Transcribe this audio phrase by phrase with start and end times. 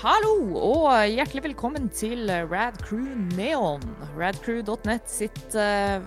[0.00, 3.04] Hallo og hjertelig velkommen til Rad Crew
[3.36, 3.82] Neon.
[4.16, 6.00] Radcrew.net sitt uh,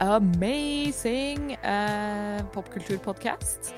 [0.00, 3.74] amazing uh, popkulturpodkast.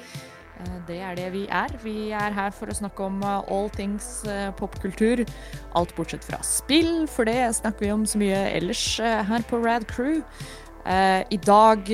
[0.60, 1.74] Uh, det er det vi er.
[1.82, 4.20] Vi er her for å snakke om all things
[4.60, 5.24] popkultur.
[5.74, 9.88] Alt bortsett fra spill, for det snakker vi om så mye ellers her på Rad
[9.90, 10.22] Crew.
[10.86, 11.88] I dag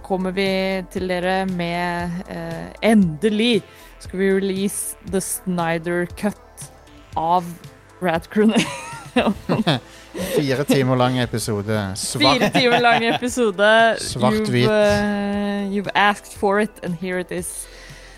[0.00, 0.48] kommer vi
[0.88, 2.24] til dere med
[2.80, 3.58] Endelig
[4.00, 6.43] skal vi release The Snyder Cut
[7.14, 7.44] av
[8.00, 8.52] Radcrew.
[10.14, 11.96] Fire timer lang episode.
[11.96, 12.38] Svart.
[12.38, 13.70] Fire timer lang episode.
[13.98, 14.64] Svart-hvit.
[14.64, 17.66] You've, uh, you've, asked for it, and here it is.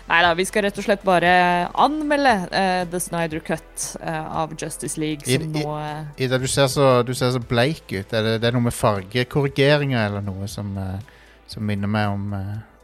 [0.07, 1.31] Nei da, vi skal rett og slett bare
[1.75, 5.73] anmelde uh, The Snyder Cut uh, av Justice League, som I, nå
[6.15, 8.13] Ida, du ser, så, du ser så bleik ut.
[8.13, 10.71] Er det, det er noe med fargekorrigeringer eller noe som,
[11.51, 12.31] som minner meg om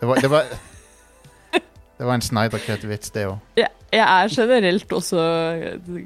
[0.02, 0.52] det var, det var
[1.98, 3.40] det var en Snyder-Cut-vits, det òg.
[3.56, 5.24] Ja, jeg er generelt også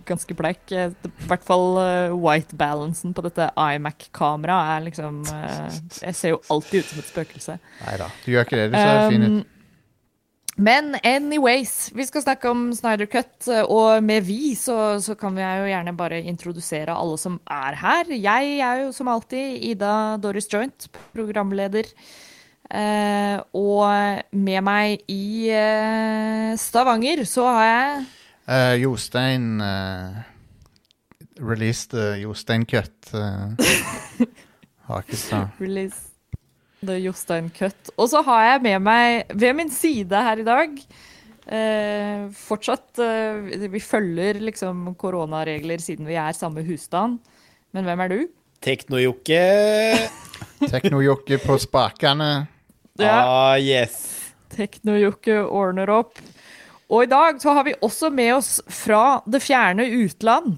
[0.07, 0.63] ganske bleik.
[0.71, 0.87] I
[1.29, 6.83] hvert fall uh, white balancen på dette iMac-kameraet er liksom uh, Jeg ser jo alltid
[6.83, 7.59] ut som et spøkelse.
[7.85, 8.71] Nei da, du gjør ikke det.
[8.73, 9.53] Du ser um, fin ut.
[10.57, 15.43] Men anyways, vi skal snakke om Snyder Cut, og med vi så, så, kan vi
[15.45, 18.09] jo gjerne bare introdusere alle som er her.
[18.09, 21.91] Jeg er jo som alltid Ida Doris Joint, programleder.
[22.67, 28.01] Uh, og med meg i uh, Stavanger så har jeg
[28.43, 29.61] uh, Jostein
[31.39, 33.13] Released Jostein Cut.
[34.89, 35.55] Hakestad.
[35.61, 36.11] Release
[36.83, 37.93] the Jostein Cut.
[37.95, 40.73] Og så har jeg med meg ved min side her i dag
[42.35, 42.99] Fortsatt
[43.71, 47.21] Vi følger liksom koronaregler siden vi er samme husstand.
[47.71, 48.19] Men hvem er du?
[48.59, 49.39] Teknojokke.
[50.67, 52.31] Teknojokke på spakene.
[53.03, 53.17] Ja.
[53.25, 54.33] Ah, yes.
[54.53, 56.21] Teknojokke ordner opp.
[56.87, 60.55] Og i dag så har vi også med oss fra det fjerne utland.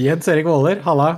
[0.00, 1.10] Jens Erik Våler, halla.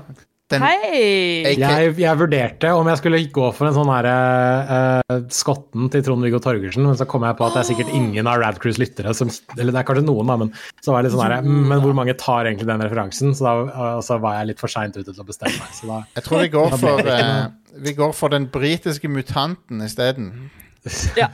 [0.52, 1.54] Den, Hei!
[1.56, 6.42] Jeg, jeg, vurderte om jeg skulle gå for en sånn her uh, skotten til Trond-Viggo
[6.44, 9.30] Torgersen, men så kom jeg på at det er sikkert ingen av Radcruise lyttere som
[9.56, 10.50] Eller det er kanskje noen, da, men
[10.84, 13.32] så var jeg litt sånn her mm, Men hvor mange tar egentlig den referansen?
[13.36, 15.76] Så da så var jeg litt for seint ute til å bestemme meg.
[15.76, 20.34] Så da, jeg tror vi går for, uh, vi går for den britiske mutanten isteden.
[21.14, 21.28] Ja.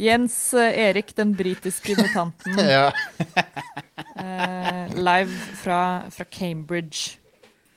[0.00, 2.56] Jens Erik, den britiske mutanten.
[2.64, 2.86] ja.
[4.96, 7.18] live fra, fra Cambridge.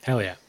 [0.08, 0.40] Hell yeah.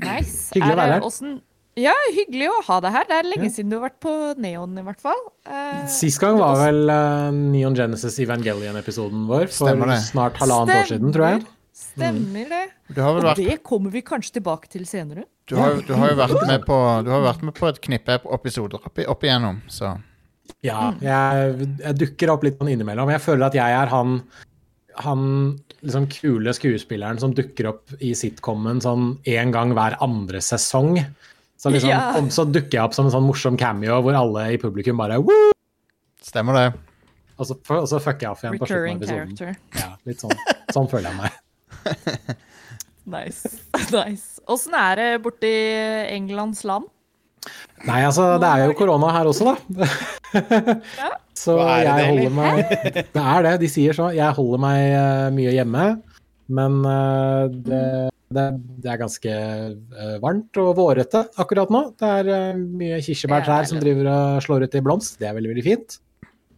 [0.00, 0.52] Nice.
[0.54, 1.40] Hyggelig å være her.
[1.80, 3.06] Ja, hyggelig å ha deg her.
[3.08, 3.54] Det er lenge ja.
[3.54, 4.12] siden du har vært på
[4.44, 5.22] Neon, i hvert fall.
[5.48, 11.14] Uh, Sist gang var vel uh, Neon Genesis Evangelion-episoden vår for snart halvannet år siden,
[11.16, 11.44] tror jeg.
[11.72, 12.62] Stemmer det.
[12.92, 13.40] Og vært...
[13.40, 15.24] det kommer vi kanskje tilbake til senere.
[15.48, 19.00] Du har, du har jo vært med på, vært med på et knippe episoder opp,
[19.14, 19.96] opp igjennom, så
[20.62, 23.10] Ja, jeg, jeg dukker opp litt sånn innimellom.
[23.16, 24.20] Jeg føler at jeg er han
[25.00, 25.22] han
[25.82, 31.00] liksom kule skuespilleren som dukker opp i sitcomen sånn én gang hver andre sesong.
[31.56, 32.12] Så, liksom, ja.
[32.18, 35.20] om, så dukker jeg opp som en sånn morsom cameo hvor alle i publikum bare
[35.22, 35.52] Woo!
[36.22, 36.66] Stemmer det.
[37.38, 39.36] Og så, og så fucker jeg off igjen Recurring på slutten av episoden.
[39.38, 39.78] Character.
[39.80, 40.34] Ja, litt sånn.
[40.74, 42.34] Sånn føler jeg meg.
[43.16, 43.52] nice.
[43.96, 44.42] nice.
[44.50, 45.52] Åssen er det borti
[46.12, 46.90] Englands land?
[47.82, 49.90] Nei, altså, det er jo korona her også, da.
[51.00, 51.12] ja.
[51.42, 52.58] Så jeg holder meg
[53.16, 54.10] Det er det, de sier så.
[54.14, 55.86] Jeg holder meg uh, mye hjemme,
[56.52, 57.82] men uh, det,
[58.36, 58.46] det,
[58.84, 61.82] det, er ganske uh, varmt og vårete akkurat nå.
[61.98, 65.18] Det er mye kirsebærtrær som driver og slår ut i blomst.
[65.18, 65.98] Det er veldig, veldig fint.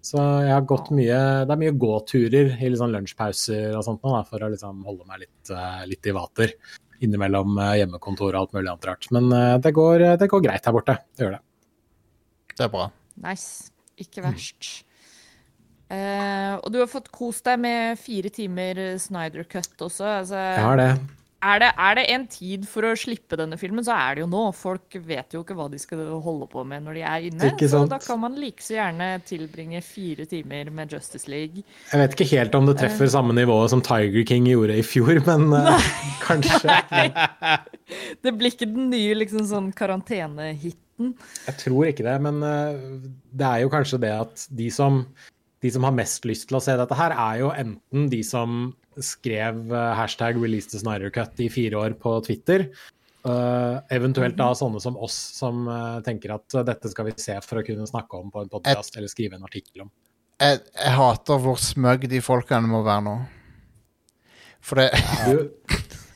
[0.05, 1.19] Så jeg har gått mye
[1.49, 5.07] Det er mye gåturer i liksom lunsjpauser og sånt nå, da, for å liksom holde
[5.09, 5.55] meg litt,
[5.89, 6.53] litt i vater
[7.05, 9.09] innimellom hjemmekontor og alt mulig annet rart.
[9.15, 9.31] Men
[9.63, 10.97] det går, det går greit her borte.
[11.15, 11.43] Det gjør det.
[12.55, 12.89] Det er bra.
[13.25, 13.71] Nice.
[14.01, 14.71] Ikke verst.
[14.83, 14.91] Mm.
[15.95, 20.07] Uh, og du har fått kost deg med fire timer Snyder Cut også.
[20.23, 20.91] Altså, jeg har det.
[21.45, 21.71] Er, det.
[21.77, 24.45] er det en tid for å slippe denne filmen, så er det jo nå.
[24.57, 27.51] Folk vet jo ikke hva de skal holde på med når de er inne.
[27.69, 31.65] Så da kan man like så gjerne tilbringe fire timer med Justice League.
[31.91, 34.87] Jeg vet ikke helt om det treffer uh, samme nivå som Tiger King gjorde i
[34.87, 35.77] fjor, men Nei.
[36.29, 36.79] kanskje.
[38.25, 41.13] det blir ikke den nye liksom, sånn karantenehiten.
[41.45, 43.05] Jeg tror ikke det, men uh,
[43.35, 45.03] det er jo kanskje det at de som,
[45.61, 48.73] de som, har mest lyst til å se dette her, er jo enten de som
[49.03, 52.69] skrev uh, hashtag 'release the Snyder Cut' i fire år på Twitter.
[53.25, 55.65] Uh, eventuelt da sånne som oss, som
[56.05, 59.09] tenker at dette skal vi se for å kunne snakke om på en podkast eller
[59.09, 59.93] skrive en artikkel om.
[60.43, 63.17] Jeg, jeg hater hvor smøgg de folkene må være nå.
[64.65, 64.91] For det
[65.29, 65.51] du,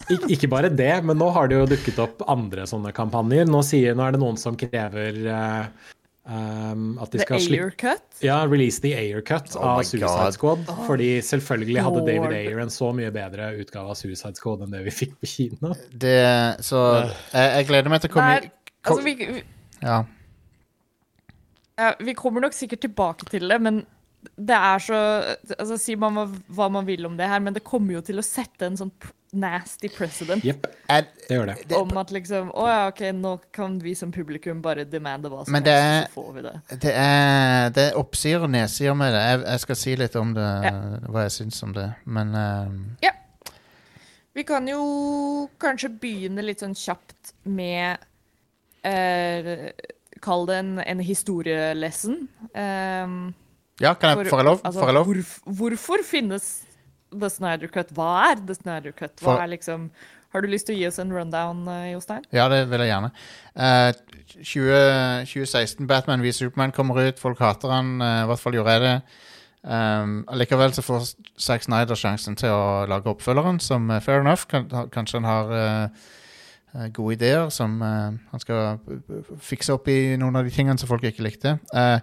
[0.08, 3.48] ikke, ikke bare det, men nå har det jo dukket opp andre sånne kampanjer.
[3.48, 5.90] Nå, sier, nå er det noen som krever uh,
[6.28, 8.02] Um, at de The skal slippe Ayer Cut.
[8.20, 10.34] ja, release the Ayer cut Oh av Suicide God.
[10.36, 10.66] Squad.
[10.84, 14.82] Fordi selvfølgelig hadde David Ayer en så mye bedre utgave av Suicide Squad enn det
[14.84, 15.72] vi fikk på kino.
[15.88, 16.18] Det,
[16.68, 16.82] så
[17.32, 19.44] jeg, jeg gleder meg til å komme Nei, i altså, vi, vi,
[19.80, 20.02] Ja.
[21.80, 23.80] ja, vi kommer nok sikkert tilbake til det, men
[24.36, 25.00] det er så
[25.56, 26.18] altså, Si man
[26.50, 28.92] hva, man vil om det her, men det kommer jo til å sette en sånn
[29.32, 30.44] nasty president.
[30.44, 30.66] Yep.
[30.88, 31.72] Jeg, det gjør det.
[31.76, 35.52] om at liksom Å ja, OK, nå kan vi som publikum bare demande hva som
[35.52, 36.54] Men det er- helst, så får vi det.
[36.80, 39.20] det, er, det er oppsider og nedsider med det.
[39.28, 40.72] Jeg, jeg skal si litt om det, Ja.
[41.12, 43.10] hva jeg syns om det, men eh,
[44.38, 47.98] Vi kan jo kanskje begynne litt sånn kjapt med
[48.86, 49.68] uh,
[50.22, 52.28] Kall det en, en historielesson.
[52.54, 53.34] Um,
[53.80, 54.60] Ja, kan jeg, får jeg lov?
[54.64, 55.06] altså, får jeg lov?
[55.06, 56.46] hvorf- hvorfor finnes
[57.12, 57.90] The Snyder Cut?
[57.96, 59.16] Hva er The Snyder Cut?
[59.20, 59.90] Hva For- er liksom
[60.32, 62.24] Har du lyst til å gi oss en rundown, eh, Jostein?
[62.36, 63.10] Ja, det vil jeg gjerne.
[63.56, 63.92] Uh,
[64.44, 67.18] 20, 2016, Batman v Superman kommer ut.
[67.18, 69.02] Folk hater han, Uh, i hvert fall gjorde jeg det.
[69.64, 74.44] Um, allikevel så får Zack Snyder sjansen til å lage oppfølgeren, som uh, fair enough.
[74.46, 75.90] Kan, kanskje han har
[76.92, 78.78] gode ideer som han skal
[79.40, 81.58] fikse opp i noen av de tingene som folk ikke likte.
[81.72, 81.98] Uh,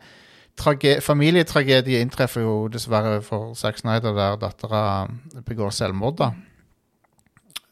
[0.57, 5.07] familietragedie inntreffer jo dessverre for Zack Snyder, der dattera
[5.45, 6.17] begår selvmord.
[6.17, 6.31] da.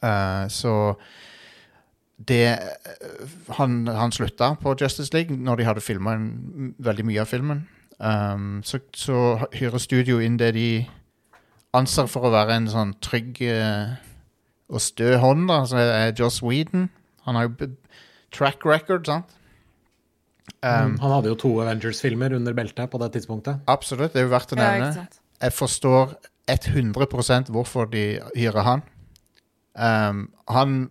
[0.03, 0.95] Uh, så
[2.27, 2.59] det
[3.57, 6.18] han, han slutta på Justice League når de hadde filma
[6.77, 7.68] veldig mye av filmen.
[8.00, 10.85] Um, så, så hyrer studio inn det de
[11.74, 13.95] anser for å være en sånn trygg uh,
[14.74, 16.89] og stø hånd, da, som er Joss Whedon.
[17.27, 17.69] Han har jo
[18.33, 19.35] track record, sant?
[20.63, 23.60] Um, Mm, Han hadde jo to Avengers-filmer under beltet på det tidspunktet.
[23.68, 25.07] Absolutt, det er jo verdt å nevne.
[25.42, 26.16] jeg forstår
[26.48, 28.84] 100% hvorfor de hyrer han.
[29.75, 30.90] Um, han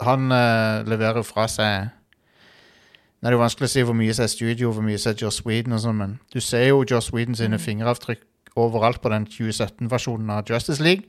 [0.00, 1.88] han uh, leverer fra seg
[3.22, 5.20] Det er jo vanskelig å si hvor mye som er studio, hvor mye som er
[5.22, 8.26] Joss Whedon og sånn, men du ser jo Joss Whedon sine fingeravtrykk
[8.58, 11.06] overalt på den 2017-versjonen av Justice League.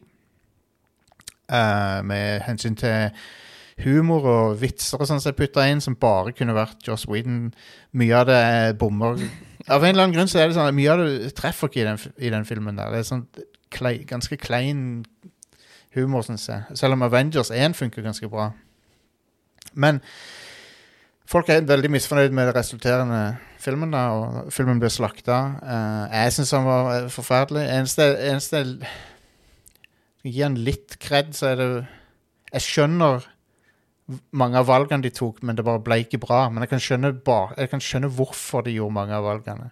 [1.52, 3.10] Uh, med hensyn til
[3.86, 7.52] humor og vitser og sånn som jeg putta inn, som bare kunne vært Joss Whedon.
[8.00, 9.20] Mye av det er bommer.
[9.72, 11.80] Av en eller annen grunn så er det sånn at mye av det treffer ikke
[11.80, 12.90] i den, i den filmen der.
[12.92, 13.22] Det er sånn
[13.72, 14.82] klei, ganske klein
[15.96, 16.66] humor, syns jeg.
[16.76, 18.50] Selv om Avengers 1 funker ganske bra.
[19.72, 20.02] Men
[21.32, 23.22] folk er veldig misfornøyd med det resulterende
[23.64, 25.40] filmen, da, og filmen blir slakta.
[25.64, 27.64] Eh, jeg syns han var eh, forferdelig.
[27.78, 28.66] Eneste, eneste
[30.24, 31.66] Gi han litt kred, så er det
[32.54, 33.26] Jeg skjønner
[34.36, 36.46] mange av valgene de tok, men det bare ble ikke bra.
[36.52, 37.14] Men jeg kan skjønne,
[37.58, 39.70] jeg kan skjønne hvorfor de gjorde mange av valgene.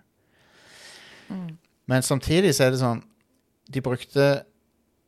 [1.92, 3.00] Men samtidig så er det sånn
[3.72, 4.26] De brukte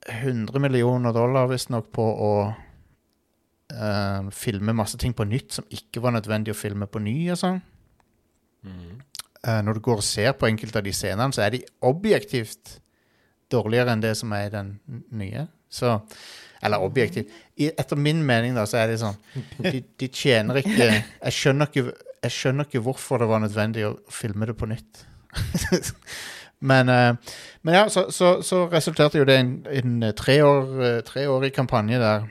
[0.08, 6.16] 100 millioner dollar visstnok på å uh, filme masse ting på nytt som ikke var
[6.16, 7.60] nødvendig å filme på ny og sånn.
[9.44, 12.78] Eh, når du går og ser på enkelte av de scenene, så er de objektivt
[13.52, 14.70] dårligere enn det som er i den
[15.12, 15.48] nye.
[15.68, 15.98] Så
[16.64, 17.32] Eller objektivt.
[17.60, 19.18] I, etter min mening, da, så er det sånn
[19.74, 21.86] De, de tjener ikke jeg skjønner ikke
[22.24, 25.04] Jeg skjønner ikke hvorfor det var nødvendig å filme det på nytt.
[26.72, 27.34] men, uh,
[27.68, 32.00] men ja, så, så, så resulterte jo det i en, en tre eh, treårig kampanje
[32.00, 32.30] der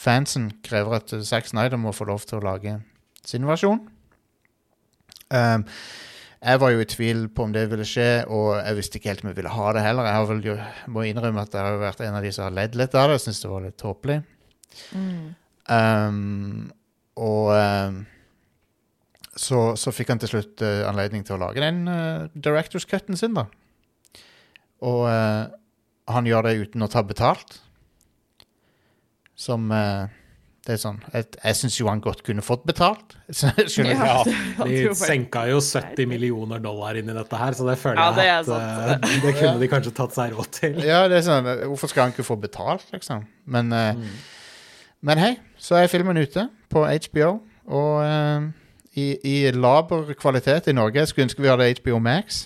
[0.00, 2.78] fansen krever at eh, Zack Snyder må få lov til å lage
[3.26, 3.82] sin versjon.
[5.30, 5.66] Um,
[6.40, 9.24] jeg var jo i tvil på om det ville skje, og jeg visste ikke helt
[9.24, 10.08] om jeg ville ha det heller.
[10.08, 10.46] Jeg har vel
[10.94, 13.18] må innrømme at jeg har vært en av de som har ledd litt av det.
[13.18, 14.16] Jeg syns det var litt tåpelig.
[15.70, 16.70] Um,
[17.20, 18.00] og um,
[19.36, 23.20] så, så fikk han til slutt uh, anledning til å lage den uh, directors cutten
[23.20, 23.44] sin, da.
[24.80, 25.44] Og uh,
[26.10, 27.60] han gjør det uten å ta betalt.
[29.40, 30.10] Som eh,
[30.70, 33.16] Det er sånn Jeg, jeg syns jo han godt kunne fått betalt.
[33.34, 37.74] Skjønner Ja, Ja, De senka jo 70 millioner dollar inn i dette her, så det
[37.80, 39.08] føler Ja, det jeg at sant.
[39.08, 40.78] eh, det kunne de kanskje tatt seg råd til.
[40.86, 43.26] Ja, det er sånn Hvorfor skal han ikke få betalt, liksom?
[43.50, 44.06] Men, mm.
[45.10, 47.32] men hei, så er filmen ute på HBO,
[47.70, 48.46] og uh,
[48.94, 51.02] i, i laber kvalitet i Norge.
[51.02, 52.44] Jeg skulle ønske vi hadde HBO Max.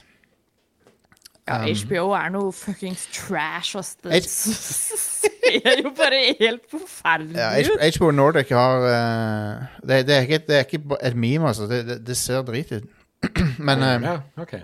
[1.49, 3.95] Ja, Um, HBO er noe fuckings trash, ass.
[4.01, 7.81] Det H- ser jo bare helt forferdelig ut.
[7.83, 11.67] Ja, HBO Nordic har uh, det, det, er ikke, det er ikke et meme, altså.
[11.69, 12.87] Det, det, det ser drit ut.
[13.69, 14.55] men uh, Ja, ok.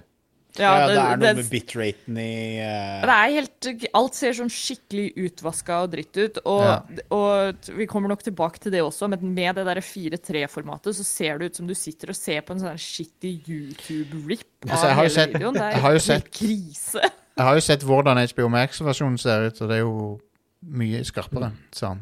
[0.58, 3.04] Ja, det, er noe det- med bitraten i uh...
[3.06, 6.38] Det er helt Alt ser sånn skikkelig utvaska og dritt ut.
[6.44, 6.78] Og, Ja.
[7.14, 11.38] og vi kommer nok tilbake til det også, men med det derre 4-3-formatet så ser
[11.38, 14.94] det ut som du sitter og ser på en sånn shitty YouTube-rip av Altså, jeg
[14.96, 15.54] har hele sett- videoen.
[15.54, 17.00] Det er jeg har jo helt sett- krise.
[17.36, 20.20] jeg har jo sett hvordan HBO Max-versjonen ser ut, og det er jo
[20.66, 21.52] mye skarpere.
[21.72, 21.94] Så.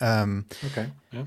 [0.00, 0.76] Um, Ok,
[1.12, 1.24] ja.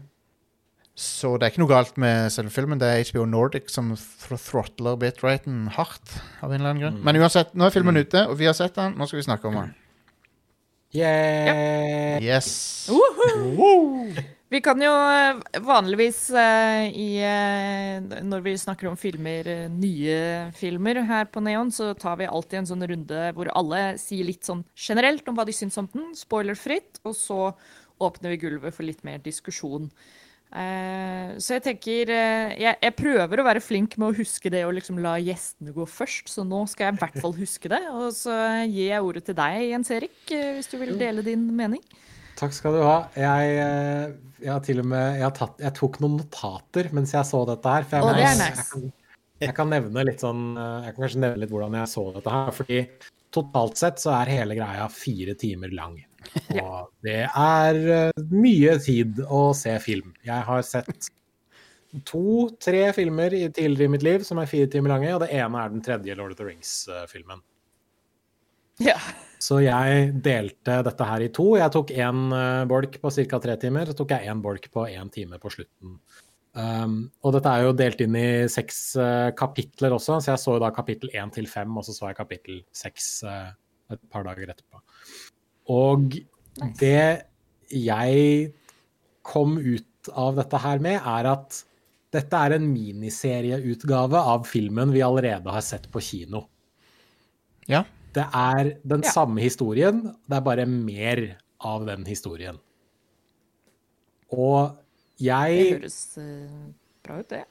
[1.02, 2.78] Så det er ikke noe galt med selve filmen.
[2.82, 6.20] Det er HBO Nordic som thr throttler bitrighten hardt.
[6.42, 7.00] av en eller annen grunn.
[7.06, 8.94] Men uansett, nå er filmen ute, og vi har sett den.
[9.00, 9.74] Nå skal vi snakke om den.
[10.94, 12.22] Yeah.
[12.22, 12.52] Yes.
[14.52, 21.00] Vi kan jo eh, vanligvis eh, i, eh, Når vi snakker om filmer, nye filmer
[21.08, 24.66] her på Neon, så tar vi alltid en sånn runde hvor alle sier litt sånn
[24.76, 27.40] generelt om hva de syns om den, spoilerfritt, og så
[28.04, 29.88] åpner vi gulvet for litt mer diskusjon.
[30.52, 34.66] Eh, så jeg tenker eh, jeg, jeg prøver å være flink med å huske det
[34.68, 37.80] og liksom la gjestene gå først, så nå skal jeg i hvert fall huske det.
[37.96, 38.36] Og så
[38.68, 41.84] gir jeg ordet til deg, Jens Erik, eh, hvis du vil dele din mening.
[42.42, 42.98] Takk skal du ha.
[43.16, 43.56] Jeg,
[44.42, 47.44] jeg har til og med jeg, har tatt, jeg tok noen notater mens jeg så
[47.48, 47.88] dette her.
[47.88, 48.86] For jeg, oh, det er jeg, kan,
[49.46, 52.56] jeg kan nevne litt sånn Jeg kan kanskje nevne litt hvordan jeg så dette her.
[52.58, 52.80] Fordi
[53.36, 56.00] totalt sett så er hele greia fire timer lang.
[56.62, 60.14] Og det er eh, mye tid å se film.
[60.28, 61.10] Jeg har sett
[62.08, 65.64] to-tre filmer i- tidligere i mitt liv som er fire timer lange, og det ene
[65.64, 67.42] er den tredje Lord of the Rings-filmen.
[68.80, 68.98] Ja.
[69.42, 71.56] Så jeg delte dette her i to.
[71.58, 72.20] Jeg tok én
[72.70, 73.40] bolk på ca.
[73.42, 75.98] tre timer, så tok jeg én bolk på én time på slutten.
[76.54, 80.58] Um, og dette er jo delt inn i seks uh, kapitler også, så jeg så
[80.60, 83.54] da kapittel én til fem, og så så jeg kapittel seks uh,
[83.92, 84.82] et par dager etterpå.
[85.70, 86.16] Og
[86.80, 87.28] det
[87.72, 88.54] jeg
[89.24, 91.62] kom ut av dette her med, er at
[92.12, 96.48] dette er en miniserieutgave av filmen vi allerede har sett på kino.
[97.70, 97.84] Ja.
[98.12, 99.12] Det er den Ja.
[99.12, 102.58] samme historien, det er bare mer av den historien.
[104.32, 104.76] Og
[105.20, 107.46] jeg Det høres eh, bra ut, det.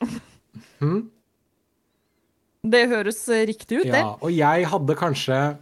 [0.81, 1.11] Hmm?
[2.67, 3.95] Det høres eh, riktig ut, det.
[4.03, 5.59] Ja, og jeg hadde kanskje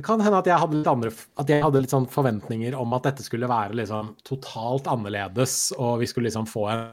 [0.00, 1.10] Det kan hende at jeg hadde litt andre
[1.44, 6.08] jeg hadde litt sånn forventninger om at dette skulle være liksom totalt annerledes, og vi
[6.08, 6.86] skulle liksom få en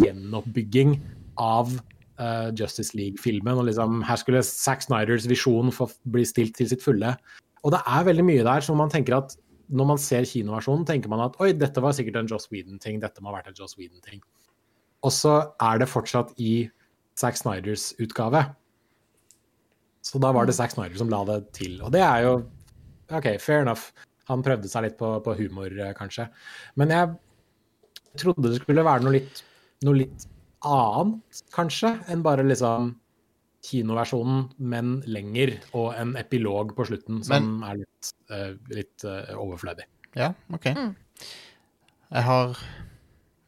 [0.00, 0.94] gjenoppbygging
[1.36, 3.60] av uh, Justice League-filmen.
[3.60, 7.12] Og liksom her skulle Zack Snyders visjon få bli stilt til sitt fulle.
[7.68, 9.36] Og det er veldig mye der som man tenker at
[9.68, 13.20] når man ser kinoversjonen, tenker man at oi, dette var sikkert en Joss Whedon-ting, dette
[13.20, 14.24] må ha vært en Joss Whedon-ting.
[15.04, 16.62] Og så er det fortsatt i
[17.20, 18.46] Zack Snyders utgave.
[20.06, 21.80] Så da var det Zack Snyder som la det til.
[21.82, 22.34] Og det er jo
[23.14, 23.90] OK, fair enough.
[24.30, 26.28] Han prøvde seg litt på, på humor, eh, kanskje.
[26.78, 27.12] Men jeg
[28.22, 29.42] trodde det skulle være noe litt,
[29.86, 30.26] noe litt
[30.66, 32.94] annet, kanskje, enn bare liksom
[33.66, 39.88] kinoversjonen, men lenger, og en epilog på slutten som er litt, uh, litt uh, overflødig.
[40.16, 40.70] Ja, OK.
[40.76, 40.92] Mm.
[42.06, 42.60] Jeg har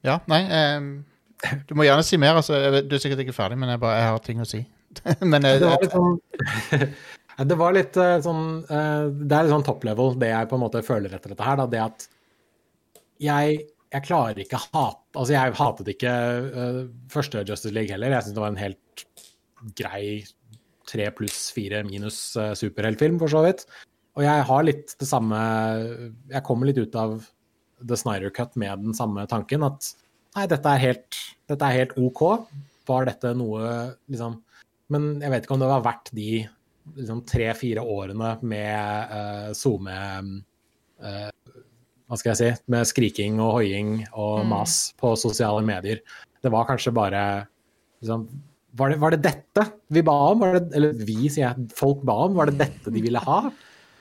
[0.03, 0.88] Ja, nei Um,
[1.69, 2.38] Du må gjerne si mer.
[2.38, 2.59] Altså.
[2.83, 4.65] Du er sikkert ikke ferdig, men jeg, bare, jeg har ting å si.
[5.30, 6.18] men jeg, Det var litt sånn
[7.50, 10.59] Det var litt eh, sånn eh, Det er litt sånn top level, det jeg på
[10.59, 11.61] en måte føler etter dette her.
[11.61, 12.09] Da, det at
[13.23, 13.61] jeg,
[13.95, 16.14] jeg klarer ikke hate Altså, jeg hatet ikke
[16.64, 16.80] eh,
[17.12, 18.16] første Justice League heller.
[18.16, 19.07] Jeg syns det var en helt
[19.78, 20.02] grei
[20.88, 22.16] tre pluss fire minus
[22.57, 23.66] superheltfilm, for så vidt.
[24.16, 25.37] Og jeg har litt det samme
[26.30, 27.18] Jeg kommer litt ut av
[27.85, 29.66] The Snyder Cut med den samme tanken.
[29.66, 29.92] At
[30.35, 31.18] nei, dette er helt,
[31.50, 32.23] dette er helt OK.
[32.88, 33.68] Var dette noe
[34.09, 34.40] liksom
[34.92, 36.30] Men jeg vet ikke om det var verdt de
[36.97, 39.97] liksom, tre-fire årene med uh, SoMe
[41.04, 41.28] eh,
[42.09, 42.50] Hva skal jeg si?
[42.73, 44.54] Med skriking og hoiing og Mm.
[44.97, 46.00] på sosiale medier.
[46.42, 47.23] Det var kanskje bare
[48.00, 48.28] liksom,
[48.78, 50.40] var, det, var det dette vi ba om?
[50.40, 51.68] Var det, eller vi, sier jeg.
[51.76, 52.37] Folk ba om.
[52.38, 53.40] Var det dette de ville ha?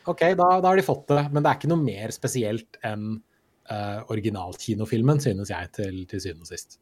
[0.08, 1.26] OK, da, da har de fått det.
[1.34, 3.18] Men det er ikke noe mer spesielt enn
[3.72, 6.80] uh, originalkinofilmen, synes jeg, til, til syvende og sist.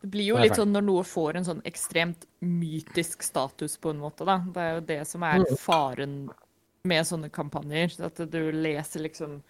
[0.00, 3.98] Det blir jo litt sånn når noe får en sånn ekstremt mytisk status, på en
[4.00, 4.38] måte, da.
[4.46, 5.56] Det er jo det som er Mm.
[5.60, 6.14] faren
[6.84, 7.98] med sånne kampanjer.
[8.06, 9.42] At du leser liksom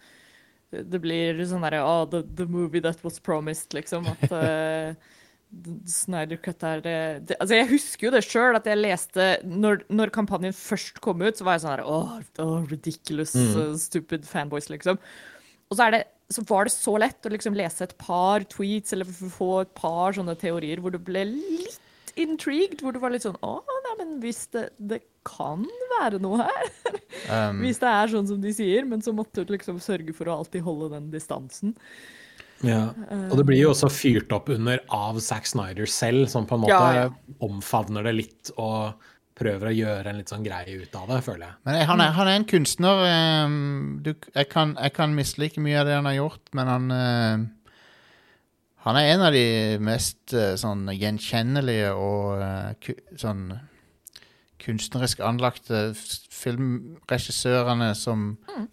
[0.73, 4.05] Det blir sånn derre oh, the, the movie that was promised, liksom.
[4.07, 4.93] At uh,
[5.85, 9.81] Snyder Cut er eh, det, Altså, jeg husker jo det sjøl, at jeg leste når,
[9.91, 13.57] når kampanjen først kom ut, så var jeg sånn her oh, oh, ridiculous, Mm.
[13.59, 14.99] uh, stupid fanboys, liksom.
[15.71, 16.01] Og så, er det,
[16.33, 20.15] så var det så lett å liksom lese et par tweets eller få et par
[20.17, 21.79] sånne teorier hvor du ble litt
[22.19, 23.53] intrigued, hvor du var litt sånn Å,
[23.85, 26.71] nei, men hvis det, det kan være noe her.
[27.29, 28.87] um, Hvis det er sånn som de sier.
[28.89, 31.75] Men så måtte du liksom sørge for å alltid holde den distansen.
[32.65, 32.91] Ja.
[33.31, 36.65] Og det blir jo også fyrt opp under av Zack Snyder selv, som på en
[36.65, 37.37] måte Ja, ja.
[37.41, 39.07] omfavner det litt og
[39.41, 41.55] prøver å gjøre en litt sånn greie ut av det, føler jeg.
[41.65, 43.01] Men jeg- han er, han er en kunstner.
[43.09, 46.91] ehm, du, jeg, kan, jeg kan mislike mye av det han har gjort, men han
[46.99, 47.49] ehm,
[48.81, 53.43] Han er en av de mest eh, sånn gjenkjennelige og eh, sånn
[54.61, 55.91] kunstnerisk anlagte
[56.33, 58.23] filmregissørene som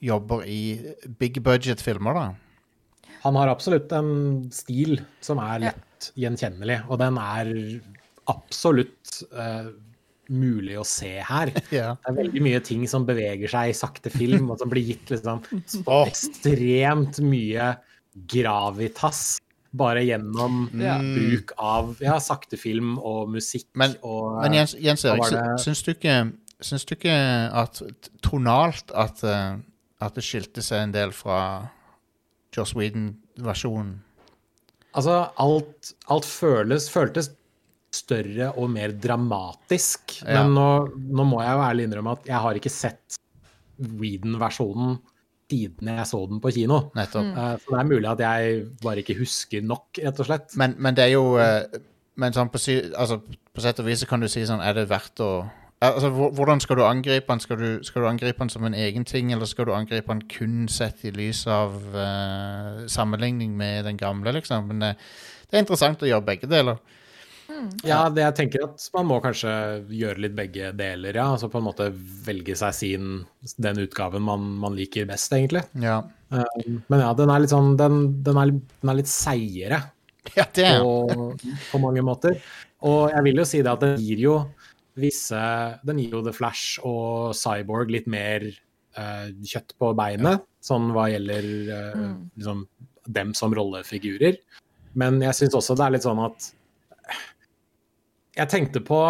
[0.04, 0.60] jobber i
[1.20, 2.26] big budget-filmer, da.
[3.24, 4.10] Han har absolutt en
[4.54, 7.52] stil som er lett gjenkjennelig, og den er
[8.30, 9.70] absolutt eh,
[10.28, 11.52] mulig å se her.
[11.68, 11.98] Yeah.
[12.00, 15.10] Det er veldig mye ting som beveger seg i sakte film, og som blir gitt
[15.12, 15.42] liksom
[15.74, 17.74] så ekstremt mye
[18.28, 19.38] gravitas
[19.78, 21.08] bare gjennom mm.
[21.14, 25.92] bruk av ja, sakte film og musikk Men- og Men Jens, Jens Erik, syns du
[25.92, 26.18] ikke
[26.58, 27.14] Syns du ikke
[27.54, 27.78] at
[28.24, 29.60] tonalt at, eh,
[30.02, 31.68] at det skilte seg en del fra
[32.56, 33.92] Joss Whedon-versjonen?
[34.98, 37.30] Altså, alt, alt føles, føltes
[37.94, 40.18] større og mer dramatisk.
[40.22, 40.42] Ja.
[40.42, 40.68] Men nå,
[41.18, 43.20] nå må jeg jo ærlig innrømme at jeg har ikke sett
[43.78, 44.98] Whedon-versjonen
[45.48, 46.80] siden jeg så den på kino.
[46.98, 47.28] Nettopp.
[47.32, 50.56] Eh, Så det er mulig at jeg bare ikke husker nok, rett og slett.
[50.60, 51.62] Men, men det er jo eh,
[52.18, 52.58] Men sånn på,
[52.98, 55.30] altså, på sett og vis kan du si sånn Er det verdt å
[55.78, 57.40] Altså, Hvordan skal du angripe den?
[57.40, 60.24] Skal du, skal du angripe den som en egen ting, eller skal du angripe den
[60.26, 64.66] kun sett i lys av uh, sammenligning med den gamle, liksom?
[64.72, 64.88] Men det,
[65.46, 66.80] det er interessant å gjøre begge deler.
[67.86, 69.52] Ja, det jeg tenker at man må kanskje
[69.90, 71.30] gjøre litt begge deler, ja.
[71.34, 71.90] Altså på en måte
[72.26, 73.10] velge seg sin
[73.58, 75.64] den utgaven man, man liker best, egentlig.
[75.82, 79.80] Ja, Eh, Men ja, den er litt sånn Den, den, er, den er litt seigere
[80.36, 81.30] ja det på,
[81.70, 82.34] på mange måter.
[82.84, 84.34] Og jeg vil jo si det at den gir jo
[84.98, 85.38] visse
[85.88, 88.44] Den gir jo The Flash og Cyborg litt mer
[88.98, 92.02] uh, kjøtt på beinet, sånn hva gjelder eh,
[92.34, 92.64] liksom,
[93.06, 94.36] dem som rollefigurer.
[94.98, 96.50] Men jeg syns også det er litt sånn at
[98.38, 99.00] Jeg tenkte på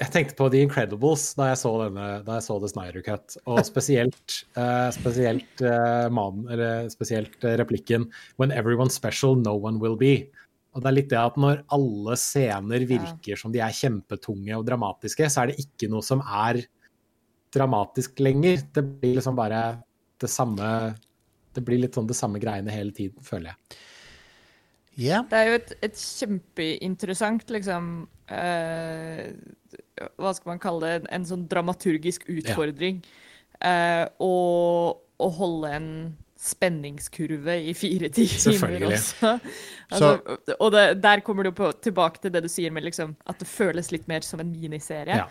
[0.00, 3.34] jeg tenkte på The Incredibles da jeg så, denne, da jeg så The Snyder Cut,
[3.44, 6.46] og spesielt, uh, spesielt, uh, man,
[6.92, 8.06] spesielt eh, replikken
[8.40, 10.30] When everyone's special, no one will be.
[10.72, 14.64] Og det er litt det at når alle scener virker som de er kjempetunge og
[14.68, 16.62] dramatiske, så er det ikke noe som er
[17.52, 18.62] dramatisk lenger.
[18.72, 19.62] Det blir liksom bare
[20.20, 20.94] det samme
[21.50, 23.78] Det blir litt sånn det samme greiene hele tiden, føler jeg.
[25.00, 25.22] Ja.
[25.30, 27.90] Det er jo et, et kjempeinteressant liksom
[28.30, 29.26] uh,
[30.20, 31.10] Hva skal man kalle det?
[31.14, 33.00] En sånn dramaturgisk utfordring.
[33.60, 34.34] Eh, å,
[34.96, 35.88] å holde en
[36.40, 39.34] spenningskurve i fire timer også.
[39.90, 43.40] Altså, og det, der kommer du på, tilbake til det du sier med liksom, at
[43.42, 45.18] det føles litt mer som en miniserie.
[45.20, 45.26] Ja.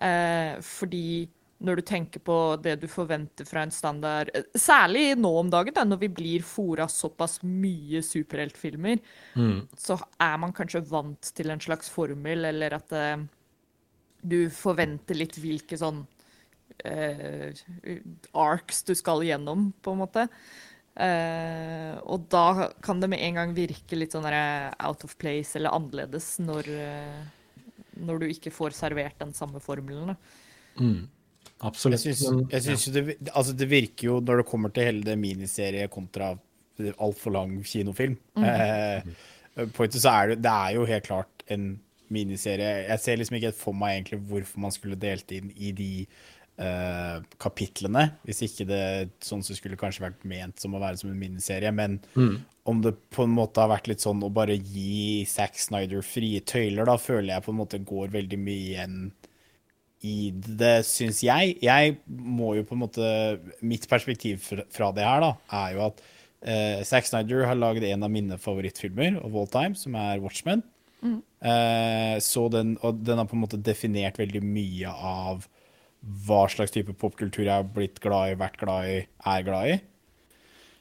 [0.00, 1.28] Uh, fordi
[1.64, 5.84] når du tenker på det du forventer fra en standard Særlig nå om dagen, da,
[5.88, 9.00] når vi blir fora såpass mye superheltfilmer,
[9.34, 9.66] Mm.
[9.78, 13.24] så er man kanskje vant til en slags formel, eller at uh,
[14.22, 16.04] du forventer litt hvilke sånn
[16.86, 17.48] uh,
[18.32, 20.28] arcs du skal gjennom, på en måte.
[20.94, 25.74] Uh, og da kan det med en gang virke litt sånn out of place eller
[25.74, 26.70] annerledes når,
[27.98, 30.14] når du ikke får servert den samme formelen.
[30.14, 30.16] Da.
[30.78, 31.02] Mm.
[31.62, 32.04] Absolutt.
[32.04, 32.92] Jeg synes, jeg synes ja.
[32.92, 36.34] det, altså det virker jo, når det kommer til hele det miniserie kontra
[36.98, 39.04] altfor lang kinofilm eh,
[39.76, 41.74] pointet, så er det, det er jo helt klart en
[42.14, 42.86] miniserie.
[42.88, 47.20] Jeg ser liksom ikke for meg egentlig hvorfor man skulle delt inn i de eh,
[47.42, 48.82] kapitlene, hvis ikke det
[49.24, 51.72] sånn som skulle kanskje vært ment som å være som en miniserie.
[51.74, 52.00] Men
[52.70, 56.42] om det på en måte har vært litt sånn å bare gi Zack Snyder frie
[56.44, 58.98] tøyler, da føler jeg på en måte går veldig mye igjen
[60.04, 61.56] i det, syns jeg.
[61.64, 63.08] Jeg må jo på en måte
[63.64, 65.32] Mitt perspektiv fra, det her, da,
[65.64, 66.04] er jo at
[66.44, 70.64] eh, Zack Snyder har laget en av mine favorittfilmer of all time, som er Watchmen.
[71.44, 75.48] Eh, så den, og den har på en måte definert veldig mye av
[76.26, 78.96] hva slags type popkultur jeg har blitt glad i, vært glad i,
[79.32, 79.76] er glad i.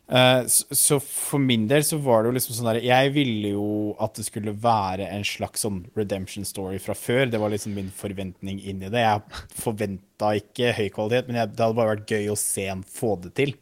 [0.08, 3.54] Eh, så, så for min del så var det jo liksom sånn der Jeg ville
[3.54, 3.68] jo
[4.04, 7.26] at det skulle være en slags sånn redemption story fra før.
[7.32, 9.06] Det var liksom min forventning inn i det.
[9.06, 12.86] Jeg forventa ikke høy kvalitet, men jeg, det hadde bare vært gøy å se en
[12.88, 13.58] få det til.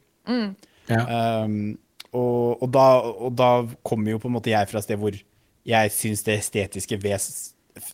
[0.91, 1.05] ja.
[1.45, 1.77] Um,
[2.11, 2.85] og, og, da,
[3.23, 3.51] og da
[3.87, 7.23] kommer jo på en måte jeg fra et sted hvor jeg syns det estetiske ved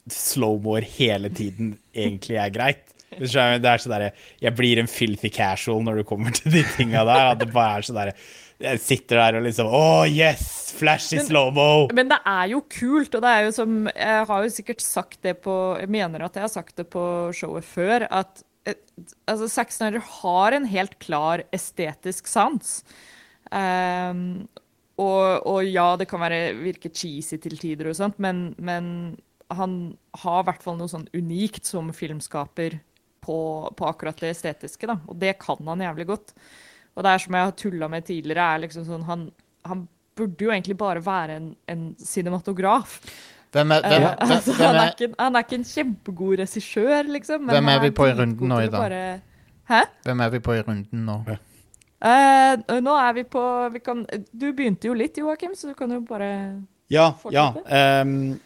[0.10, 2.97] slow-moer hele tiden egentlig er greit.
[3.20, 7.06] Det er så derre Jeg blir en filthy casual når du kommer til de tinga
[7.08, 7.32] der.
[7.34, 8.16] At det bare er så derre
[8.64, 10.48] Jeg sitter der og liksom Å, yes!
[10.78, 11.88] Flash i slow-mo!
[11.98, 15.22] Men det er jo kult, og det er jo som Jeg har jo sikkert sagt
[15.26, 17.04] det på Jeg mener at jeg har sagt det på
[17.36, 18.78] showet før, at eh,
[19.26, 22.82] altså, Zack Snyder har en helt klar estetisk sans.
[23.48, 24.48] Um,
[24.98, 29.16] og, og ja, det kan være, virke cheesy til tider og sånt, men, men
[29.54, 29.78] han
[30.24, 32.80] har i hvert fall noe sånn unikt som filmskaper
[33.28, 33.38] på,
[33.78, 34.96] på akkurat det estetiske, da.
[35.12, 36.34] Og det kan han jævlig godt.
[36.98, 39.28] Og det er som jeg har tulla med tidligere, er liksom sånn Han,
[39.68, 39.84] han
[40.18, 42.96] burde jo egentlig bare være en, en cinematograf.
[43.54, 47.12] Hvem er, hvem, uh, altså, hvem han, er ikke, han er ikke en kjempegod regissør,
[47.14, 47.46] liksom.
[47.46, 48.80] men Hvem er vi på i runden nå i dag?
[48.82, 49.22] bare-
[49.68, 49.82] Hæ?
[50.08, 51.16] hvem er vi på i runden nå?
[51.28, 55.92] Uh, nå er vi på vi kan, Du begynte jo litt, Joakim, så du kan
[55.92, 56.30] jo bare
[56.90, 57.48] Ja, ja.
[57.52, 58.40] Fortsette.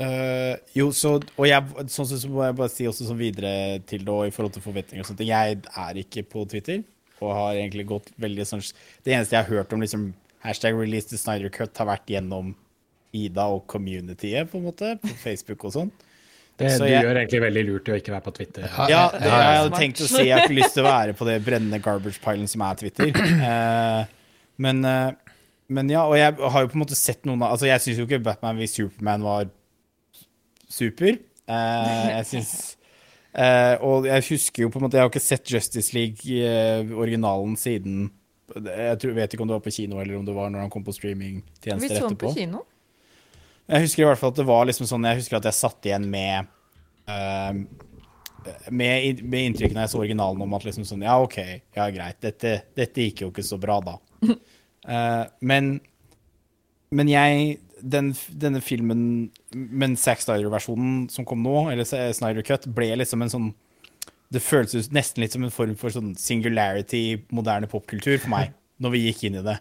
[0.00, 3.52] Eh, jo, så Og jeg, sånn så, så må jeg bare si også sånn videre
[3.88, 5.22] til det, og i forhold til forventninger og sånt.
[5.26, 6.82] Jeg er ikke på Twitter,
[7.20, 8.64] og har egentlig gått veldig sånn
[9.04, 10.10] Det eneste jeg har hørt om liksom
[10.40, 12.54] hashtag release the Snyder Cut, har vært gjennom
[13.12, 15.90] Ida og communityet, på en måte, på Facebook og sånn.
[16.60, 18.62] Det, Så du jeg- gjør egentlig veldig lurt i å ikke være på Twitter.
[18.88, 21.14] Ja, det det, jeg hadde tenkt å si Jeg har ikke lyst til å være
[21.16, 23.08] på det brennende garbage-pilen som er Twitter.
[23.16, 24.04] Uh,
[24.60, 25.12] men, uh,
[25.68, 27.98] men ja, og jeg har jo på en måte sett noen av Altså, jeg syns
[28.02, 29.48] jo ikke Batman v Superman var
[30.70, 31.18] super.
[31.50, 32.52] Eh, jeg syns
[33.34, 38.04] eh, Og jeg husker jo på en måte Jeg har ikke sett Justice League-originalen siden
[38.54, 40.70] Jeg tror, vet ikke om det var på kino eller om det var når han
[40.70, 42.62] kom på streamingtjenester Vi streamingtjenester så den på kino.
[43.70, 45.90] Jeg husker i hvert fall at det var liksom sånn Jeg husker at jeg satt
[45.90, 46.50] igjen med
[47.10, 47.52] uh,
[48.70, 51.38] med, med inntrykket når jeg så originalen om at liksom sånn Ja, OK,
[51.76, 52.18] ja, greit.
[52.24, 53.98] Dette, dette gikk jo ikke så bra, da.
[54.26, 55.78] uh, men
[56.90, 59.02] Men jeg den, Denne filmen,
[59.54, 63.50] men Zack Snyder-versjonen som kom nå, eller Snyder Cut, ble liksom en sånn
[64.30, 68.94] Det føltes nesten litt som en form for sånn singularity moderne popkultur for meg, når
[68.94, 69.58] vi gikk inn i det.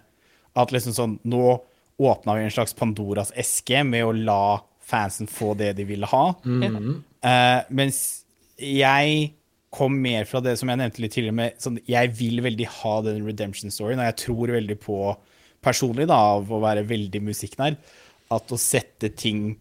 [0.60, 1.60] At liksom sånn Nå
[2.00, 6.24] åpna vi en slags Pandoras eske med å la fansen få det de ville ha.
[7.28, 8.00] Eh, mens
[8.60, 9.34] jeg
[9.74, 12.94] kom mer fra det som jeg nevnte litt tidligere, med sånn Jeg vil veldig ha
[13.06, 15.00] den redemption storyen, og jeg tror veldig på,
[15.66, 17.78] personlig, da, av å være veldig musikknerd,
[18.34, 19.54] at å sette ting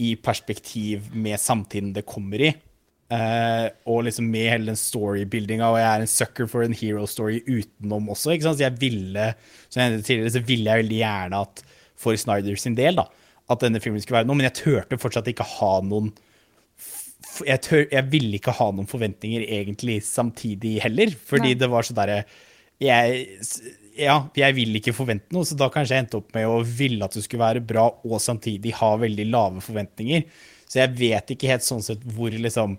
[0.00, 2.50] i perspektiv med samtiden det kommer i.
[3.10, 7.02] Uh, og liksom med hele den storybuildinga, og jeg er en sucker for en hero
[7.10, 8.32] story utenom også.
[8.32, 8.60] ikke sant?
[8.60, 9.32] Så jeg ville
[9.66, 11.64] som jeg nevnte tidligere, så ville jeg veldig gjerne at
[12.00, 13.08] for Snyder sin del da,
[13.50, 16.12] at denne filmen skulle være noe, men jeg turte fortsatt ikke ha noen
[17.44, 21.58] jeg, tør, jeg ville ikke ha noen forventninger egentlig samtidig heller, fordi Nei.
[21.60, 22.22] det var så derre
[22.80, 23.26] jeg,
[24.00, 27.04] ja, jeg vil ikke forvente noe, så da kanskje jeg endte opp med å ville
[27.04, 30.24] at det skulle være bra, og samtidig ha veldig lave forventninger.
[30.70, 32.78] Så jeg vet ikke helt sånn sett hvor liksom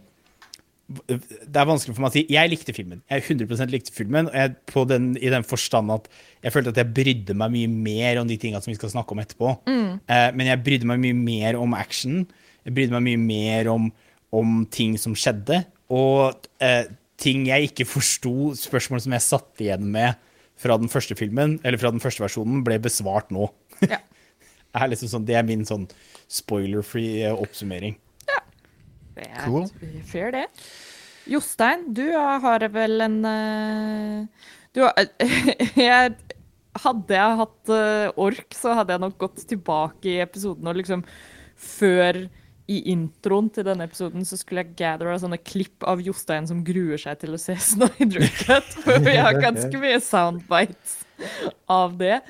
[1.08, 2.22] Det er vanskelig for meg å si.
[2.28, 3.00] Jeg likte filmen.
[3.08, 6.10] Jeg 100 likte filmen, og jeg, på den, i den forstand at
[6.44, 9.16] jeg følte at jeg brydde meg mye mer om de tingene som vi skal snakke
[9.16, 9.54] om etterpå.
[10.12, 12.26] Eh, men jeg brydde meg mye mer om action.
[12.68, 13.88] Jeg brydde meg mye mer om,
[14.36, 15.62] om ting som skjedde.
[15.96, 20.20] Og eh, ting jeg ikke forsto, spørsmål som jeg satt igjen med
[20.62, 23.50] fra den første filmen, eller fra den første versjonen, ble besvart nå.
[23.88, 24.02] Ja.
[24.72, 25.84] Er liksom sånn, det er min sånn
[26.32, 27.98] spoiler-free oppsummering.
[27.98, 27.98] oppsummering.
[29.18, 29.66] Det er Cool.
[30.08, 30.46] fair, det.
[31.28, 34.96] Jostein, du har vel en eh, Du har
[35.76, 36.16] jeg,
[36.82, 41.04] Hadde jeg hatt eh, ork, så hadde jeg nok gått tilbake i episoden og liksom
[41.62, 42.24] Før
[42.70, 47.02] i introen til denne episoden så skulle jeg gathera sånne klipp av Jostein som gruer
[47.02, 51.00] seg til å se Snyder Cut, for vi har ganske mye soundbites
[51.72, 52.22] av det.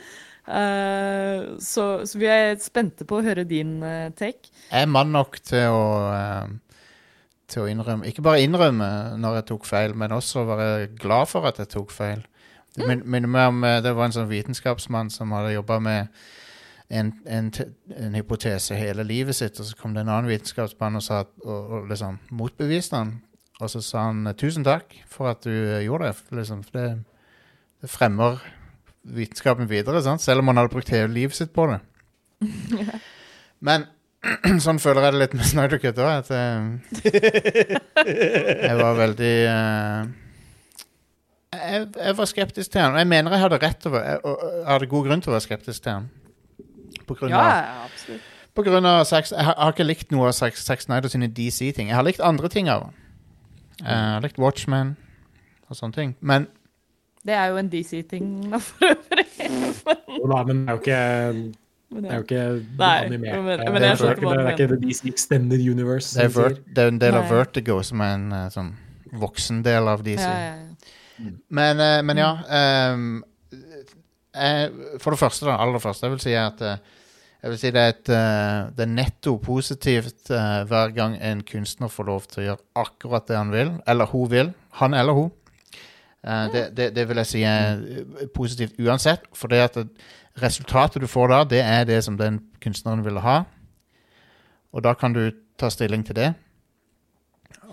[0.42, 4.50] Uh, så, så vi er spente på å høre din uh, take.
[4.72, 6.50] Jeg er mann nok til å uh,
[7.52, 8.88] Til å innrømme Ikke bare innrømme
[9.22, 12.26] når jeg tok feil, men også være glad for at jeg tok feil.
[12.74, 16.24] Det min- minner meg om Det var en sånn vitenskapsmann som hadde jobba med
[16.92, 17.52] en, en,
[17.98, 21.76] en hypotese hele livet sitt, og så kom det en annen vitenskapsmann og, sa, og,
[21.78, 23.14] og liksom motbeviste han.
[23.62, 26.80] Og så sa han eh, 'tusen takk for at du eh, gjorde det', liksom, for
[26.80, 27.04] det,
[27.82, 28.42] det fremmer
[29.04, 30.22] vitenskapen videre, sant?
[30.22, 31.80] selv om han hadde brukt hele livet sitt på det.
[33.68, 33.86] Men
[34.66, 36.12] sånn føler jeg det litt med Snyder Cut òg.
[36.22, 36.60] At eh,
[38.62, 40.10] jeg var veldig uh,
[41.56, 42.94] jeg, jeg var skeptisk til han.
[42.94, 45.48] Og jeg mener jeg hadde rett over jeg, jeg hadde god grunn til å være
[45.48, 46.10] skeptisk til han.
[47.14, 48.22] På grunn av, ja, absolutt.
[48.56, 51.10] på grunn av sex, Jeg har, jeg har ikke likt noe av Zack Zack Snyder
[51.10, 51.88] sine DC-ting.
[51.88, 52.94] Jeg har likt andre ting av henne.
[53.82, 54.96] Eh, Jeg har likt Watchmen
[55.70, 56.16] og sånne ting.
[56.22, 56.48] Men
[57.26, 59.28] Det er jo en DC-ting, da, for øvrig.
[60.18, 61.02] Jo da, men det er jo ikke,
[61.92, 63.44] det er jo ikke Nei, animert.
[63.44, 66.16] men- Det er- men jeg det er det er ikke DC Extended Universe.
[66.20, 67.32] det er, Vert, det er en del av Nei.
[67.32, 68.74] Vertigo, som er en eh, sånn
[69.14, 70.20] voksen del av DC.
[70.22, 71.32] Ja, ja, ja.
[71.50, 72.32] Men, eh, men ja
[72.94, 73.24] um,
[74.34, 76.78] jeg, For det første, da, aller første, jeg vil si at eh,
[77.42, 81.42] jeg vil si det er, et, uh, det er netto positivt uh, hver gang en
[81.46, 84.52] kunstner får lov til å gjøre akkurat det han vil, eller hun vil.
[84.78, 85.32] Han eller hun.
[86.22, 87.82] Uh, det, det, det vil jeg si er
[88.36, 89.82] positivt uansett, for det at
[90.42, 93.42] resultatet du får da, det er det som den kunstneren ville ha.
[94.72, 95.26] Og da kan du
[95.58, 96.30] ta stilling til det.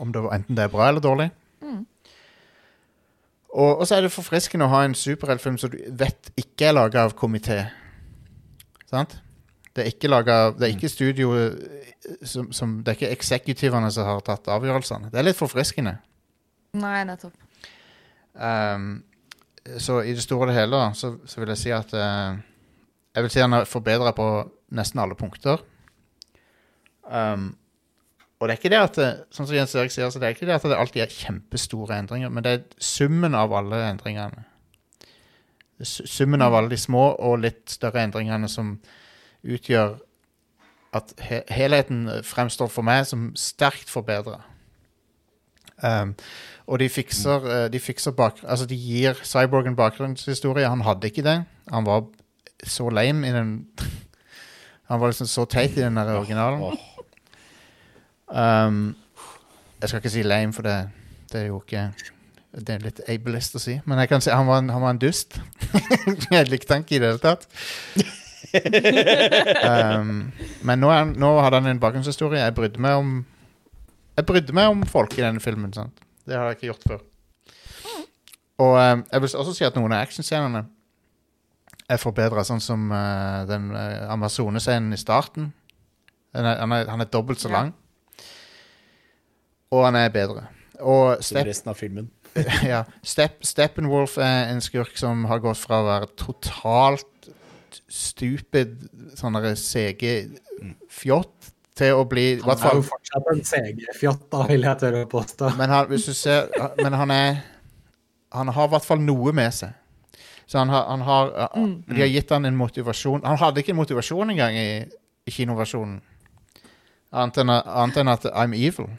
[0.01, 1.29] Om det, enten det er bra eller dårlig.
[3.49, 6.77] Og, og så er det forfriskende å ha en superheltfilm som du vet ikke er
[6.77, 7.63] laga av komité.
[8.89, 9.17] Sant?
[9.79, 11.85] Det er ikke laget Det er ikke studio eh,
[12.27, 15.13] som, som Det er ikke eksekutivene som har tatt avgjørelsene.
[15.13, 15.99] Det er litt forfriskende.
[16.79, 17.37] Nei, nettopp.
[18.35, 18.91] Um,
[19.79, 22.37] så i det store og det hele da, så, så vil jeg si at uh,
[23.15, 24.29] Jeg vil si han har forbedra på
[24.77, 25.63] nesten alle punkter.
[27.09, 27.51] Um,
[28.39, 30.37] og det er ikke det at det, Sånn som Jens Erik sier, så det er
[30.37, 34.45] ikke det at det alltid er kjempestore endringer, men det er summen av alle endringene.
[35.79, 38.77] Er Summen av alle de små og litt større endringene som
[39.45, 39.99] utgjør
[40.97, 44.41] at he helheten fremstår for meg som sterkt forbedra.
[45.83, 46.15] Um,
[46.67, 48.41] og de fikser, eh, de fikser bak...
[48.43, 50.69] Altså, de gir Cyborg en bakgrunnshistorie.
[50.69, 51.45] Han hadde ikke det.
[51.73, 52.05] Han var
[52.67, 53.67] så lame i den
[54.89, 56.79] Han var liksom så teit i den der originalen.
[58.29, 58.97] Um,
[59.81, 60.89] jeg skal ikke si lame, for det,
[61.33, 61.93] det er jo ikke
[62.53, 64.97] Det er litt ableist å si, men jeg kan si han var en, han var
[64.97, 65.37] en dust.
[66.33, 67.45] jeg likte han ikke i det hele tatt.
[68.55, 70.33] Um,
[70.67, 72.41] men nå, er, nå hadde han en bakgrunnshistorie.
[72.45, 73.13] Jeg brydde meg om
[74.19, 75.73] Jeg brydde meg om folk i denne filmen.
[75.75, 76.01] Sant?
[76.27, 77.05] Det har jeg ikke gjort før.
[78.59, 80.65] Og um, jeg vil også si at noen av actionscenene
[81.89, 85.53] er forbedra, sånn som uh, den uh, Amazone-scenen i starten.
[86.37, 87.61] Han er, han er, han er dobbelt så Ja.
[87.61, 87.71] lang.
[89.73, 90.47] Og han er bedre.
[90.81, 92.11] Og Step, resten av filmen.
[92.73, 97.31] ja, Step, Steppenwolf er en skurk som har gått fra å være totalt
[97.93, 98.77] stupid,
[99.19, 101.37] sånn CG-fjott,
[101.79, 105.11] til å bli Han er er jo fortsatt en CG-fjott, da, vil jeg tørre å
[105.11, 105.53] påstå.
[105.61, 106.49] Men han, hvis du ser
[106.83, 107.43] Men han er
[108.35, 109.77] Han har i hvert fall noe med seg.
[110.49, 111.31] Så han har, han har
[111.87, 114.71] De har gitt han en motivasjon Han hadde ikke en motivasjon engang i,
[115.29, 116.01] i kinoversjonen.
[117.13, 118.91] Annet enn, annet enn at I'm evil.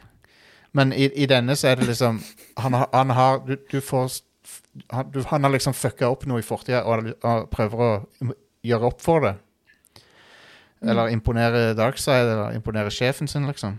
[0.72, 2.22] Men i, i denne så er det liksom
[2.58, 4.20] Han har, han har Du, du får
[4.90, 7.90] han, du, han har liksom fucka opp noe i fortida og, og prøver å
[8.66, 9.36] gjøre opp for det.
[10.80, 13.76] Eller imponere Darkside, eller imponere sjefen sin, liksom.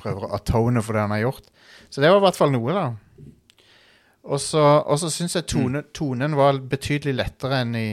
[0.00, 1.50] Prøver å atone for det han har gjort.
[1.92, 2.86] Så det var i hvert fall noe, da.
[4.24, 7.88] Og så, syns jeg tone, tonen var betydelig lettere enn i,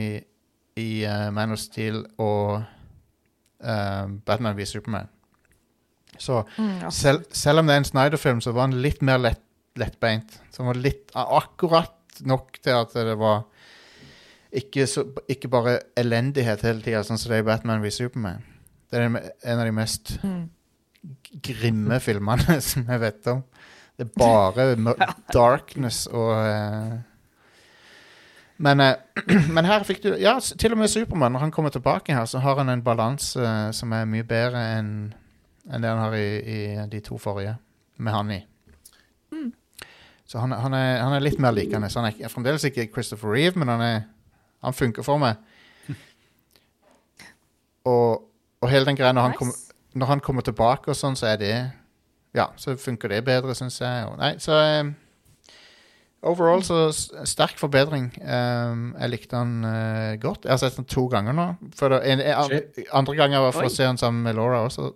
[0.80, 5.10] i uh, Man of Steel og uh, Batman v Superman.
[6.20, 9.42] Så Mm, selv, selv om det er en Snyder-film, så var den litt mer lett,
[9.80, 10.40] lettbeint.
[10.50, 13.44] Så den var litt akkurat nok til at det var
[14.52, 18.42] ikke, så, ikke bare elendighet hele tida, sånn som det er i Batman v Superman.
[18.90, 20.50] Det er en en av de mest Mm.
[21.42, 23.42] grimme filmene som jeg vet om.
[23.96, 24.94] Det er bare
[25.34, 27.00] darkness og uh,
[28.62, 28.94] men, eh,
[29.56, 32.38] men her fikk du Ja, til og med Supermann, når han kommer tilbake her, så
[32.38, 34.92] har han en balanse eh, som er mye bedre enn
[35.70, 37.56] en det han har i, i de to forrige,
[37.96, 38.40] med han i.
[40.26, 41.90] Så han, han, er, han er litt mer likende.
[41.94, 44.00] Han er, fremdeles ikke Christopher Reeve, men han, er,
[44.62, 45.36] han funker for meg.
[47.84, 48.22] Og,
[48.62, 49.38] og hele den greia når, han Nice.
[49.38, 51.54] kommer- når han kommer tilbake og sånn, så er det
[52.34, 54.06] Ja, så funker det bedre, syns jeg.
[54.08, 54.94] Og, nei, så um,
[56.22, 56.92] Overall så
[57.26, 58.06] sterk forbedring.
[58.22, 60.44] Um, jeg likte han uh, godt.
[60.46, 61.46] Jeg har sett han to ganger nå.
[61.76, 63.68] For det, en, en, andre ganger var for Oi.
[63.68, 64.92] å se han sammen med Laura også.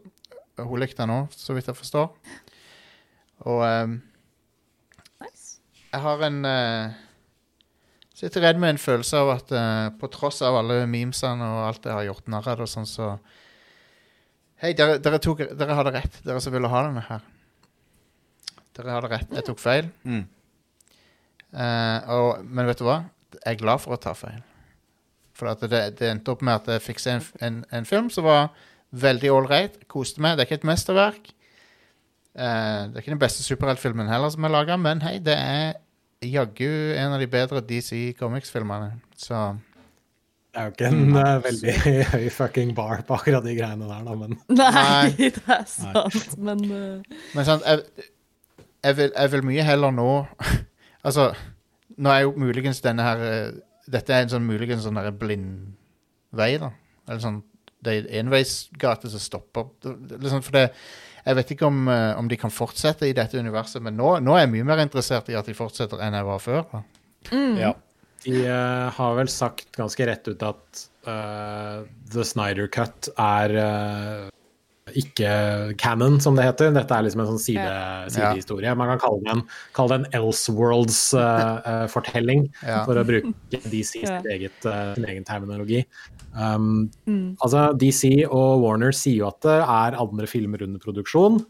[0.63, 2.15] Hun likte han òg, så vidt jeg forstår.
[3.51, 3.99] Og um,
[5.21, 5.59] Nice.
[5.93, 6.97] jeg har en uh,
[8.17, 11.85] Sitter redd med en følelse av at eh, på tross av alle memesene og alt
[11.85, 13.17] jeg har gjort narr av det sånn, så
[14.57, 17.25] Hei, dere, dere, tok, dere hadde rett, dere som ville ha denne her.
[18.79, 19.35] Dere hadde rett.
[19.37, 19.91] Jeg tok feil.
[20.09, 20.23] Mm.
[21.53, 23.03] Eh, og, men vet du hva?
[23.35, 24.41] Jeg er glad for å ta feil.
[25.37, 28.25] For det, det endte opp med at jeg fikk se en, en, en film som
[28.25, 28.49] var
[28.97, 29.77] veldig ålreit.
[29.93, 30.39] Koste meg.
[30.39, 31.29] Det er ikke et mesterverk.
[32.33, 35.77] Eh, det er ikke den beste superheltfilmen heller som er laga, men hei, det er
[36.25, 38.95] jaggu en av de bedre DC Comics-filmene.
[39.17, 39.41] Så.
[40.57, 41.73] Det er jo ikke en uh, veldig
[42.15, 46.63] høy fucking bar på akkurat de greiene der, da, men Nei, det er sant, men
[46.71, 48.07] uh, Men sant, jeg,
[48.81, 50.09] jeg, vil, jeg vil mye heller nå
[51.07, 51.29] Altså,
[52.01, 53.59] nå er jo muligens denne her eh,
[53.93, 55.77] Dette er en sånn muligens sånn der blind
[56.37, 56.73] vei, da.
[57.05, 57.43] Eller sånn
[57.85, 59.69] Det er enveisgate som stopper.
[59.85, 60.65] Det, det, liksom, For det
[61.27, 64.37] Jeg vet ikke om, eh, om de kan fortsette i dette universet, men nå, nå
[64.37, 66.63] er jeg mye mer interessert i at de fortsetter enn jeg var før.
[67.33, 67.57] Mm.
[67.59, 67.73] Ja.
[68.23, 74.29] de uh, har vel sagt ganske rett ut at uh, The Snyder Cut er eh,
[74.95, 76.71] ikke canon, som det heter.
[76.75, 77.73] Dette er liksom en sånn side,
[78.15, 78.75] sidehistorie.
[78.79, 79.43] Man kan kalle det en,
[79.75, 82.85] kalle det en Elseworlds-fortelling, Ja.
[82.85, 85.85] for å bruke DC sin, eget, uh, sin egen terminologi.
[86.37, 87.37] Um, mm.
[87.43, 91.47] Altså, DC og Warner sier jo at det er andre filmer under produksjon,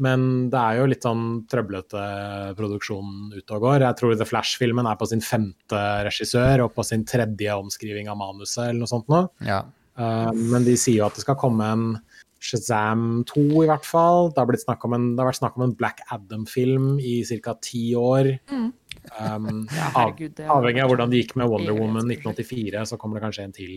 [0.00, 3.80] men det er jo litt sånn trøblete produksjon ute og går.
[3.84, 8.16] Jeg tror The Flash-filmen er på sin femte regissør og på sin tredje omskriving av
[8.16, 9.28] manuset, eller noe sånt nå.
[9.46, 9.60] Ja.
[10.00, 12.00] Uh, men de sier jo at det skal komme en
[12.40, 14.30] Shazam 2 i hvert fall.
[14.32, 17.18] Det har, blitt snakk om en, det har vært snakk om en Black Adam-film i
[17.44, 17.54] ca.
[17.60, 18.30] ti år.
[18.50, 22.96] Um, av, herregud, det er- avhengig av hvordan det gikk med Wonder Woman 1984, så
[23.00, 23.74] kommer det kanskje en til.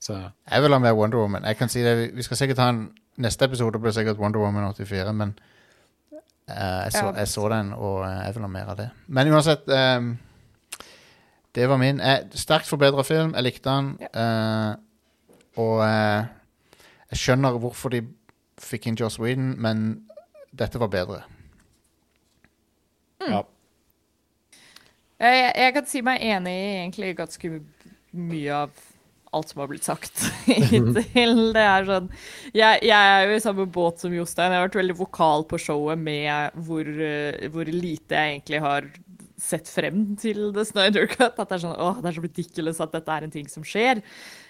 [0.00, 0.14] Så
[0.50, 1.44] Jeg vil ha mer Wonder Woman.
[1.44, 4.68] Jeg kan si det, Vi skal sikkert ha en Neste episode blir sikkert Wonder Woman
[4.72, 5.32] 84, men
[6.48, 7.12] uh, jeg, så, Ja.
[7.18, 8.84] jeg så den, og eh, jeg vil ha mer av det.
[9.08, 10.12] Men uansett um,
[11.54, 11.98] Det var min.
[11.98, 13.32] Jeg, sterkt forbedra film.
[13.34, 13.88] Jeg likte den.
[14.14, 14.76] Uh,
[15.58, 16.28] og eh,
[17.12, 18.02] jeg skjønner hvorfor de
[18.60, 19.88] fikk inn Joss Whedon, men
[20.56, 21.22] dette var bedre.
[23.22, 23.42] Ja.
[25.18, 27.58] Jeg, jeg kan si meg enig i egentlig ganske
[28.14, 28.86] mye av
[29.34, 30.94] alt som har blitt sagt hittil.
[31.54, 32.06] Det er sånn
[32.54, 34.54] jeg, jeg er jo i samme båt som Jostein.
[34.54, 38.88] Jeg har vært veldig vokal på showet med hvor, eh, hvor lite jeg egentlig har
[39.38, 41.36] sett frem til The Snyder Cut.
[41.36, 43.66] At det er sånn åh, det er så ridiculous at dette er en ting som
[43.66, 44.02] skjer.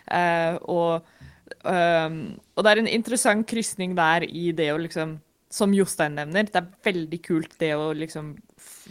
[0.09, 1.27] Uh, og,
[1.65, 2.19] ehm,
[2.57, 5.19] og det er en interessant krysning der i det å liksom
[5.51, 8.35] Som Jostein nevner, det er veldig kult det å liksom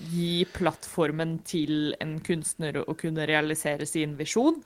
[0.09, 4.57] gi plattformen til en kunstner å kunne realisere sin visjon.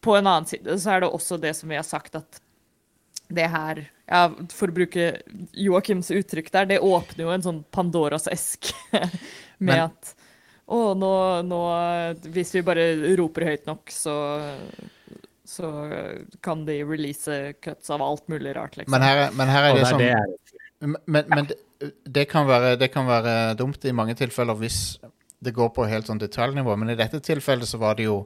[0.00, 2.38] På en annen side så er det også det som vi har sagt, at
[3.32, 5.22] det her ja, For å bruke
[5.56, 9.10] Joakims uttrykk der, det åpner jo en sånn Pandoras esk med
[9.58, 10.14] Men- at
[10.72, 11.12] å, nå,
[11.44, 11.60] nå
[12.30, 12.84] Hvis vi bare
[13.18, 14.14] roper høyt nok, så
[15.52, 15.68] så
[16.44, 18.94] kan de release cuts av alt mulig rart, liksom.
[18.96, 20.36] Men her, er- men her er det det er som det er.
[21.06, 21.58] Men, men det,
[22.16, 24.78] det, kan være, det kan være dumt i mange tilfeller hvis
[25.42, 26.74] det går på helt sånn detaljnivå.
[26.78, 28.22] Men i dette tilfellet så var det jo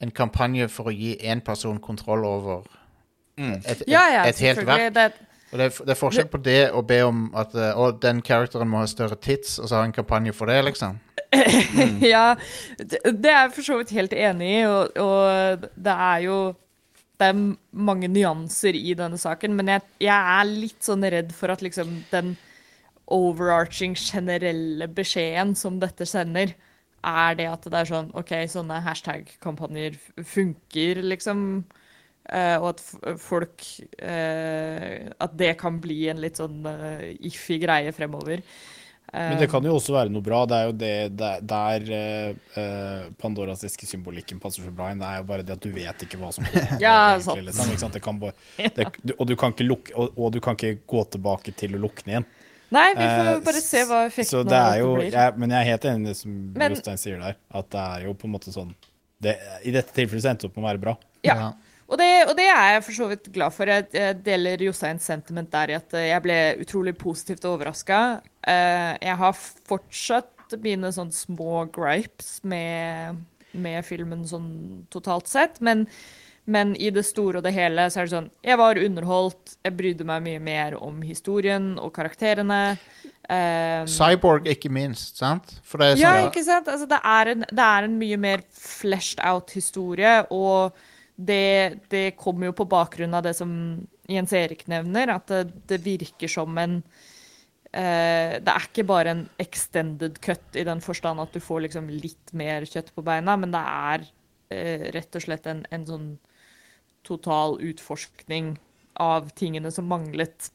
[0.00, 2.66] en kampanje for å gi én person kontroll over
[3.38, 4.92] et, et, ja, ja, et helt verk.
[4.94, 5.06] Det,
[5.52, 8.18] Og det, er, det er forskjell på det å be om at eh, å, den
[8.26, 10.98] characteren må ha større tits, og så ha en kampanje for det, liksom.
[12.14, 12.36] Ja,
[12.78, 16.38] det, det er jeg for så vidt helt enig i, og, og det er jo
[17.18, 17.38] det er
[17.74, 21.96] mange nyanser i denne saken, men jeg, jeg er litt sånn redd for at liksom
[22.12, 22.36] den
[23.10, 26.54] overarching, generelle beskjeden som dette sender,
[27.08, 31.42] er det at det er sånn OK, sånne hashtag-kampanjer funker, liksom.
[32.28, 32.80] Uh, og at
[33.22, 33.62] folk
[34.04, 38.42] uh, At det kan bli en litt sånn uh, iffy greie fremover.
[39.12, 40.42] Men det kan jo også være noe bra.
[40.50, 45.00] Det er jo det der, der eh, eh, Pandoras eske-symbolikken passer så bra inn.
[45.00, 46.74] Det er jo bare det at du vet ikke hva som kommer.
[46.82, 47.40] Ja, sant.
[47.46, 47.96] liksom, ikke sant?
[47.96, 48.34] Det kan bare,
[48.76, 51.80] det, og, du kan ikke lukke, og, og du kan ikke gå tilbake til å
[51.86, 52.28] lukke den igjen.
[52.76, 55.08] Nei, vi får Eh, bare se hva effekten det av det jo, blir.
[55.16, 57.84] jeg, men jeg er helt enig i det som Men- Jostein sier der, at det
[57.96, 58.74] er jo på en måte sånn
[59.24, 60.92] det, I dette tilfellet så endte det opp med å være bra.
[61.24, 61.38] Ja.
[61.88, 63.70] Og det, og det er jeg for så vidt glad for.
[63.70, 68.20] Jeg, deler Josteins sentiment der i at eh, jeg ble utrolig positivt overraska.
[68.48, 69.34] jeg har
[69.68, 73.18] fortsatt mine sånn små gripes med,
[73.52, 75.86] med filmen sånn totalt sett, men,
[76.48, 79.76] men i det store og det hele så er det sånn Jeg var underholdt, jeg
[79.76, 82.78] brydde meg mye mer om historien og karakterene.
[83.28, 85.58] Um, Cyborg, ikke minst, sant?
[85.76, 86.70] Er ja, sånn ikke sant?
[86.72, 90.72] Altså, det, er en, det er en mye mer fleshed out historie, og
[91.18, 93.50] det, det kommer jo på bakgrunn av det som
[94.08, 96.76] Jens Erik nevner, at det, det virker som en
[97.72, 101.90] eh, Det er ikke bare en extended cut i den forstand at du får liksom
[101.90, 104.06] litt mer kjøtt på beina, men det er
[104.54, 106.08] eh, rett og slett en, en sånn
[107.08, 108.54] total utforskning
[109.02, 110.52] av tingene som manglet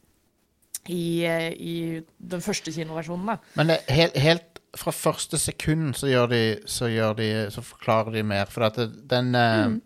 [0.88, 1.76] i, eh, i
[2.18, 3.36] den første kinoversjonen.
[3.36, 3.38] da.
[3.60, 8.16] Men det, helt, helt fra første sekund så gjør de Så, gjør de, så forklarer
[8.16, 8.50] de mer.
[8.50, 8.80] For at
[9.12, 9.78] den eh,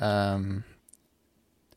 [0.00, 0.62] um,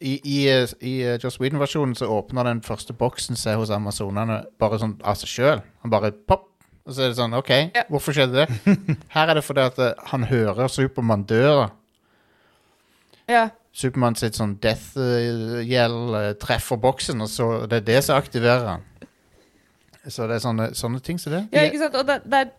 [0.01, 0.39] I, i,
[0.85, 5.15] i eh, Joss Whedon-versjonen så åpner den første boksen seg hos amazonene bare sånn av
[5.21, 5.61] seg sjøl.
[5.85, 6.51] Han bare pop!
[6.85, 7.81] Og så er det sånn OK, Ja.
[7.89, 8.75] hvorfor skjedde det?
[9.15, 11.71] Her er det fordi at eh, han hører Supermann døra.
[13.31, 13.47] Ja.
[13.75, 18.85] Supermann sitt sånn death-gjeld eh, treffer boksen, og så det er det som aktiverer han.
[20.05, 21.41] Så det er sånne, sånne ting som det.
[21.55, 21.97] Ja, ikke sant?
[21.97, 22.53] Og det, det, er,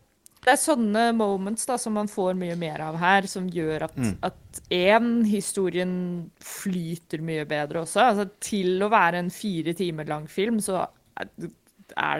[0.46, 3.96] det er sånne moments da, som man får mye mer av her, som gjør at,
[4.28, 5.94] at én, historien
[6.38, 8.04] flyter mye bedre også.
[8.12, 10.84] Altså, til å være en fire timer lang film, så
[11.18, 11.32] er-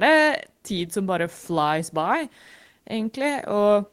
[0.03, 2.29] det tid som bare flies by,
[2.89, 3.33] egentlig.
[3.47, 3.87] Og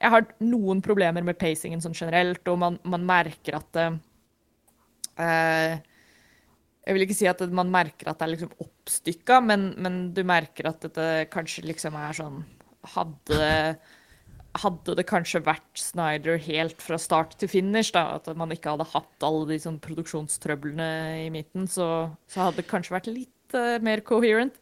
[0.00, 3.88] jeg har noen problemer med pacingen sånn generelt, og man, man merker at det
[5.18, 5.78] eh,
[6.84, 10.24] Jeg vil ikke si at man merker at det er liksom oppstykka, men, men du
[10.26, 12.40] merker at dette kanskje liksom er sånn
[12.94, 13.76] Hadde
[14.52, 18.84] hadde det kanskje vært Snyder helt fra start til finish, da, at man ikke hadde
[18.92, 20.88] hatt alle de sånn produksjonstrøblene
[21.22, 21.86] i midten, så,
[22.28, 24.58] så hadde det kanskje vært litt uh, mer coherent.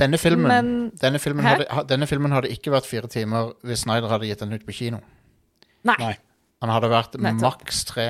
[0.00, 3.84] Denne filmen, Men- denne, filmen hadde, ha- denne filmen hadde ikke vært fire timer hvis
[3.86, 4.98] Snyder hadde gitt den ut på kino.
[5.86, 5.96] Nei.
[6.02, 6.12] Nei.
[6.66, 7.62] Han hadde vært Nettopp.
[7.62, 8.08] maks tre.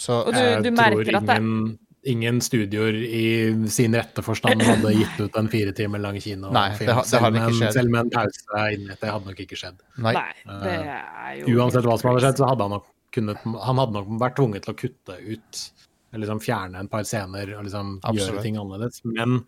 [0.00, 3.26] Så Og du, du merker at det ingen ingen studioer i
[3.70, 6.52] sin rette forstand hadde gitt ut en fire timer lang kinofilm.
[6.56, 7.76] Nei, det det ikke skjedd.
[7.76, 8.96] Selv med en pause inni.
[9.00, 9.78] Det hadde nok ikke skjedd.
[10.02, 10.14] Nei.
[10.48, 13.92] Det er jo Uansett hva som hadde skjedd, så hadde han nok kunnet Han hadde
[13.98, 15.62] nok vært tvunget til å kutte ut
[16.12, 18.34] eller liksom fjerne en par scener og liksom Absolutt.
[18.34, 18.98] gjøre ting annerledes.
[19.08, 19.38] Men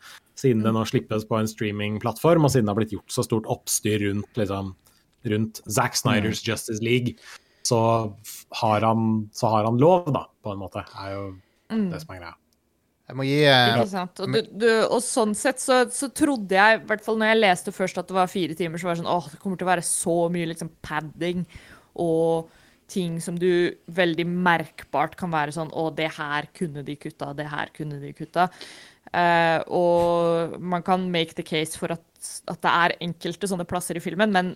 [0.41, 3.45] siden det nå slippes på en streamingplattform, og siden det har blitt gjort så stort
[3.53, 4.71] oppstyr rundt liksom
[5.29, 6.49] rundt Zack Snyders Mm.
[6.53, 7.17] Justice League,
[7.69, 8.15] så
[8.63, 10.85] har han, så har han lov, da, på en måte.
[10.89, 11.35] Det er jo
[11.73, 11.91] Mm.
[11.91, 12.35] det som er greia.
[13.05, 14.21] Jeg må gi eh, Ikke sant.
[14.25, 17.43] Og, du, du, og sånn sett så, så trodde jeg, i hvert fall når jeg
[17.43, 19.69] leste først at det var fire timer, så var det sånn åh, det kommer til
[19.69, 21.45] å være så mye liksom padding
[22.01, 22.53] og
[22.91, 27.47] ting som du veldig merkbart kan være sånn å, det her kunne de kutta, det
[27.49, 28.49] her kunne de kutta.
[29.15, 32.05] Uh, og man kan make the case for at,
[32.51, 34.53] at det er enkelte sånne plasser i filmen, men,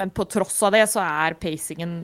[0.00, 2.02] men på tross av det så er pacingen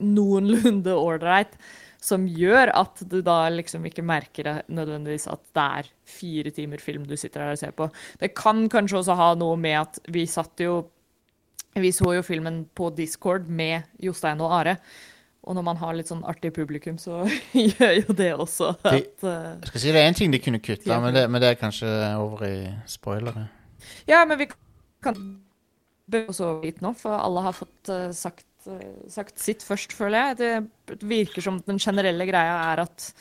[0.00, 1.56] noenlunde ålreit,
[2.00, 6.80] som gjør at du da liksom ikke merker det nødvendigvis at det er fire timer
[6.82, 7.90] film du sitter her og ser på.
[8.20, 10.82] Det kan kanskje også ha noe med at vi satt jo
[11.78, 14.72] Vi så jo filmen på Discord med Jostein og Are.
[15.46, 17.20] Og når man har litt sånn artig publikum, så
[17.54, 20.58] gjør jo det også at eh, Jeg skal si det er én ting de kunne
[20.58, 21.86] kutta, men det, men det er kanskje
[22.18, 22.56] over i
[22.90, 23.46] spoilere.
[24.10, 24.50] Ja, men vi
[25.04, 25.22] kan
[26.10, 28.44] bevege oss over dit nå, for alle har fått eh, sagt,
[29.08, 30.36] sagt sitt først, føler jeg.
[30.88, 33.12] Det virker som den generelle greia er at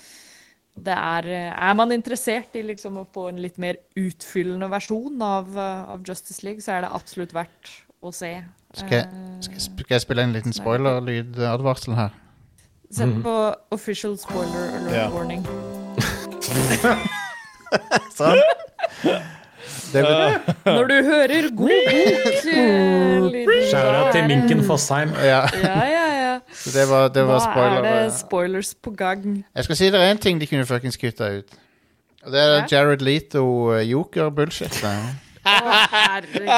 [0.80, 5.50] det er Er man interessert i liksom å få en litt mer utfyllende versjon av,
[5.58, 7.72] av Justice League, så er det absolutt verdt
[8.02, 8.32] å se.
[8.74, 12.14] Skal jeg, Eh, skal, jeg skal jeg spille en liten spoiler-lydadvarsel her?
[12.92, 13.34] Sett på
[13.76, 15.10] official spoiler alert Ja.
[15.14, 15.44] warning.
[18.16, 18.40] Sånn.
[19.94, 20.02] Det,
[20.66, 25.10] Når du hører god bok eh, out til Minken Fossheim.
[25.24, 26.40] ja, Ja, ja, ja.
[26.74, 27.84] det var, det var Da spoiler.
[27.84, 29.46] er det spoilers på gang.
[29.56, 31.46] Jeg skal si det er én ting de kunne fuckings kutta ut.
[32.26, 34.84] Og det er Jared Leto uh, joker-bullshit.
[34.84, 34.88] Å,
[35.94, 36.50] herregud.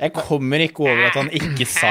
[0.00, 1.90] Jeg kommer ikke over at han ikke sa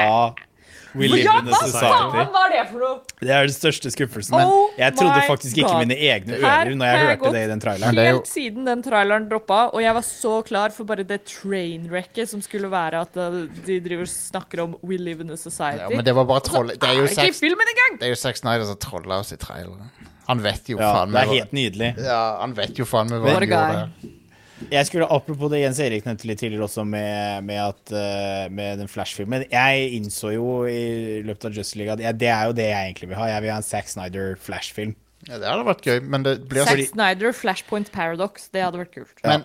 [0.94, 2.10] Ja, in a hva society.
[2.14, 2.96] faen var det for noe?
[3.20, 4.36] Det er den største skuffelsen.
[4.40, 5.82] Oh jeg trodde faktisk ikke God.
[5.84, 7.98] mine egne Her ører når jeg jeg hørte det i den Men traileren.
[7.98, 12.30] er Helt siden den traileren droppa, og jeg var så klar for bare det trainwrecket
[12.30, 15.82] som skulle være at uh, de driver og snakker om We live in a society.
[15.84, 16.72] Ja, men det var bare Så troll...
[16.74, 19.90] Det er jo Sex, det er jo sex Nighter som trolla oss i traileren.
[20.30, 21.94] Han vet jo Ja, faen det er helt nydelig.
[21.98, 24.16] Ja, han vet jo faen meg hva han gjorde.
[24.68, 28.82] Jeg skulle, Apropos det Jens Erik nevnte litt tidligere også med, med, at, eh, med
[28.82, 29.46] den Flash-filmen.
[29.48, 32.90] Jeg innså jo i løpet av Justice League at jeg, det er jo det jeg
[32.90, 33.30] egentlig vil ha.
[33.32, 34.92] Jeg vil ha en Zack Snyder Flash-film.
[35.28, 38.48] Ja, det hadde vært gøy, men det blir Zack så Snyder, Flashpoint Paradox.
[38.52, 39.16] Det hadde vært kult.
[39.24, 39.44] Men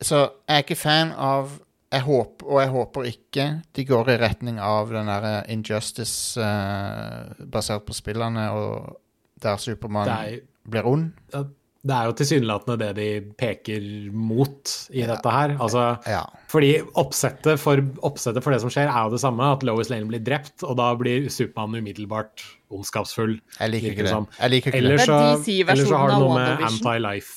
[0.00, 1.58] så jeg er ikke fan av
[1.90, 3.44] jeg håper, Og jeg håper ikke
[3.76, 9.00] de går i retning av den derre Injustice uh, basert på spillene, og
[9.42, 10.36] der Supermann er,
[10.70, 11.08] blir ond.
[11.80, 13.06] Det er jo tilsynelatende det de
[13.40, 15.54] peker mot i dette her.
[15.56, 16.26] Altså, Ja.
[16.52, 19.40] fordi oppsettet for, oppsettet for det som skjer, er jo det samme.
[19.56, 23.38] At Lois Lane blir drept, og da blir Supermann umiddelbart ondskapsfull.
[23.58, 24.28] Jeg liker ikke det som.
[24.38, 25.06] Jeg liker ikke ellers, det.
[25.06, 27.36] Det så, ellers så har det noe med anti-life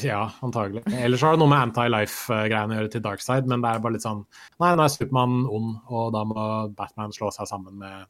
[0.00, 0.80] Ja, antagelig.
[0.88, 3.92] Ellers så har det noe med anti-life-greiene å gjøre til Darkside, men det er bare
[3.98, 4.22] litt sånn
[4.62, 6.46] Nei, nå er Supermann ond, og da må
[6.78, 8.06] Batman slå seg sammen med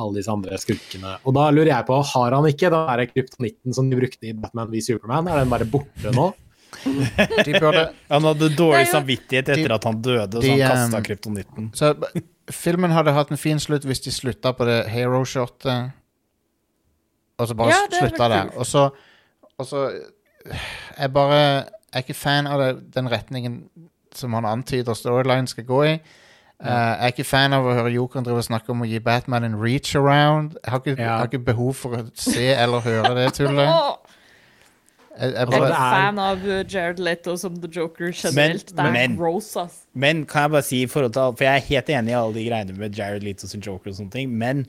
[0.00, 1.16] alle disse andre skurkene.
[1.28, 4.32] Og da lurer jeg på, har han ikke den der kryptonitten som de brukte i
[4.36, 5.28] Batman v Superman?
[5.28, 6.30] Er den bare borte nå?
[8.08, 11.66] Han hadde dårlig samvittighet etter De- at han døde, de, så han um, kasta kryptonitten.
[11.76, 11.90] Så
[12.50, 15.92] filmen hadde hatt en fin slutt hvis de slutta på det hero-shotet.
[17.38, 18.50] Og så bare Ja, slutta der.
[18.56, 18.86] Og så,
[19.58, 19.84] og så
[20.98, 21.38] Jeg bare
[21.92, 23.60] er ikke fan av det, den retningen
[24.16, 25.94] som han antyder storyline skal gå i.
[26.62, 29.00] Eh, jeg er ikke fan av å høre Jokeren drive og snakke om å gi
[29.02, 30.56] Batman en reach around.
[30.62, 31.16] Jeg har ikke, Ja.
[31.18, 33.68] har ikke behov for å se eller høre det tullet.
[35.12, 38.12] Jeg, jeg jeg er bare, ikke er- fan av uh, Jared Leto som The Joker
[38.16, 38.70] generelt.
[38.72, 39.74] det er men- gross, ass.
[39.92, 42.32] Men kan jeg bare si i forhold til For jeg er helt enig i alle
[42.38, 44.62] de greiene med Jared Leto sin Joker og sånne ting, men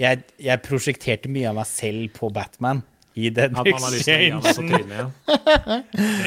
[0.00, 2.82] jeg, jeg prosjekterte mye av meg selv på Batman
[3.14, 5.12] i den At man har lyst til å gi ham så exchangen.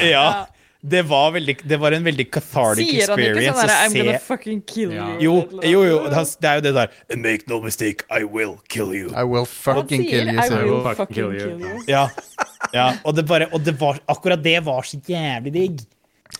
[0.00, 0.16] ja.
[0.16, 0.46] Ja.
[0.82, 4.18] Det var, veldig, det var en veldig cathartic Sier han ikke sånn der I'm gonna
[4.22, 5.06] fucking kill Ja.
[5.16, 5.20] you?
[5.24, 8.92] Jo, jo, jo, det er jo det der And make no mistake, I will kill
[8.94, 9.10] you.
[9.16, 10.38] I will fucking sier kill you.
[10.38, 11.58] I will Fucking fucking kill you.
[11.58, 11.82] kill you.
[11.88, 12.08] Ja,
[12.74, 15.80] ja og, det bare, og det var, akkurat det var så jævlig digg.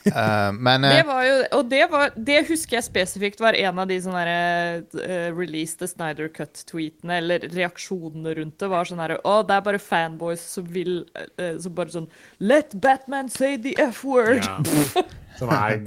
[0.07, 3.83] Eh, men uh, Det var jo, og det, var, det husker jeg spesifikt var en
[3.83, 9.03] av de sånne der, uh, release the Snyder Cut-tweetene, eller reaksjonene rundt det, var sånn
[9.03, 13.57] herre Å, det er bare fanboys som vil eh, Som bare sånn Let Batman say
[13.61, 14.45] the F-word!
[14.47, 15.07] Ja.
[15.37, 15.83] Som, er,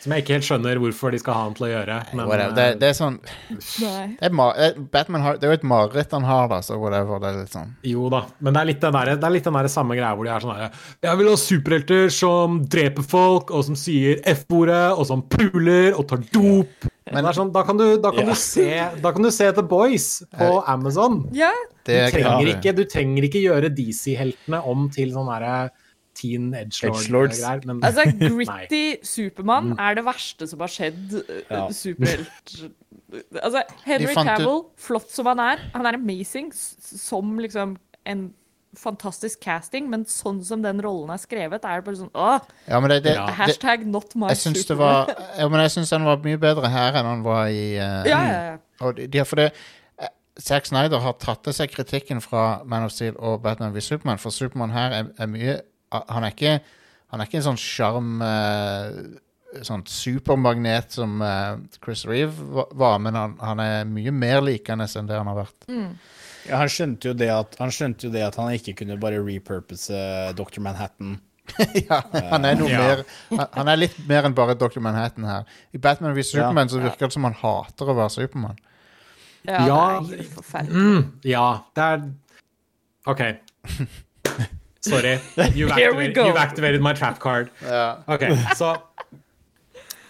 [0.00, 1.98] som jeg ikke helt skjønner hvorfor de skal ha han til å gjøre.
[2.12, 2.54] Men, whatever.
[2.56, 6.26] det, det er sånn det er, eh, Batman har, det er jo et mareritt han
[6.28, 7.20] har, da, så whatever.
[7.22, 9.48] Det er litt sånn Jo da, men det er litt den der, det er litt
[9.48, 10.70] den der samme greia hvor de er sånn herre
[11.04, 16.08] Jeg vil ha superhelter som dreper folk, og som sier F-ordet, og som puler og
[16.10, 16.90] tar dop.
[17.12, 18.32] Men det er sånn, da kan du, da kan yeah.
[18.32, 18.68] du, se,
[19.04, 21.22] da kan du se The Boys på Amazon.
[21.36, 21.56] Yeah.
[21.84, 25.56] Du trenger, ikke, du trenger ikke gjøre DC-heltene om til sånn derre
[26.14, 27.64] teen edgelord-greier.
[27.66, 31.66] Men Altså, gritty Supermann er det verste som har skjedd uh, Ja.
[31.74, 32.54] superhelt
[33.40, 37.76] Altså, Henry Cavill, ut- flott som han er, han er amazing som liksom
[38.10, 38.24] en
[38.74, 42.80] fantastisk casting, men sånn som den rollen er skrevet, er det bare sånn Åh, Ja,
[42.82, 43.26] men det, det, Ja.
[43.28, 45.12] det hashtag not my Jeg syns Superman.
[45.14, 48.02] var ja, men jeg syns han var mye bedre her enn han var i uh,
[48.08, 48.56] Ja, ja, ja.
[48.82, 49.46] Og de, de, for det
[50.02, 50.10] eh,
[50.42, 54.18] Zack Snyder har tatt til seg kritikken fra Man of Steel og Batman v Superman,
[54.18, 55.60] for Supermann her er, er mye
[56.08, 56.54] Han er ikke
[57.12, 58.88] Han er ikke en sånn sjarm uh,
[59.62, 65.06] Sånn supermagnet som uh, Chris Reeve var, men han, han er mye mer likende enn
[65.06, 65.68] det han har vært.
[66.48, 69.20] Ja, han skjønte jo det at han skjønte jo det at han ikke kunne bare
[69.22, 69.94] repurpose
[70.34, 70.58] Dr.
[70.64, 71.20] Manhattan.
[71.86, 72.00] ja,
[72.32, 72.80] han er noe Ja.
[72.82, 74.80] mer han, han er litt mer enn bare Dr.
[74.82, 75.46] Manhattan her.
[75.70, 78.58] I Batman v Superman så virker det som han hater å være Supermann.
[79.46, 79.80] Ja, Ja.
[80.02, 80.82] det er helt forferdelig.
[80.82, 81.46] Mm, ja,
[81.78, 82.04] det er
[83.12, 83.22] OK.
[84.84, 85.18] Sorry.
[85.56, 87.50] You've activated, you've activated my trap card.
[88.06, 88.26] Ok,
[88.56, 88.74] så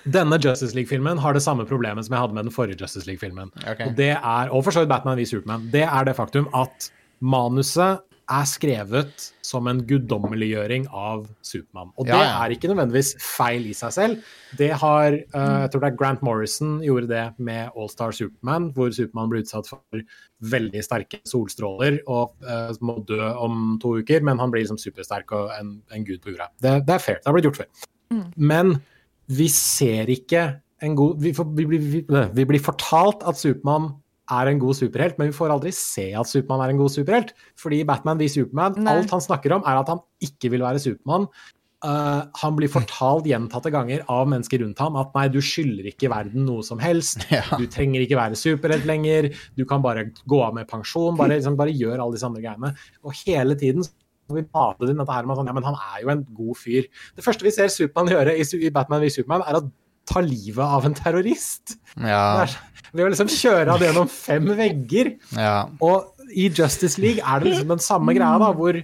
[0.04, 3.52] Denne Justice League-filmen har det samme problemet som jeg hadde med den forrige Justice League-filmen.
[3.64, 3.86] Okay.
[3.88, 5.70] Og det er, og for så vidt Batman v Superman.
[5.72, 6.90] Det er det faktum at
[7.24, 11.90] manuset er skrevet som en guddommeliggjøring av Supermann.
[11.98, 12.44] Og det Ja, ja.
[12.44, 14.22] er ikke nødvendigvis feil i seg selv.
[14.56, 18.90] Det har uh, Jeg tror det er Grant Morrison gjorde det med All-Star Superman, hvor
[18.90, 20.04] Supermann ble utsatt for
[20.40, 25.32] veldig sterke solstråler og uh, må dø om to uker, men han blir liksom supersterk
[25.32, 26.50] og en, en gud på jorda.
[26.60, 27.20] Det, det er fair.
[27.20, 27.88] Det har blitt gjort før.
[28.36, 28.76] Men
[29.26, 32.04] vi ser ikke en god vi, får, vi, blir, vi,
[32.34, 33.92] vi blir fortalt at Supermann
[34.32, 37.34] er en god superhelt, men vi får aldri se at Supermann er en god superhelt.
[37.60, 38.94] Fordi i Batman v Superman, Nei.
[38.94, 41.28] alt han snakker om, er at han ikke vil være Supermann.
[41.84, 46.08] Uh, han blir fortalt gjentatte ganger av mennesker rundt ham at nei, du skylder ikke
[46.08, 47.26] verden noe som helst.
[47.34, 47.42] Ja.
[47.60, 49.28] Du trenger ikke være superhelt lenger.
[49.58, 51.18] Du kan bare gå av med pensjon.
[51.18, 52.72] Bare, liksom, bare gjør alle disse andre greiene.
[53.04, 53.84] Og hele tiden
[54.30, 56.22] når vi mater inn dette her med at han, ja, men han er jo en
[56.36, 56.86] god fyr.
[57.12, 59.66] Det første vi ser Supermann gjøre i, i Batman v Superman, er å
[60.06, 61.76] ta livet av en terrorist.
[62.00, 62.46] Ja,
[62.94, 65.14] ved å liksom kjøre han gjennom fem vegger.
[65.36, 65.68] ja.
[65.82, 68.78] Og i Justice League er det liksom den samme greia, da, hvor,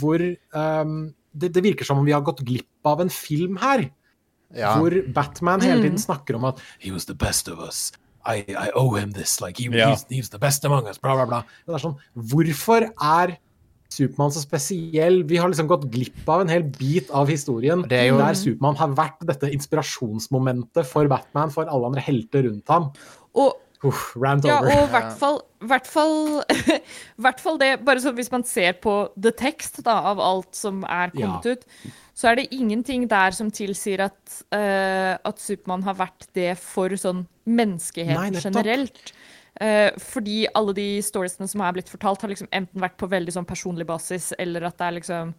[0.00, 0.20] hvor
[0.56, 0.94] um,
[1.32, 3.84] det, det virker som om vi har gått glipp av en film her.
[4.56, 4.72] ja.
[4.76, 7.92] Hvor Batman hele tiden snakker om at He was the best of us.
[8.26, 9.40] I, I owe him this.
[9.40, 9.92] Like, he, Ja.
[9.94, 10.98] he's, he's the best among us.
[10.98, 11.42] Bla, bla, bla.
[11.66, 13.36] Det er sånn, hvorfor er
[13.90, 15.22] Supermann så spesiell?
[15.28, 18.76] Vi har liksom gått glipp av en hel bit av historien er jo- der Supermann
[18.78, 22.92] har vært dette inspirasjonsmomentet for Batman, for alle andre helter rundt ham.
[23.34, 24.68] Og Uff, rant Ja, over.
[24.76, 25.38] og i hvert fall,
[25.70, 26.42] hvert fall,
[27.24, 30.82] hvert fall det Bare så hvis man ser på the text da, av alt som
[30.84, 31.52] er kommet Ja.
[31.54, 31.64] ut,
[32.14, 36.90] så er det ingenting der som tilsier at, uh, at Supermann har vært det for
[36.90, 39.14] sånn menneskeheten generelt.
[39.60, 43.34] Eh, fordi alle de storiesene som er blitt fortalt, har liksom enten vært på veldig
[43.34, 45.32] sånn personlig basis, eller at det er liksom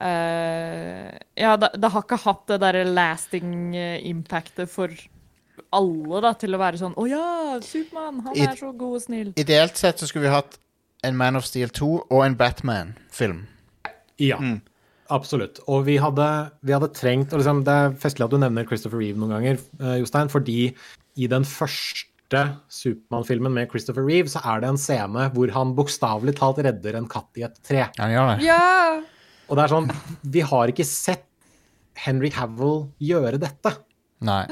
[0.00, 4.92] uh, Ja, det, det har ikke hatt det derre lasting eh, impactet for
[5.72, 7.26] alle, da, til å være sånn Å ja,
[7.64, 9.32] Supermann, han I- er så god og snill.
[9.40, 10.58] Ideelt sett så skulle vi hatt
[11.06, 13.40] en Man of Steel 2 og en Batman-film.
[14.22, 14.36] Ja,
[15.10, 15.58] absolutt.
[15.66, 16.26] Og vi hadde,
[16.62, 19.58] vi hadde trengt og liksom, Det er festlig at du nevner Christopher Reeve noen ganger,
[19.98, 20.58] Jostein, fordi
[21.18, 22.11] i den første
[22.72, 27.08] Supermann-filmen med Christopher Reeve, så er det en scene hvor han bokstavelig talt redder en
[27.10, 27.86] katt i et tre.
[27.98, 28.48] Han gjør det.
[28.48, 29.00] Ja!
[29.50, 29.88] Og det er sånn
[30.32, 31.26] Vi har ikke sett
[32.02, 33.74] Henry Cavill gjøre dette.
[34.24, 34.44] Nei.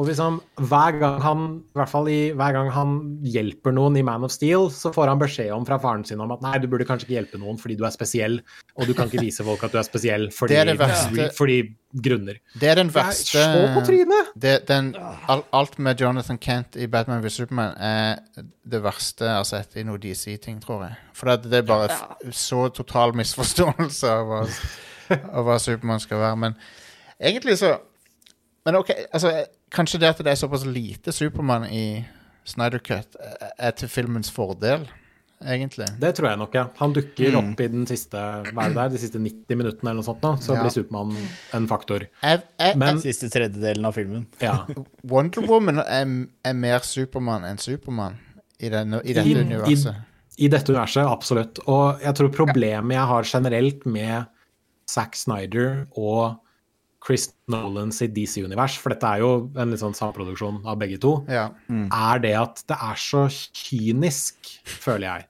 [0.00, 2.92] Og liksom, hver gang han i hvert fall i, hver gang han
[3.28, 6.32] hjelper noen i Man of Steel, så får han beskjed om fra faren sin om
[6.32, 8.38] at nei, du burde kanskje ikke hjelpe noen fordi du er spesiell,
[8.72, 11.28] og du kan ikke vise folk at du er spesiell fordi, Det er det verste.
[11.36, 11.58] fordi
[12.06, 12.40] grunner.
[12.56, 14.32] Det er den verste Se på trynet!
[14.46, 14.94] det, den,
[15.28, 18.16] Alt med Jonathan Kent i Batman v Superman er
[18.64, 20.96] det verste jeg har sett i noe DC-ting, tror jeg.
[21.12, 24.42] For det, det er bare f så total misforståelse av hva,
[25.36, 26.44] av hva Supermann skal være.
[26.48, 26.56] Men
[27.20, 27.76] egentlig så
[28.64, 29.32] Men OK, altså
[29.72, 32.04] Kanskje det at det er såpass lite Supermann i
[32.44, 34.88] Snyder Cut er- er til filmens fordel.
[35.42, 35.86] egentlig.
[35.98, 36.68] Det tror jeg nok, ja.
[36.78, 37.38] Han dukker Mm.
[37.52, 38.12] opp i den siste,
[38.52, 40.62] hva er det der, de siste 90 minuttene eller noe sånt, da, så Ja.
[40.62, 41.16] blir Supermann
[41.52, 42.06] en faktor.
[42.22, 44.26] Jeg, jeg, Men Siste tredjedelen av filmen.
[44.40, 44.66] ja,
[45.02, 48.18] Wonder Woman er, er mer Supermann enn Supermann
[48.60, 49.96] i, i dette I- universet.
[50.38, 51.58] i dette universet, absolutt.
[51.66, 54.26] Og jeg tror problemet jeg har generelt med
[54.86, 56.38] Zack Snyder og
[57.02, 61.16] Chris Nolan sitt DC-univers, for dette er jo en litt sånn samproduksjon av begge to,
[61.30, 61.48] Ja.
[61.68, 65.28] er det at det er så kynisk, føler jeg.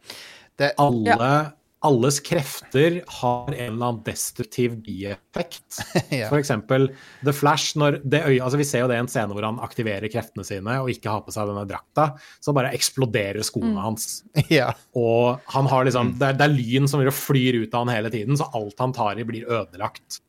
[0.61, 1.53] Det, Alle,
[1.83, 5.81] Alles krefter har en eller annen destruktiv bieffekt.
[6.13, 6.29] Ja.
[6.29, 6.91] For eksempel
[7.25, 9.59] The Flash, når det øyet, altså vi ser jo det i en scene hvor han
[9.65, 12.11] aktiverer kreftene sine og ikke har på seg denne drakta,
[12.45, 14.21] så bare eksploderer skoene hans.
[14.53, 14.69] ja.
[14.95, 18.13] Og han har liksom, det, er, det er lyn som flyr ut av han hele
[18.13, 20.21] tiden, så alt han tar i, blir ødelagt.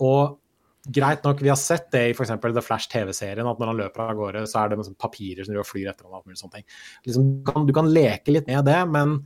[0.00, 0.38] Og
[0.92, 2.34] greit nok, vi har sett det i f.eks.
[2.44, 5.56] The Flash TV-serien, at når han løper av gårde, så er det liksom papirer som
[5.56, 6.20] du flyr etter ham.
[6.20, 6.66] og sånne ting.
[7.06, 9.16] Liksom, du, kan, du kan leke litt med det, men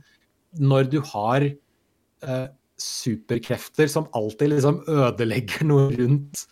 [0.59, 2.47] når du har eh,
[2.79, 6.45] superkrefter som alltid liksom ødelegger noe rundt,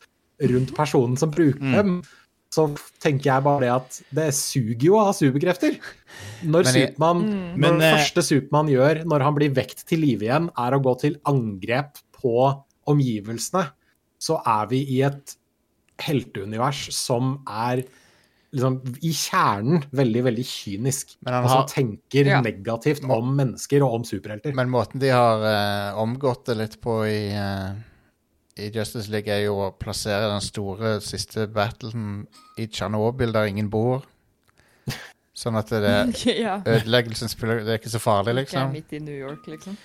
[0.43, 1.75] rundt personen som bruker Mm.
[1.77, 2.01] dem,
[2.53, 2.67] så
[3.03, 5.79] tenker jeg bare det at det suger jo å ha superkrefter.
[6.43, 9.83] Når Men Superman, Supermann, når Men, det eh, første Supermann gjør når han blir vekt
[9.87, 13.65] til live igjen, er å gå til angrep på omgivelsene,
[14.19, 15.35] så er vi i et
[16.01, 17.83] helteunivers som er
[18.53, 21.17] liksom i kjernen veldig, veldig kynisk.
[21.25, 22.41] Men han og som tenker Ja.
[22.41, 24.55] negativt om mennesker og om superhelter.
[24.55, 27.75] Men måten de har uh, omgått det litt på i, uh,
[28.57, 32.25] i Justice League, er jo å plassere den store siste battlen
[32.57, 34.05] i Tsjernobyl, der ingen bor.
[35.37, 35.83] Sånn at det,
[36.33, 38.71] er ødeleggelsen spiller Det er ikke så farlig, Ikke liksom.
[38.73, 39.77] midt i New York, liksom.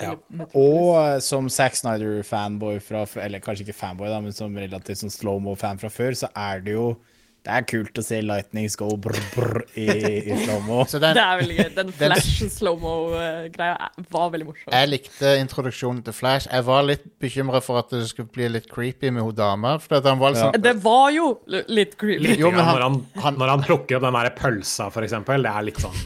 [0.00, 0.16] Ja.
[0.54, 5.12] Og eh, som Zack Snyder-fanboy fra Eller kanskje ikke fanboy, da, men som relativt sånn
[5.12, 6.94] slow-mo-fan fra før, så er det jo
[7.42, 9.86] Det er kult å se Lightnings go brr, brr i,
[10.30, 10.84] i slow-mo.
[10.92, 11.70] Det den, er veldig gøy.
[11.74, 14.70] Den flash slow-mo-greia var veldig morsom.
[14.72, 16.46] jeg likte introduksjonen til Flash.
[16.52, 19.74] Jeg var litt bekymra for at det skulle bli litt creepy med hun dama.
[19.82, 20.50] For han var litt Ja.
[20.52, 21.32] sånn Det var jo
[21.68, 22.22] litt creepy.
[22.28, 25.02] Litt Jo, men han- når, han, han- når han plukker opp den der pølsa, for
[25.02, 25.98] eksempel, det er litt sånn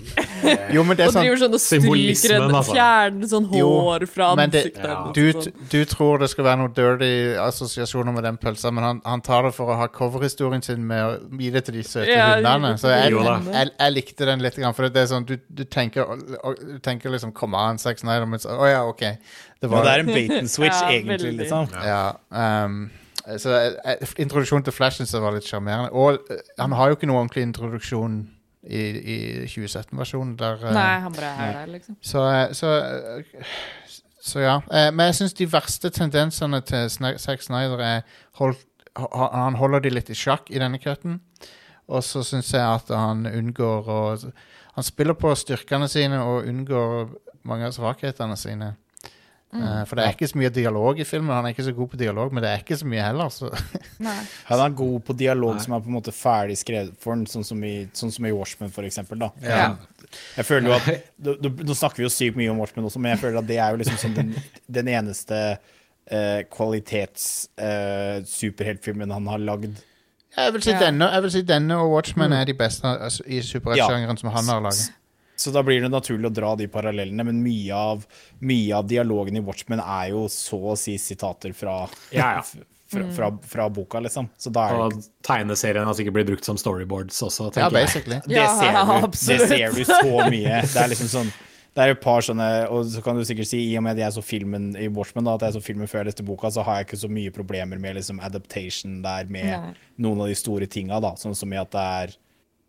[0.75, 2.75] Jo, men det er Og sånn driver sånn og stryker en altså.
[2.75, 4.83] fjerner sånn Jo, hår fra ansiktet.
[4.83, 5.13] det- Ja.
[5.15, 7.11] du, du tror det skal være noen dirty
[7.41, 11.03] assosiasjoner med den pølsa, men han, han tar det for å ha coverhistorien sin med
[11.05, 12.75] å gi det til de søte Ja, hundene.
[12.79, 16.05] Så jeg, jeg, jeg, jeg likte den litt, for det er sånn du, du, tenker,
[16.61, 19.03] du tenker liksom Come on, Sex Night, men så Å ja, OK.
[19.61, 21.39] Det var det er en bait and switch, Ja, egentlig, veldig.
[21.41, 21.69] liksom.
[21.85, 22.17] Ja.
[22.31, 22.91] Um,
[23.27, 25.91] så jeg, jeg, introduksjonen til Flash var litt sjarmerende.
[25.93, 28.21] Og eh, han har jo ikke noe ordentlig introduksjon
[28.67, 28.83] i,
[29.15, 30.37] i 2017-versjonen.
[30.41, 31.97] eh, Nei, han bare er der, liksom.
[32.03, 33.51] Så, eh, så, eh,
[34.21, 34.57] så ja.
[34.91, 36.89] Men jeg syns de verste tendensene til
[37.19, 38.01] Zack Snyder er
[38.41, 38.65] holdt,
[38.97, 41.21] Han holder de litt i sjakk i denne cutten.
[41.87, 44.01] Og så syns jeg at han unngår å
[44.75, 47.13] Han spiller på styrkene sine og unngår
[47.45, 48.75] mange av svakhetene sine.
[49.63, 51.33] Eh, For det er ikke så mye dialog i filmen.
[51.35, 53.29] Han er ikke så god på dialog, men det er ikke så mye heller.
[53.33, 53.47] Så.
[54.07, 54.21] Nei.
[54.51, 55.63] Han er god på dialog Nei.
[55.65, 58.33] som er på en måte ferdig skrevet for ham, sånn som i, sånn som i
[58.37, 59.17] Watchmen, for eksempel.
[59.25, 59.29] Da.
[59.43, 59.67] Ja.
[60.37, 60.87] Jeg føler jo at
[61.67, 63.69] nå- snakker vi jo sykt mye om Watchmen også, men jeg føler at det er
[63.75, 64.29] jo liksom sånn den,
[64.79, 69.79] den eneste uh, kvalitets-superheltfilmen han har lagd.
[70.37, 70.79] Jeg vil si, Ja.
[70.81, 74.45] denne, jeg vil si denne og Watchmen er de beste altså, i superheltsjangeren som han
[74.53, 74.91] har laget.
[75.37, 78.07] Så da blir det naturlig å dra de parallellene, men mye av,
[78.41, 81.83] mye av dialogen i Watchmen er jo så å si sitater fra,
[82.15, 82.45] Ja, ja.
[82.93, 84.31] fra, fra, fra boka, liksom.
[84.41, 87.73] Så da er det Og tegneserien har sikkert blitt brukt som storyboards også, Ja, jeg.
[87.77, 88.21] basically.
[88.27, 90.63] Det Ja, ser, du, det ser du så mye.
[90.73, 91.35] Det er liksom sånn
[91.77, 94.07] det er et par sånne, og så kan du sikkert si I og med at
[94.07, 96.63] jeg så filmen i Watchmen, da, at jeg så filmen før jeg leste boka, så
[96.65, 99.75] har jeg ikke så mye problemer med liksom adaptation der med Nei.
[100.01, 101.11] noen av de store tinga, da.
[101.21, 102.15] Sånn som i at det er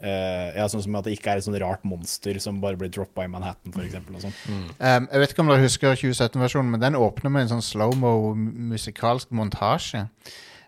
[0.03, 2.91] eh, ja, sånn som at det ikke er et sånn rart monster som bare blir
[2.93, 4.35] droppa i Manhattan, for eksempel, og sånn.
[4.49, 8.11] Um, jeg vet ikke om dere husker 2017-versjonen, men den åpner med en sånn slow-mo
[8.35, 10.05] musikalsk montasje.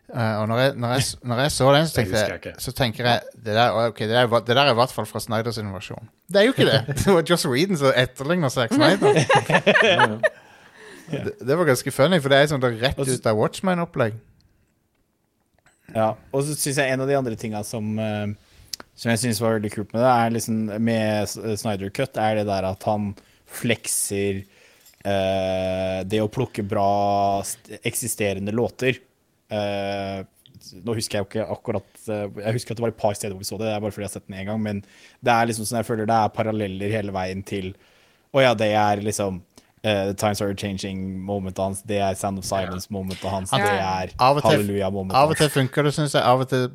[0.09, 3.05] Uh, og når jeg, når, jeg, når jeg så den, så, Det jeg, så tenker
[3.05, 6.09] jeg det der, okay, det, der, det der er i hvert fall fra Snyders versjon.
[6.25, 6.79] Det er jo ikke det!
[7.03, 9.21] Det var Joss Whedon som etterligner Zack Snyder.
[11.11, 14.17] det, det var ganske funny, for det er sånn det er rett ut av Watchmen-opplegg.
[15.93, 18.33] Ja, og så syns jeg en av de andre tinga som eh,
[18.99, 22.47] Som jeg syns var veldig kult med det, er liksom med Snyder Cut, er det
[22.49, 23.13] der at han
[23.49, 24.41] flekser
[25.07, 27.39] eh, det å plukke bra
[27.87, 28.99] eksisterende låter.
[29.49, 30.19] Eh,
[30.83, 33.33] nå husker jeg jo ikke akkurat eh, Jeg husker at det var et par steder
[33.33, 34.81] hvor vi så det, det er bare fordi jeg har sett den én gang, men
[35.25, 37.71] det er liksom sånn jeg føler det er paralleller hele veien til
[38.35, 39.41] Å ja, det er liksom
[39.79, 43.59] Uh, The Times Are Changing-momentet hans, det er Sound of Silence-momentet hans, Ja.
[43.63, 46.19] det er Halleluja-momentet Av og til funker det, syns jeg.
[46.27, 46.65] Av og til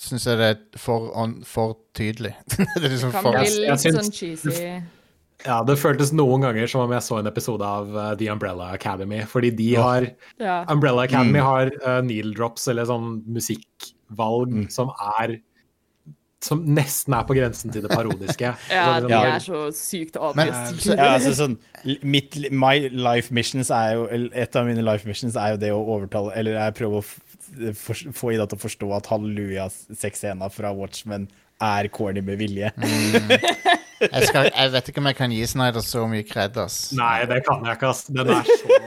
[0.00, 2.32] syns jeg det er for, on, for tydelig.
[2.56, 4.00] det er liksom Kan for, bli Jeg litt synes...
[4.00, 4.64] sånn cheesy.
[5.46, 8.66] Ja, det føltes noen ganger som om jeg så en episode av uh, The Umbrella
[8.76, 9.22] Academy.
[9.24, 10.04] Fordi de har
[10.40, 10.58] Ja.
[10.68, 11.46] Umbrella Academy Mm.
[11.46, 14.66] har uh, needle drops, eller sånn musikkvalg, Mm.
[14.72, 14.90] som
[15.20, 15.38] er
[16.42, 18.54] Som nesten er på grensen til det parodiske.
[18.72, 20.96] Ja, Så de er så sykt Men- avpressede.
[21.00, 21.58] Ja, altså sånn
[22.02, 25.80] mitt, My life missions er jo Et av mine life missions er jo det å
[25.84, 27.04] overtale Eller jeg prøver å
[27.76, 31.28] få Ida til å forstå at halleluja-sexscena fra Watchmen
[31.60, 32.72] er corny med vilje.
[34.00, 36.78] Jeg, skal, jeg vet ikke om jeg kan gi Snyder så mye kred, ass.
[36.96, 38.06] Nei, det kan jeg ikke, ass.
[38.08, 38.78] Den er så,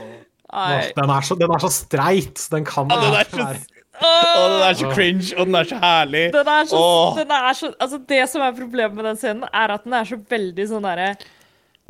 [0.96, 2.42] den er så, den er så streit.
[2.50, 5.78] Den kan Ja, den er så, være den er så cringe, og den er så
[5.78, 6.24] herlig.
[6.34, 6.82] Den er så,
[7.18, 10.08] den er så Altså, det som er problemet med den scenen, er at den er
[10.08, 11.12] så veldig sånn derre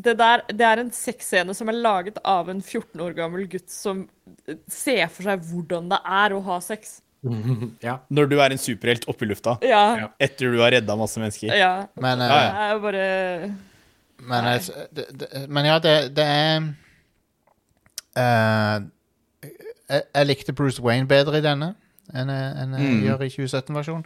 [0.01, 3.71] det, der, det er en sexscene som er laget av en 14 år gammel gutt
[3.71, 4.09] som
[4.49, 7.01] eh, ser for seg hvordan det er å ha sex.
[7.81, 7.99] Ja.
[8.13, 9.85] Når du er en superhelt oppe i lufta Ja.
[9.97, 10.09] Ja.
[10.21, 11.55] etter du har redda masse mennesker.
[11.57, 11.87] Ja.
[11.97, 13.07] Men, uh, Ja, Det er bare
[14.25, 16.67] men, jeg, det, det, men ja, det, det er
[18.17, 18.85] uh,
[19.89, 21.73] jeg, jeg likte Bruce Wayne bedre i denne
[22.15, 23.01] enn jeg, enn jeg Mm.
[23.07, 24.05] gjør i 2017-versjonen.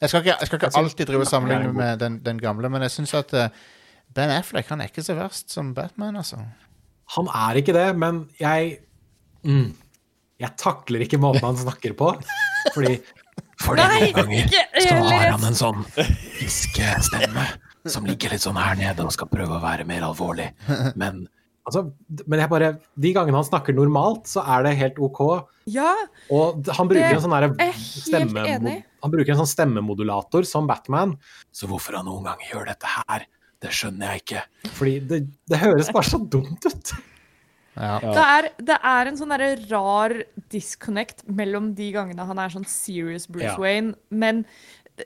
[0.00, 2.38] Jeg skal ikke, jeg skal ikke Jeg synes- alltid drive og sammenligne med den, den
[2.38, 3.48] gamle, men jeg syns at eh,
[4.14, 6.40] Ben Affleck han er ikke så verst som Batman, altså.
[7.16, 8.76] Han er ikke det, men jeg
[9.46, 9.70] mm,
[10.40, 12.12] Jeg takler ikke måten han snakker på.
[12.74, 13.00] Fordi
[13.60, 14.54] Fordi noen ganger
[14.86, 17.44] så har han en sånn hviskestemme
[17.88, 20.48] som ligger litt sånn her nede og skal prøve å være mer alvorlig.
[21.00, 21.26] Men
[21.68, 21.86] altså,
[22.24, 25.20] men jeg bare De gangene han snakker normalt, så er det helt OK.
[25.70, 25.92] Ja.
[26.32, 28.78] Og han bruker en sånn er helt stemme...
[29.00, 31.14] Han bruker en sånn stemmemodulator som Batman.
[31.56, 33.28] Så hvorfor han noen ganger gjør dette her,
[33.60, 34.42] det skjønner jeg ikke.
[34.76, 35.20] Fordi det,
[35.52, 36.92] det høres bare så dumt ut.
[37.80, 37.98] Ja.
[38.02, 39.32] Det er, det er en sånn
[39.70, 40.14] rar
[40.52, 43.56] disconnect mellom de gangene han er sånn serious Bruce Ja.
[43.60, 44.42] Wayne, men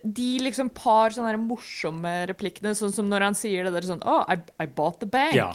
[0.02, 4.24] de liksom par sånne morsomme replikkene, sånn som når han sier det der sånn Oh,
[4.26, 5.36] I, I bought the bank.
[5.36, 5.52] Ja.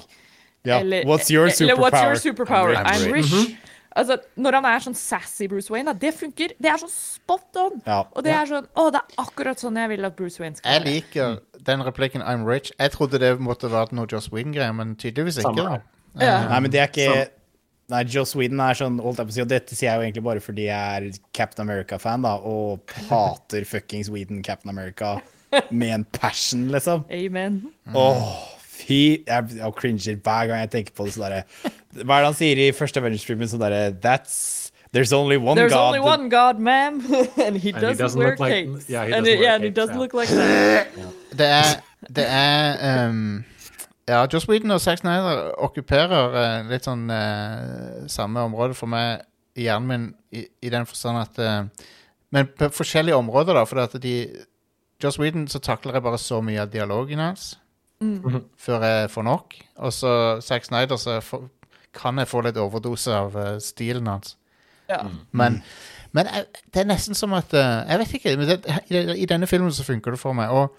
[0.67, 0.79] Ja.
[0.79, 2.75] Eller, What's your eller What's your superpower?
[2.75, 2.77] superpower?
[2.83, 3.57] I'm I'm rich." rich.
[3.99, 6.51] Altså, når han er sånn sassy Bruce Wayne, da, det funker.
[6.61, 7.79] Det er sånn spot on.
[7.87, 8.03] Ja.
[8.13, 10.75] Og det er sånn Å, det er akkurat sånn jeg vil at Bruce Wayne skal
[10.77, 10.93] Jeg være.
[10.93, 12.71] liker den replikken 'I'm rich'.
[12.79, 15.55] Jeg trodde det måtte være noe Joss Whedon-greier, men tydeligvis ikke.
[15.55, 15.79] Da.
[16.19, 16.47] Ja.
[16.49, 17.27] Nei, men det er ikke
[17.89, 20.05] Nei, Joss Whedon er sånn holdt jeg på å si, Og dette sier jeg jo
[20.05, 25.15] egentlig bare fordi jeg er Captain America-fan, da, og hater fuckings Whedon Captain America
[25.73, 27.05] med en passion, liksom.
[27.09, 27.63] Amen.
[27.97, 28.27] Åh,
[28.61, 31.15] fy Jeg, jeg cringer hver gang jeg tenker på det.
[31.17, 33.49] sånn Hva er det han sier i første Avengers-filmen?
[33.49, 35.87] Sånn derre That's There's only one There's God.
[35.87, 36.99] only one God, ma'am,
[37.45, 38.89] and he doesn't, doesn't wear look like- capes.
[38.89, 40.01] yeah, he and it- wear yeah, and he doesn't yeah.
[40.01, 40.87] look like that.
[41.39, 43.43] Det er, det er um,
[44.07, 49.21] Ja, Joss Whedon og Zack Snyder okkuperer uh, litt sånn uh, samme område for meg
[49.55, 51.85] i hjernen min, i, i den forstand at uh,
[52.33, 53.63] Men på forskjellige områder, da.
[53.69, 54.15] For at de
[55.03, 57.51] Joss Whedon så takler jeg bare så mye av dialogen hans
[58.65, 59.55] før jeg får nok.
[59.85, 60.11] Og så
[60.41, 61.45] Zack Snyder så får-
[61.93, 64.35] kan jeg få litt overdose av stilen hans.
[64.89, 65.03] Ja.
[65.31, 65.59] Men,
[66.17, 68.37] men jeg, det er nesten som at eh, Jeg vet ikke.
[68.39, 68.59] Men det,
[68.89, 70.49] i, I denne filmen så funker det for meg.
[70.49, 70.73] Og,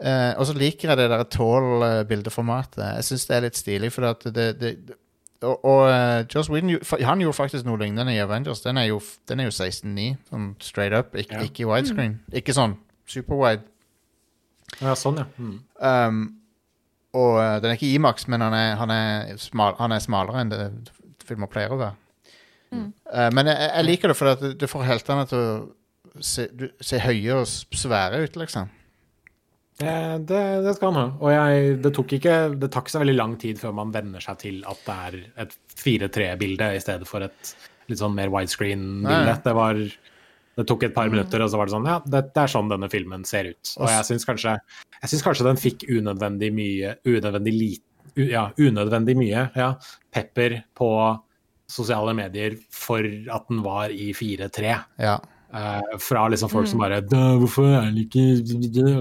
[0.00, 2.80] eh, og så liker jeg det der tall-bildeformatet.
[2.96, 3.92] Jeg syns det er litt stilig.
[3.92, 4.72] For at det, det,
[5.42, 8.64] og og eh, Joss Whedon han gjorde faktisk noe lignende i Avengers.
[8.64, 11.14] Den er jo, den er jo 16-9, sånn straight up.
[11.14, 11.44] Ik, Ja.
[11.44, 12.16] Ikke widescreen.
[12.24, 12.40] widescreen.
[12.42, 12.74] Ikke sånn
[13.08, 13.62] superwide.
[14.82, 15.28] Ja, sånn, ja.
[15.38, 15.54] Mm.
[15.80, 16.18] Um,
[17.16, 20.50] og den er ikke IMAX, men han er, han er, smal, han er smalere enn
[20.52, 20.66] det
[21.24, 21.96] filmer pleier å være.
[22.74, 25.52] Eh, men jeg, jeg liker det, for det, det får heltene til å
[26.24, 28.74] se, du, se høye og svære ut, liksom.
[29.78, 29.94] Det,
[30.26, 31.08] det, det skal han ha.
[31.22, 34.22] Og jeg, det, tok ikke, det tar ikke så veldig lang tid før man venner
[34.22, 37.52] seg til at det er et 4-3-bilde i stedet for et
[37.88, 39.36] litt sånn mer widescreen-bilde.
[39.44, 39.78] Det var
[40.58, 42.70] det tok et par minutter, og så var det sånn Ja, det, det er sånn
[42.72, 43.74] denne filmen ser ut.
[43.78, 44.56] Og jeg syns kanskje,
[44.96, 49.68] jeg syns kanskje den fikk unødvendig mye Unødvendig lite Ja, unødvendig mye ja,
[50.10, 50.88] pepper på
[51.68, 54.76] sosiale medier for at den var i 4-3.
[54.98, 55.18] Ja.
[55.48, 58.20] Uh, fra liksom folk som bare «Da, Hvorfor er ikke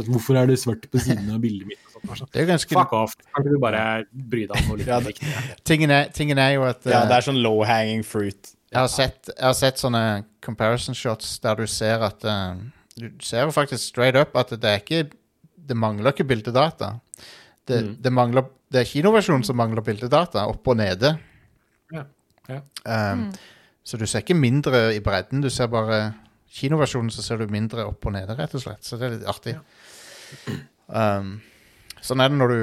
[0.07, 1.81] Hvorfor er det svart på siden av bildet mitt?
[2.15, 2.29] Sånt.
[2.39, 3.15] Er ganske Fuck off.
[3.35, 3.81] Kan ikke du bare
[4.13, 5.33] bry deg om noe litt Ja, det- viktig?
[5.67, 8.53] tingen er, tingen er jo at Ja, eh, det er sånn low hanging fruit.
[8.71, 12.55] jeg, har sett, jeg har sett sånne comparison shots der du ser at uh,
[12.95, 15.09] Du ser jo faktisk straight up at det er ikke
[15.67, 16.93] Det mangler ikke bildedata.
[17.67, 17.95] Det, Mm.
[18.01, 21.17] det, mangler, det er kinoversjonen som mangler bildedata, opp og nede.
[21.91, 22.05] Ja,
[22.47, 22.61] ja.
[22.85, 23.31] Um,
[23.87, 26.13] Så du ser ikke mindre i bredden, du ser bare
[26.57, 28.83] Kinoversjonen så ser du mindre opp og nede, rett og slett.
[28.83, 29.53] Så det er litt artig.
[30.87, 31.41] Um,
[32.03, 32.61] sånn er det når du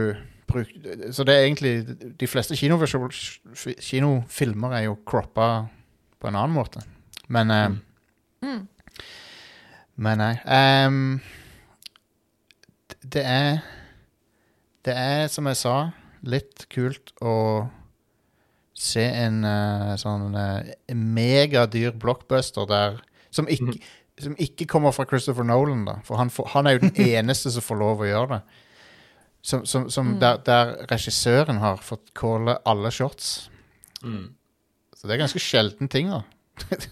[0.48, 1.72] bruker Så det er egentlig
[2.20, 2.56] De fleste
[3.80, 5.48] kinofilmer er jo croppa
[6.20, 6.80] på en annen måte.
[7.28, 7.78] Men um,
[9.96, 10.34] Men nei.
[10.44, 11.20] Um,
[13.04, 13.60] det er
[14.84, 15.76] Det er, som jeg sa
[16.24, 17.68] litt kult å
[18.74, 22.98] se en uh, sånn uh, megadyr blockbuster der
[23.34, 23.76] som ikke,
[24.22, 25.96] som ikke kommer fra Christopher Nolan, da.
[26.06, 28.60] For han, for, han er jo den eneste som får lov å gjøre det.
[29.44, 33.50] Som, som, som der, der regissøren har fått calle alle shots.
[34.02, 34.32] Mm.
[34.96, 36.22] Så det er ganske sjelden ting, da.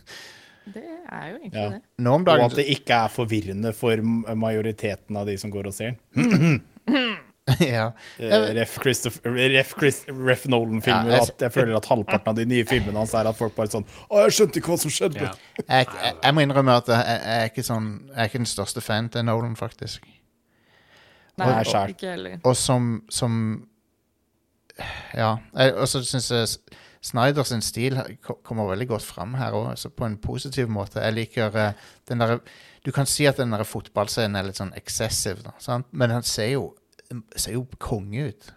[0.63, 0.79] Det
[1.11, 1.71] er jo egentlig Ja.
[1.73, 1.81] det.
[1.99, 3.99] Nå om Og at det ikke er forvirrende for
[4.39, 6.61] majoriteten av de som går og ser den.
[7.61, 7.89] ja.
[8.23, 9.73] Eh, Ref, ref,
[10.09, 11.09] ref Nolan-filmer.
[11.11, 13.67] Ja, jeg- jeg føler at halvparten av de nye filmene hans er at folk bare
[13.73, 15.25] sånn Å, jeg skjønte ikke hva som skjedde.
[15.27, 15.33] Ja.
[15.67, 18.51] jeg, jeg, jeg må innrømme at jeg, jeg, er ikke sånn, jeg er ikke den
[18.53, 20.07] største fan til Nolan, faktisk.
[21.41, 22.39] Nei, og, ikke heller.
[22.47, 23.37] Og som, som
[25.17, 25.35] Ja.
[25.77, 27.97] Og så syns jeg Snyder sin stil
[28.47, 31.01] kommer veldig godt fram her òg, på en positiv måte.
[31.03, 31.73] Jeg liker eh,
[32.07, 32.37] den derre
[32.87, 35.87] Du kan si at den der fotballscenen er litt sånn excessive, da, sant?
[35.91, 36.69] men han ser jo,
[37.37, 38.51] ser jo konge ut.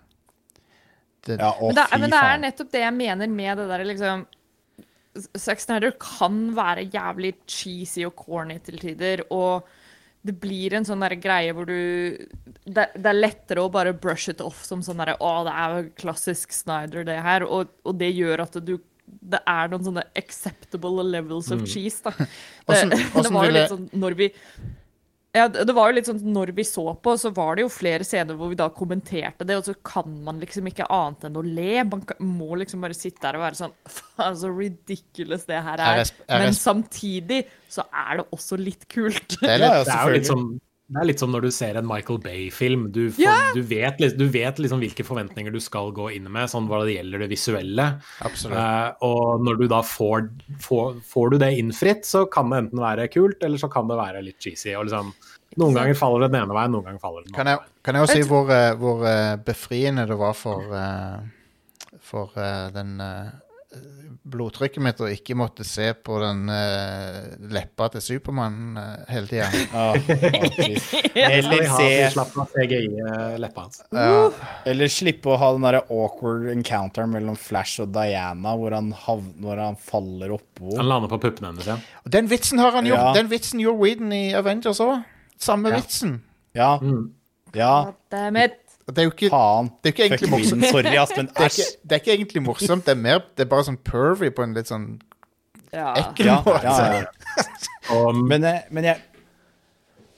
[1.26, 3.70] Det, Ja, å, Men det, fy men det er nettopp det jeg mener med det
[3.72, 4.26] der liksom
[5.16, 9.68] Sex Snyder kan være jævlig cheesy og corny til tider, og
[10.26, 12.18] det blir en sånn greie hvor du
[12.66, 15.76] det, det er lettere å bare brush it off som sånn derre Å, det er
[15.76, 17.46] jo klassisk Snyder, det her.
[17.46, 22.12] Og, og det gjør at du Det er noen sånne acceptable levels of cheese, da.
[22.66, 24.32] Det, hvordan det var jo litt sånn når vi
[25.36, 28.06] ja, det var jo litt sånn når vi så på, så var det jo flere
[28.08, 31.44] scener hvor vi da kommenterte det, og så kan man liksom ikke annet enn å
[31.44, 31.84] le.
[31.92, 32.06] Man
[32.38, 36.04] må liksom bare sitte der og være sånn Faen, så ridiculous det her er.
[36.32, 39.38] Men samtidig så er det også litt kult.
[39.42, 40.62] det er litt, ja, Det er jo litt selvfølgelig.
[40.86, 42.84] Det er litt som når du ser en Michael Bay-film.
[42.94, 43.34] Du, Ja!
[43.56, 47.00] du vet, du vet liksom hvilke forventninger du skal gå inn med, sånn hva det
[47.00, 47.88] gjelder det visuelle.
[48.22, 50.28] Eh, og når du da får,
[50.62, 53.98] får, får du det innfritt, så kan det enten være kult, eller så kan det
[53.98, 54.76] være litt cheesy.
[54.78, 55.10] Og liksom,
[55.58, 57.98] noen ganger faller det den ene veien, noen ganger faller det den Kan andre kan
[57.98, 60.78] jeg også si hvor, eh, hvor eh, befriende det var for,
[62.06, 62.38] for
[62.78, 63.00] den
[64.26, 69.50] blodtrykket mitt og ikke måtte se på den uh, leppa til Supermann uh, hele tida.
[71.16, 71.90] Ja, Eller se.
[73.96, 74.30] Ja.
[74.68, 79.22] Eller slippe å ha den der awkward encounteren mellom Flash og Diana, hvor han, hav,
[79.42, 80.74] når han faller oppå.
[80.80, 81.84] Han lander på puppene hennes igjen.
[82.04, 83.04] Og den vitsen har han gjort!
[83.06, 83.14] Ja.
[83.16, 84.98] Den vitsen gjorde Whedon i Avengers òg.
[85.42, 85.80] Samme Ja.
[85.80, 86.18] vitsen.
[86.56, 86.74] Ja.
[86.82, 87.06] Mm.
[87.56, 87.94] Ja,
[88.86, 89.72] Det er jo ikke, faen.
[89.82, 90.66] det er ikke egentlig morsomt.
[90.70, 91.60] Sorry, ass, men Det er, æsj.
[91.64, 94.44] ikke, det er ikke egentlig morsomt, det er mer Det er bare sånn pervy på
[94.46, 94.88] en litt sånn
[95.74, 95.90] Ja.
[96.04, 96.62] ekkel måte.
[96.64, 97.46] ja, ja.
[97.96, 99.02] Og, Men, eh, men jeg,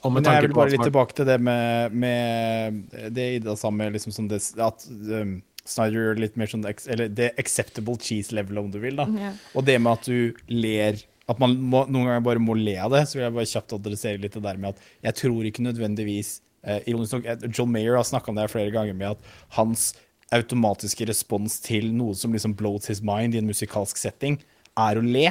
[0.04, 2.84] og med Men jeg vil bare litt tilbake til det med, med
[3.16, 5.38] det Ida sa med liksom sånn det, at um,
[5.68, 8.96] Snyder gjør litt mer sånn Eller det acceptable cheese level, om du vil.
[9.00, 9.34] da Yeah.
[9.56, 12.92] Og det med at du ler At man må, noen ganger bare må le av
[12.94, 15.66] det, så vil jeg bare kjapt adressere litt det der med at jeg tror ikke
[15.66, 16.38] nødvendigvis
[16.68, 19.94] eh, Ironisk nok, eh, John Mayer har snakka om det flere ganger, med at hans
[20.36, 24.38] automatiske respons til noe som liksom blows his mind i en musikalsk setting,
[24.78, 25.30] er å le.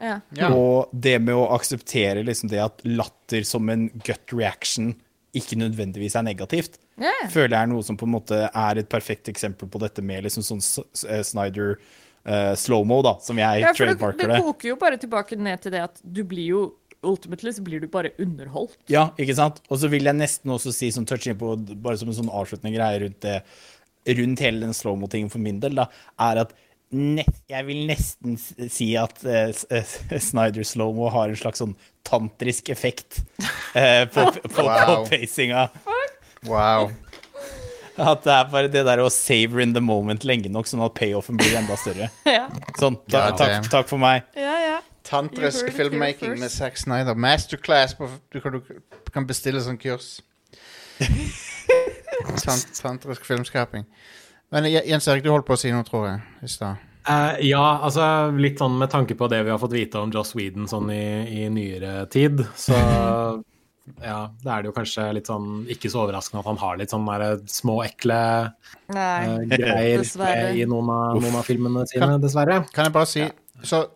[0.00, 0.20] Ja.
[0.38, 0.50] Ja.
[0.54, 4.92] Og det med å akseptere liksom det at latter som en gut reaction
[5.38, 7.12] ikke nødvendigvis er negativt, Ja.
[7.30, 10.24] føler jeg er noe som på en måte er et perfekt eksempel på dette med
[10.24, 10.62] liksom sånn
[11.06, 11.76] eh, Snyder
[12.26, 14.40] uh, slow-mo, da, som jeg Ja, trademarker det det.
[14.42, 16.62] koker jo bare tilbake ned til det at du blir jo
[17.06, 18.78] Ultimately så blir du bare underholdt.
[18.90, 19.60] Ja, ikke sant?
[19.70, 22.74] Og så vil jeg nesten også si, som touch innpå, bare som en sånn avslutning
[22.74, 23.36] greie rundt det,
[24.18, 25.84] rundt hele den slow-mo-tingen for min del, da,
[26.26, 26.54] er at
[26.90, 28.38] nest, jeg vil nesten
[28.72, 29.52] si at uh,
[30.18, 31.74] Snyder slow-mo har en slags sånn
[32.08, 33.20] tantrisk effekt
[33.76, 35.04] uh, på, på, på, Wow.
[35.10, 35.68] pacinga.
[36.48, 36.90] Wow.
[37.98, 40.94] At det er bare det der å savor in the moment lenge nok, sånn at
[40.98, 42.10] payoffen blir enda større.
[42.38, 42.46] Ja,
[42.78, 44.26] Sånn, ta, takk, takk for meg.
[44.38, 44.56] ja.
[44.66, 44.74] ja.
[45.08, 47.16] Tantrisk filmmaking med Zack Snyder.
[47.16, 50.18] Masterclass på Du kan, du kan bestille sånn kurs.
[52.44, 53.86] Tant, tantrisk filmskaping.
[54.52, 56.84] Men Jens Erik, du holdt på å si noe, tror jeg, i stad.
[57.08, 58.04] Uh, ja, altså
[58.36, 61.04] litt sånn med tanke på det vi har fått vite om Joss Whedon sånn i,
[61.40, 62.76] i nyere tid, så
[64.10, 66.92] ja, da er det jo kanskje litt sånn ikke så overraskende at han har litt
[66.92, 67.08] sånn
[67.48, 68.18] små, ekle
[68.92, 70.04] Nei, uh, greier
[70.60, 72.60] i noen av, noen av filmene sine, dessverre.
[72.74, 73.24] Kan jeg bare si
[73.64, 73.86] Så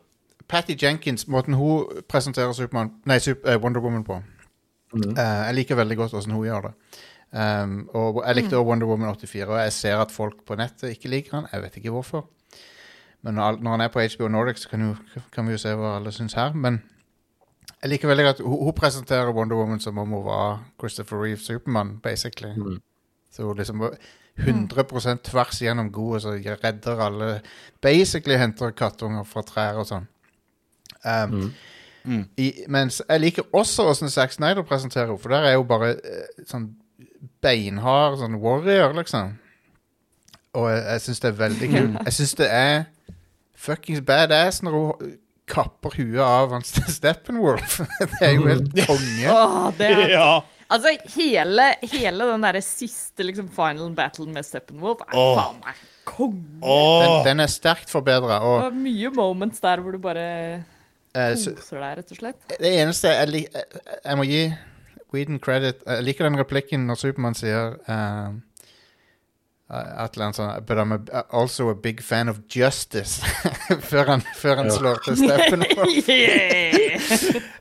[0.53, 5.15] Patty Jenkins, måten hun presenterer Superman, nei, Super, Wonder Woman på mm.
[5.17, 6.73] uh, Jeg liker veldig godt hvordan hun gjør det.
[7.33, 10.93] Um, og jeg likte også Wonder Woman 84, og jeg ser at folk på nettet
[10.93, 11.49] ikke liker han.
[11.53, 12.29] Jeg vet ikke hvorfor.
[13.23, 15.73] Men når, når han er på HBO Nordic, så kan, jo, kan vi jo se
[15.79, 16.53] hva alle syns her.
[16.53, 16.83] Men
[17.83, 21.41] jeg liker veldig godt hun, hun presenterer Wonder Woman som om hun var Christopher Reeve
[21.41, 22.53] Supermann, basically.
[22.57, 22.81] Mm.
[23.33, 23.97] Så hun liksom var
[24.37, 26.31] 100% tvers igjennom god, og så
[26.65, 27.41] redder alle
[27.81, 30.12] Basically henter kattunger fra trær og sånn.
[31.05, 31.53] Um, mm.
[32.05, 32.23] Mm.
[32.37, 35.95] i, mens jeg liker også åssen Zack Snyder presenterer henne, for der er jo bare
[36.03, 36.73] eh, sånn
[37.43, 39.37] beinhard sånn warrior, liksom.
[40.59, 42.01] Og jeg, jeg syns det er veldig kult.
[42.07, 42.79] Jeg syns det er
[43.63, 45.13] fuckings badass når hun
[45.53, 47.81] kapper huet av han Steppenwolf.
[48.17, 49.31] det er jo helt konge.
[49.31, 50.29] Oh, det er, Ja.
[50.73, 55.35] altså, hele, hele den derre siste liksom, final battle med Steppenwolf er oh.
[55.39, 56.43] faen meg konge.
[56.63, 58.41] Den, den er sterkt forbedra.
[58.43, 60.27] Det var mye moments der hvor du bare
[61.13, 62.55] koser deg, rett og slett.
[62.61, 64.43] det eneste jeg, lik- jeg, jeg må gi
[65.13, 68.39] Whedon credit Jeg liker den replikken når Supermann sier um,
[69.73, 73.21] et eller annet sånt But I'm a, also a big fan of justice.
[73.93, 74.77] før han, før han Ja.
[74.79, 75.63] slår til Steppen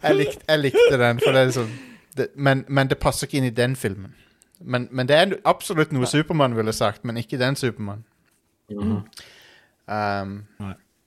[0.03, 1.71] jeg, likte, jeg likte den, for det er sånn
[2.17, 4.11] det, men, men det passer ikke inn i den filmen.
[4.59, 8.01] Men, men det er absolutt noe Supermann ville sagt, men ikke den Supermann.
[8.71, 9.05] Um,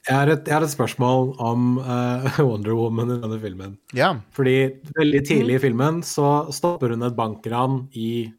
[0.05, 3.77] Jeg har, et, jeg har et spørsmål om uh, Wonder Woman i denne filmen.
[3.97, 4.11] ja.
[4.37, 4.57] Fordi
[4.99, 8.31] veldig tidlig i filmen så stopper hun et bankran i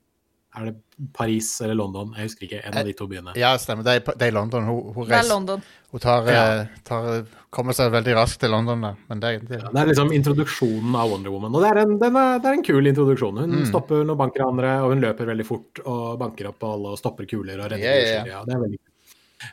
[0.56, 0.76] Er det
[1.12, 2.14] Paris eller London?
[2.16, 2.60] Jeg husker ikke.
[2.70, 3.34] En av de to byene.
[3.36, 3.84] ja, stemmer.
[3.84, 4.64] Det er, det er London.
[4.70, 5.66] Hun, hun, Det er London.
[5.92, 6.46] hun tar, Ja.
[6.62, 8.94] eh, tar, kommer seg veldig raskt til London da.
[9.10, 11.52] Men det, det, Det er liksom introduksjonen av Wonder Woman.
[11.60, 13.42] Og det er en, den er, det er en kul introduksjon.
[13.44, 13.66] Hun Mm.
[13.74, 17.60] stopper noen bankranere, og hun løper veldig fort og banker opp alle og stopper kuler
[17.60, 18.28] og redder Ja, yeah.
[18.38, 18.44] ja.
[18.48, 18.92] Det er veldig kult.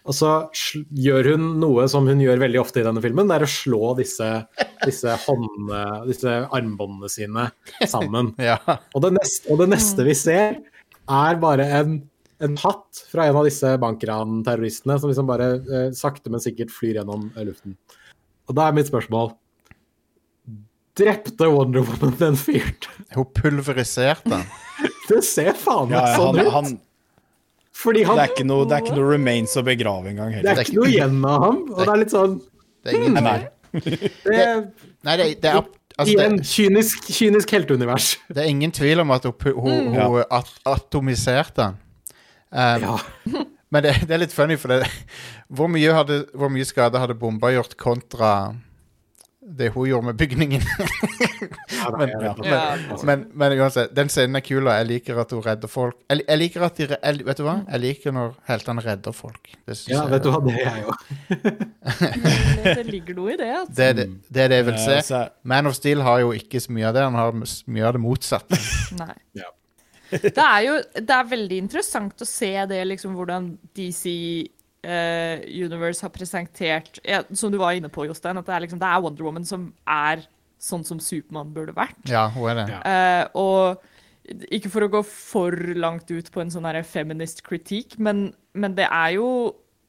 [0.08, 0.30] Og så
[1.04, 3.92] gjør hun noe som hun gjør veldig ofte i denne filmen, det er å slå
[3.98, 4.28] disse,
[4.84, 5.74] disse, hånd,
[6.08, 7.48] disse armbåndene sine
[7.90, 8.32] sammen.
[8.50, 8.58] ja.
[8.92, 10.58] Og det, neste, og det neste vi ser,
[11.10, 12.00] er bare en,
[12.42, 17.00] en hatt fra en av disse bankranterroristene som liksom bare eh, sakte, men sikkert flyr
[17.00, 17.76] gjennom eh, luften.
[18.50, 19.32] Og da er mitt spørsmål
[20.98, 22.76] Drepte Wonder Woman den fyren?
[23.14, 24.42] Hun pulveriserte den.
[25.08, 26.50] Det ser faen meg Ja, sånn ut.
[26.52, 26.74] han,
[27.72, 30.60] han, det, er ikke noe, det er ikke noe remains å begrave engang det er
[30.64, 31.60] ikke noe igjen av ham.
[31.72, 32.34] Og det er litt sånn
[32.84, 33.38] Det er ingen Nei.
[33.72, 34.42] det,
[35.02, 35.62] Nei, det, det, er,
[35.96, 38.10] altså, Igjen, kynisk, kynisk helteunivers.
[38.28, 40.08] det er ingen tvil om at hun, hun, Ja.
[40.12, 41.80] hun at, atomiserte han.
[42.52, 43.44] Um, Ja.
[43.72, 44.84] Men det, det er litt funny, for det,
[45.48, 48.52] hvor, mye hadde, hvor mye skade hadde bomba gjort kontra
[49.42, 50.62] det hun gjorde med bygningen?
[51.98, 52.12] Men-.
[52.46, 52.76] Ja.
[53.04, 55.96] men, men uansett, den scenen er kul, og jeg liker at hun redder folk.
[56.12, 57.56] Jeg, jeg liker at de, jeg, Vet du hva?
[57.72, 59.50] Jeg liker når heltene redder folk.
[59.66, 60.96] Det Ja, jeg- vet du hva, det er jeg òg.
[62.78, 63.48] Det ligger noe i det.
[63.56, 63.74] Altså.
[63.80, 65.22] Det det, det, er det jeg vil Eh, se.
[65.50, 67.02] Man of Steel har jo ikke så mye av det.
[67.08, 68.58] Han har mye av det motsatte.
[69.02, 69.14] Nei.
[69.38, 69.50] Ja.
[70.12, 74.12] Det er jo det er veldig interessant å se det, liksom, hvordan DC
[74.82, 78.80] eh, Universe har presentert ja, Som du var inne på, Jostein, at det er, liksom,
[78.82, 80.26] det er Wonder Woman som er
[80.62, 81.98] sånn som Supermann burde vært.
[82.10, 82.76] Ja, hun er det.
[82.86, 83.82] Eh, og
[84.54, 88.76] ikke for å gå for langt ut på en sånn her feminist kritikk, men, men
[88.78, 89.28] det er jo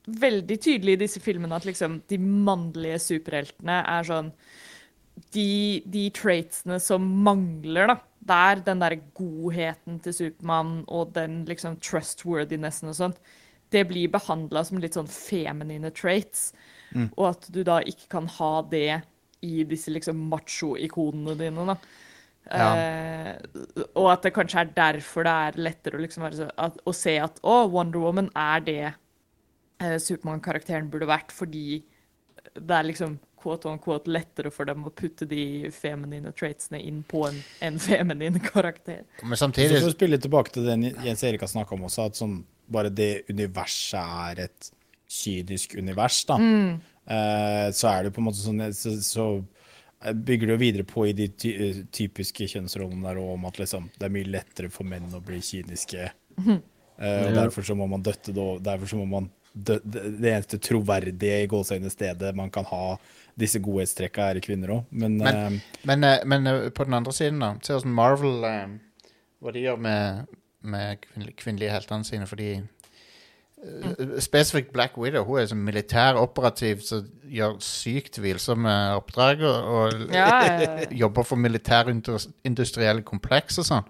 [0.09, 4.33] veldig tydelig i disse filmene at liksom de mannlige superheltene er sånn
[5.33, 7.99] de, de traitsene som mangler, da.
[8.23, 13.17] Der den der godheten til Supermann og den liksom trustworthinessen og sånt,
[13.74, 16.51] det blir behandla som litt sånn feminine traits.
[17.17, 19.01] Og at du da ikke kan ha det
[19.43, 21.78] i disse liksom macho-ikonene dine, da.
[22.43, 23.36] Eh,
[23.95, 26.93] og at det kanskje er derfor det er lettere å, liksom være så, at, å
[26.95, 31.80] se at å, Wonder Woman er det eh, Supermann-karakteren burde vært, fordi
[32.53, 37.01] det er liksom quote on quote lettere for dem å putte de feminine traitsene inn
[37.07, 39.03] på en, en feminin karakter.
[39.24, 42.09] Men Så samtidig for å spille tilbake til det Jens Erik har snakka om også,
[42.11, 42.41] at sånn,
[42.74, 44.71] bare det universet er et
[45.13, 49.28] kynisk univers, da, eh, så er det på en måte sånn Så, så
[50.03, 51.51] bygger det jo videre på i de ty
[51.95, 56.09] typiske kjønnsrollene der om at liksom, det er mye lettere for menn å bli kyniske.
[56.43, 60.03] Eh, og derfor så må man døtte det Derfor så må man dø, det,
[60.34, 62.97] eneste troverdige i gåseøyne stedet man kan ha
[63.39, 64.84] disse godhetstrekka, er i kvinner òg.
[64.91, 68.41] Men, Men- uh, Men, men på den andre siden, da Se åssen Marvel
[69.41, 70.28] Hva de gjør med,
[70.64, 74.20] med kvinnelige, kvinnelige heltene sine, fordi mm.
[74.20, 75.24] Spesifikt Black Widow.
[75.24, 80.88] Hun er som militær operativ som gjør sykt tvilsomme oppdrag og, og Ja, ja, ja.
[81.03, 83.88] jobber for militærindustrielle kompleks og sånn.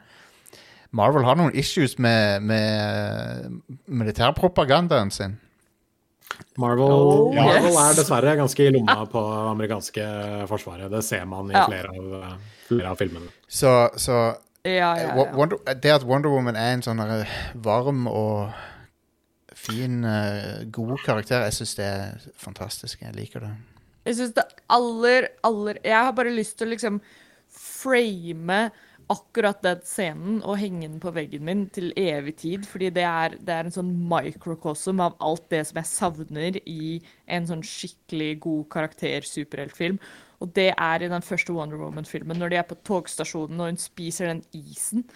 [0.93, 3.55] Marvel har noen issues med, med
[3.89, 5.39] militærpropagandaen sin.
[6.57, 7.77] Marvel, Oh, Marvel yes.
[7.81, 9.21] er dessverre ganske i lomma på
[9.51, 10.05] amerikanske
[10.49, 10.91] forsvaret.
[10.93, 11.65] Det ser man i Ja.
[11.65, 12.35] flere, av, eh,
[12.67, 13.29] flere av filmene.
[13.49, 14.19] Så, så
[14.63, 15.25] Ja, ja, ja.
[15.35, 17.01] Wonder, det at Wonder Woman er en sånn
[17.65, 18.53] varm og
[19.63, 23.01] fin, eh, god karakter, jeg syns det er fantastisk.
[23.03, 23.51] Jeg liker det.
[24.07, 27.01] Jeg syns det aller, aller Jeg har bare lyst til å liksom
[27.53, 28.71] frame
[29.11, 33.35] akkurat den scenen og henge den på veggen min til evig tid, fordi det er,
[33.35, 38.37] det er en sånn microcosm av alt det som jeg savner i en sånn skikkelig
[38.47, 39.99] god karakter-superheltfilm.
[40.43, 43.79] Og det er i den første Wonder Woman-filmen, når de er på togstasjonen og hun
[43.79, 45.07] spiser den isen.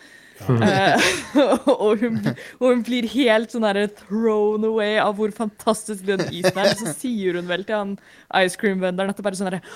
[0.48, 1.08] Eh,
[1.86, 2.20] og, hun,
[2.60, 6.76] og hun blir helt sånn der thrown away av hvor fantastisk den isen er.
[6.78, 7.98] Så sier hun vel til han
[8.40, 9.66] ice cream-venderen at det bare er sånn derre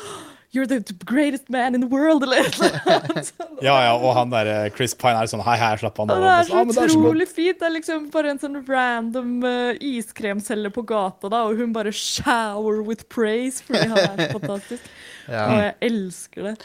[0.52, 3.24] You're the greatest man in the world, eller noe.
[3.64, 6.12] Ja, ja, og han der eh, Chris Pine er sånn Hei, hei, slapp av.
[6.12, 6.82] «Ah, det er så godt».
[6.89, 7.62] utrolig fint.
[7.62, 11.95] Det er liksom bare en sånn random uh, iskremselger på gata, da, og hun bare
[11.95, 14.91] shower with praise fordi han er fantastisk.
[15.32, 15.46] Ja.
[15.48, 16.56] Og jeg elsker det.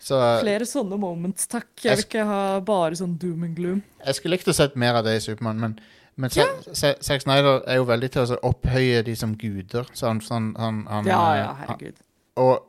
[0.00, 1.68] Så eh, Flere sånne moments, takk.
[1.82, 3.80] Jeg vil ikke ha bare sånn doom and gloom.
[4.04, 5.78] jeg skulle likt å sett mer av det i Supermann, men
[6.18, 6.48] men ja.
[6.74, 9.86] Zack Snyder er jo veldig til å opphøye de som guder.
[9.94, 12.00] Så han, han, han, han Ja, eh, ja, herregud.
[12.42, 12.64] Og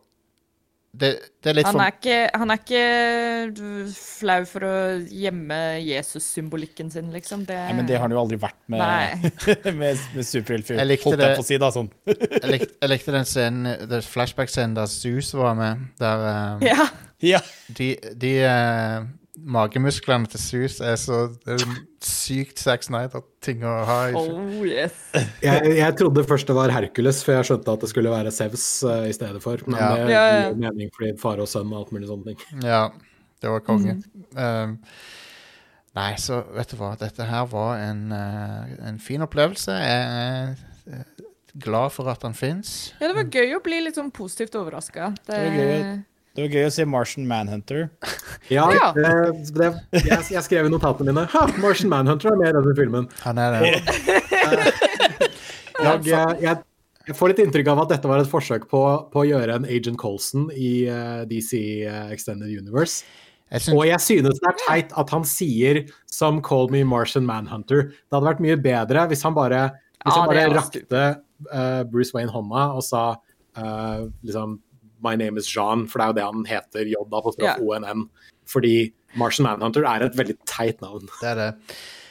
[0.91, 1.09] det,
[1.43, 4.73] det er litt Han er ikke, han er ikke flau for å
[5.05, 7.43] gjemme Jesus-symbolikken sin, liksom.
[7.45, 9.27] Det, Nei, men det har han jo aldri vært med,
[9.81, 10.81] med, med superheltfilm.
[10.81, 11.59] Jeg likte jeg på å si.
[11.77, 11.91] Sånn.
[12.09, 15.85] jeg, likte, jeg likte den scenen flashback-scenen der Zeus var med.
[16.01, 16.89] Der eh, Ja.
[17.19, 17.41] Ja.
[17.75, 19.07] de, de eh,
[19.45, 21.61] magemusklene til Sus er så er
[22.03, 23.97] sykt Zack Snyder-ting å ha.
[24.17, 24.95] Oh yes.
[25.43, 28.65] Jeg, jeg trodde først det var Hercules, for jeg skjønte at det skulle være Sevs
[28.87, 29.61] uh, i stedet for.
[29.67, 29.89] Men Ja.
[29.95, 30.33] det Ja, ja.
[30.41, 32.65] gir jo mening fordi far og sønn og alt mulig sånne ting.
[32.65, 32.81] Ja,
[33.41, 33.97] det var konge.
[34.35, 34.77] Um,
[35.95, 36.93] nei, så vet du hva.
[36.99, 39.71] Dette her var en, uh, en fin opplevelse.
[39.71, 41.25] Jeg er eh,
[41.59, 42.93] glad for at han fins.
[42.99, 45.13] Ja, det var gøy å bli litt sånn positivt overraska.
[45.25, 45.83] Det, Det var gøy.
[46.37, 47.89] Det var gøy å se Martian Manhunter.
[48.49, 48.89] Ja, Ja.
[48.95, 49.09] Det,
[49.53, 49.67] det,
[50.07, 53.09] jeg, jeg skrev i notatene mine Ha, Martian Manhunter er med i denne filmen.
[53.25, 54.79] Han er det.
[55.79, 56.07] Jeg,
[56.41, 56.55] jeg,
[57.09, 58.81] jeg får litt inntrykk av at dette var et forsøk på,
[59.13, 61.53] på å gjøre en Agent Colson i uh, DC
[61.87, 63.05] eh, Extended Universe.
[63.49, 67.89] Jeg Og jeg synes det er teit at han sier 'Some call me Martian Manhunter'.
[67.89, 69.63] Det hadde vært mye bedre hvis han bare,
[70.03, 71.05] hvis Ja, han bare rakte
[71.49, 73.03] uh, Bruce Wayne hånda og sa
[73.57, 74.59] eh, liksom
[75.03, 76.85] 'My name is Jean', for det er jo det han heter.
[76.85, 77.61] J på straff yeah.
[77.61, 78.09] ONN.
[78.49, 81.07] Fordi Martian Manhunter er et veldig teit navn.
[81.21, 81.49] det er det.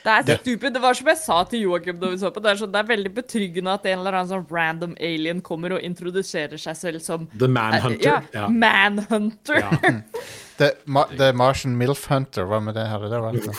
[0.05, 0.73] Det er stupid.
[0.73, 2.41] Det var som jeg sa til Joakim da vi så på.
[2.41, 5.75] Det er, så, det er veldig betryggende at en eller annen sånn random alien kommer
[5.77, 8.07] og introduserer seg selv som The Manhunter.
[8.07, 8.49] Ja, Ja.
[8.49, 9.61] Manhunter.
[9.61, 9.95] Ja.
[10.59, 12.89] The, Ma, The Martian Milf Hunter, hva med det?
[12.91, 13.59] Hadde det vært det?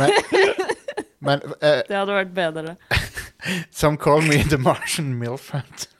[0.00, 0.10] Men,
[1.28, 2.76] men uh, Det hadde vært bedre.
[3.82, 5.91] Some call me the Martian Milf Hunter.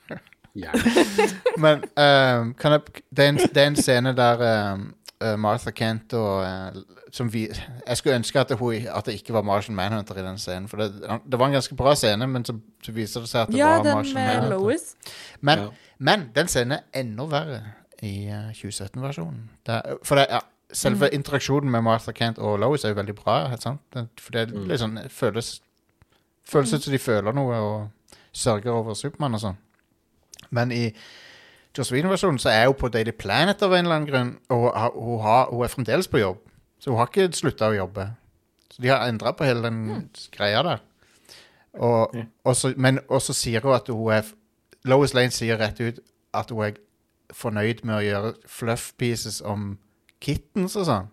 [0.55, 1.27] Gjerne.
[1.57, 6.13] Men um, kan jeg, det, er en, det er en scene der eh, Martha Kent
[6.13, 6.81] og eh,
[7.13, 7.47] som vi,
[7.87, 10.67] Jeg skulle ønske at det, hun, at det ikke var Martian Manhunter i den scenen.
[10.69, 10.91] For det,
[11.31, 13.67] det var en ganske bra scene, men så, så viser det seg at det Ja,
[13.77, 14.57] var den Martian med Manhunter.
[14.57, 14.95] Lois.
[15.41, 15.67] Men, Ja.
[15.99, 17.59] men den scenen er enda verre
[18.03, 19.43] i eh, 2017-versjonen.
[19.69, 20.39] Er- For det, ja,
[20.73, 23.39] selve interaksjonen med Martha Kent og Lois er jo veldig bra.
[23.49, 23.81] Helt sant?
[23.93, 25.55] Det, for det det føles
[26.45, 29.57] Føles ut som de føler noe og sørger over Supermann og sånn.
[30.53, 30.83] Men i
[31.77, 35.19] Joss Whedon-versjonen så er hun på Daily Planet av en eller annen grunn, og hun,
[35.25, 36.41] har- hun, er fremdeles på jobb.
[36.79, 38.07] Så hun har ikke slutta å jobbe.
[38.73, 39.79] Så de har endra på hele den
[40.33, 40.83] greia der.
[41.73, 42.13] Og,
[42.45, 44.27] og så, men også sier hun at hun er
[44.85, 46.01] Lois Lane sier rett ut
[46.35, 46.75] at hun er
[47.33, 49.77] fornøyd med å gjøre fluff pieces om
[50.21, 51.07] kittens og sånn.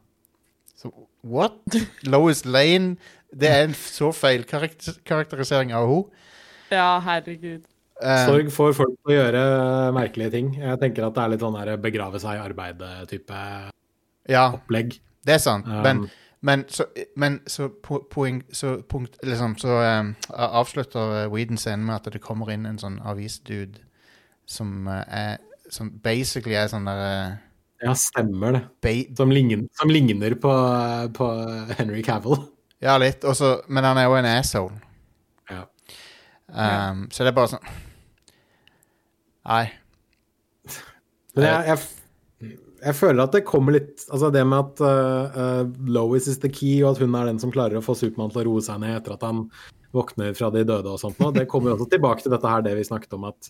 [0.77, 0.91] Så
[1.23, 1.57] what?
[2.13, 2.97] Lois Lane
[3.33, 6.27] Det er en så feil karakter karakterisering av henne.
[6.75, 7.63] Ja, herregud.
[8.01, 9.43] Eh, Sorg får folk til å gjøre
[9.97, 10.55] merkelige ting.
[10.57, 13.43] Jeg tenker at det er litt sånn der begrave seg i arbeidet-type
[14.31, 14.97] ja, opplegg.
[15.27, 15.69] det er sant.
[15.69, 16.01] Um, men,
[16.47, 16.87] men så,
[17.21, 22.53] men så, poeng, så, punkt, liksom, så um, avslutter Weeden scenen med at det kommer
[22.55, 23.83] inn en sånn avisdude
[24.49, 25.39] som uh, er
[25.71, 27.37] Som basically er sånn der uh,
[27.85, 28.95] Ja, stemmer det.
[29.17, 30.55] Som ligner, som ligner på,
[31.15, 31.29] på
[31.79, 32.41] Henry Cavill.
[32.83, 33.23] Ja, litt.
[33.29, 34.81] Også, men han er jo en asshole.
[35.53, 35.63] Ja.
[36.51, 37.71] Um, Så det er bare sånn
[39.49, 39.65] Nei.
[41.37, 45.91] Men jeg, jeg, jeg føler at det kommer litt Altså det med at uh, uh,
[45.93, 48.43] Lois is the key, og at hun er den som klarer å få Supermann til
[48.43, 49.47] å roe seg ned etter at han
[49.95, 52.63] våkner fra de døde og sånt noe, det kommer jo også tilbake til dette her,
[52.63, 53.49] det vi snakket om, at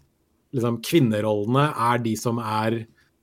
[0.56, 2.78] liksom kvinnerollene er de som er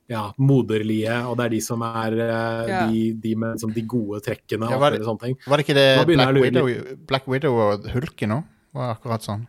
[0.08, 4.22] ja, moderlige, og det er de som er uh, de, de med liksom, de gode
[4.24, 5.36] trekkene Ja, var alt mulig sånne ting.
[5.44, 6.70] Var det ikke det Black Widow,
[7.10, 8.46] Black Widow og Hulken òg
[8.78, 9.44] var akkurat sånn?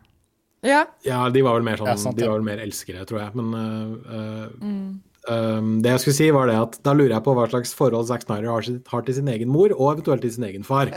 [0.65, 0.85] Ja.
[1.07, 3.35] Ja, de var vel mer sånn, Ja, sant, de var vel mer elskere, tror jeg.
[3.39, 4.99] Men uh, Mm.
[5.29, 8.07] um, det jeg skulle si, var det at da lurer jeg på hva slags forhold
[8.09, 10.91] Zack Snyder har, har til sin egen mor, og eventuelt til sin egen far.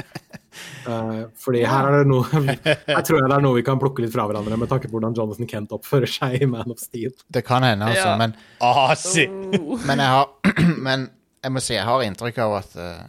[0.87, 2.27] Uh, fordi her er det noe
[2.97, 5.15] Jeg tror det er noe vi kan plukke litt fra hverandre, med tanke på hvordan
[5.17, 7.15] Jonathan Kent oppfører seg i Man of Steel.
[7.31, 8.13] Det kan hende, altså.
[8.13, 8.19] Ja.
[8.19, 8.95] Men, Ah.
[8.95, 9.79] Oh.
[9.87, 10.29] men, jeg har,
[10.89, 11.11] men
[11.43, 13.03] jeg må si jeg har inntrykk av at uh,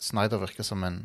[0.00, 0.98] Snyder virker som en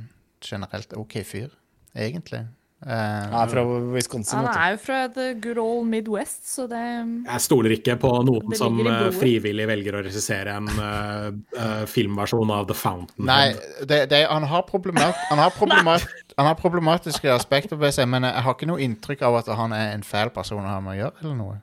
[0.44, 1.50] generelt OK fyr,
[1.96, 2.48] egentlig.
[2.88, 4.40] Eh, Han er fra Wisconsin.
[4.40, 8.56] Han er jo fra the good old Midwest, så det Jeg stoler ikke på noen
[8.56, 11.28] som eh, frivillig velger å regissere en uh,
[11.58, 13.28] uh, filmversjon av The Fountain.
[13.28, 13.52] Nei,
[13.84, 16.08] det, det, han, har han, har
[16.40, 19.76] han har problematiske aspekter ved seg, men jeg har ikke noe inntrykk av at han
[19.76, 21.60] er en fæl person å ha med å gjøre, eller noe.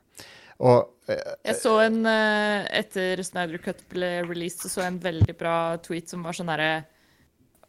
[0.66, 5.56] Og Jeg så en Etter Snyder Cut ble released, så så jeg en veldig bra
[5.84, 6.70] tweet som var sånn herre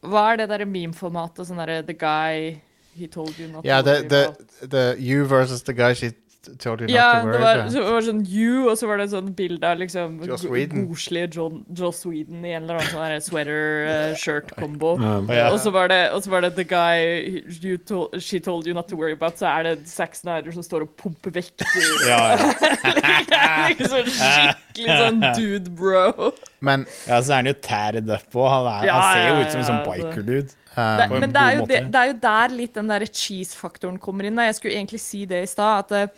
[0.07, 1.47] Hva er det derre meme-formatet?
[1.47, 2.55] Sånn herre The guy
[2.97, 4.69] he told you not ja, to worry the, about.
[4.71, 6.11] the you versus the guy she
[6.55, 7.73] told you not to worry about.
[7.73, 12.05] Ja, det var sånn you, og så var det sånn bilde av liksom godslige Joss
[12.05, 14.95] Whedon i en eller annen sånn sweater-shirt-kombo.
[15.01, 15.51] Um, yeah.
[15.51, 18.77] Og så var det, og så var det The Guy you told, She Told You
[18.77, 21.65] Not To Worry About, så er det Zack Snyder som står og pumper vekk.
[22.07, 23.57] Ja, ja.
[23.73, 26.31] liksom skikkelig sånn dude, bro.
[26.63, 28.47] Men ja, så er han jo tæred up på.
[28.47, 30.55] Han, Ja, han ser jo ja, ut som en sånn biker-dude.
[30.77, 34.27] Eh, Det, men det er, det, det er jo der litt den derre cheese-faktoren kommer
[34.27, 34.39] inn.
[34.47, 36.13] Jeg skulle egentlig si det i stad, at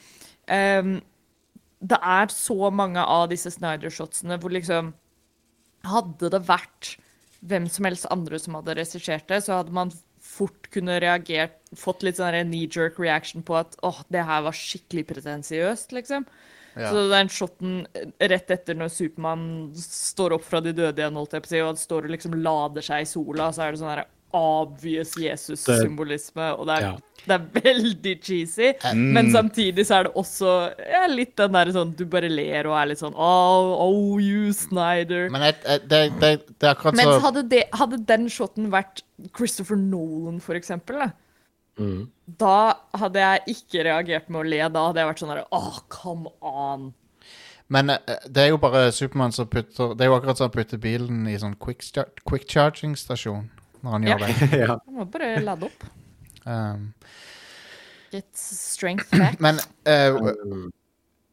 [0.50, 0.98] eh, um,
[1.80, 4.94] det er så mange av disse Snyder-shotsene hvor liksom
[5.88, 6.98] Hadde det vært
[7.48, 12.04] hvem som helst andre som hadde regissert det, så hadde man fort kunne reagert Fått
[12.04, 16.26] litt sånn knee-jerk reaction på at åh, det her var skikkelig pretensiøst, liksom.
[16.74, 16.90] Ja.
[16.90, 17.84] Så den shoten
[18.18, 19.44] rett etter når Supermann
[19.78, 22.38] står opp fra de døde igjen, holdt jeg på å si, og står og liksom
[22.42, 24.04] lader seg i sola, så er det sånn her
[24.36, 26.96] obvious Jesus-symbolisme, og det er, Ja.
[27.26, 28.72] det er veldig cheesy.
[28.94, 28.98] Mm.
[29.14, 32.78] Men samtidig så er det også ja, litt den der sånn du bare ler og
[32.78, 35.30] er litt sånn Oh, oh you Snyder.
[35.30, 38.70] Men jeg, jeg, det, det, det er akkurat Mens så hadde, det, hadde den shoten
[38.72, 39.04] vært
[39.36, 41.12] Christopher Nolan, for eksempel, da,
[41.80, 42.08] mm.
[42.40, 42.60] da
[43.02, 44.64] hadde jeg ikke reagert med å le.
[44.70, 46.92] Da hadde jeg vært sånn der Oh, come on.
[47.70, 50.56] Men eh, det er jo bare Supermann som putter Det er jo akkurat som han
[50.56, 51.86] putter bilen i sånn quick,
[52.26, 53.50] quick charging-stasjon
[53.84, 54.16] når han Ja.
[54.18, 54.60] gjør det.
[54.64, 54.78] ja.
[54.92, 55.84] Må bare lade opp.
[56.46, 56.94] Um,
[58.12, 59.40] Get strength back.
[59.40, 60.70] men uh,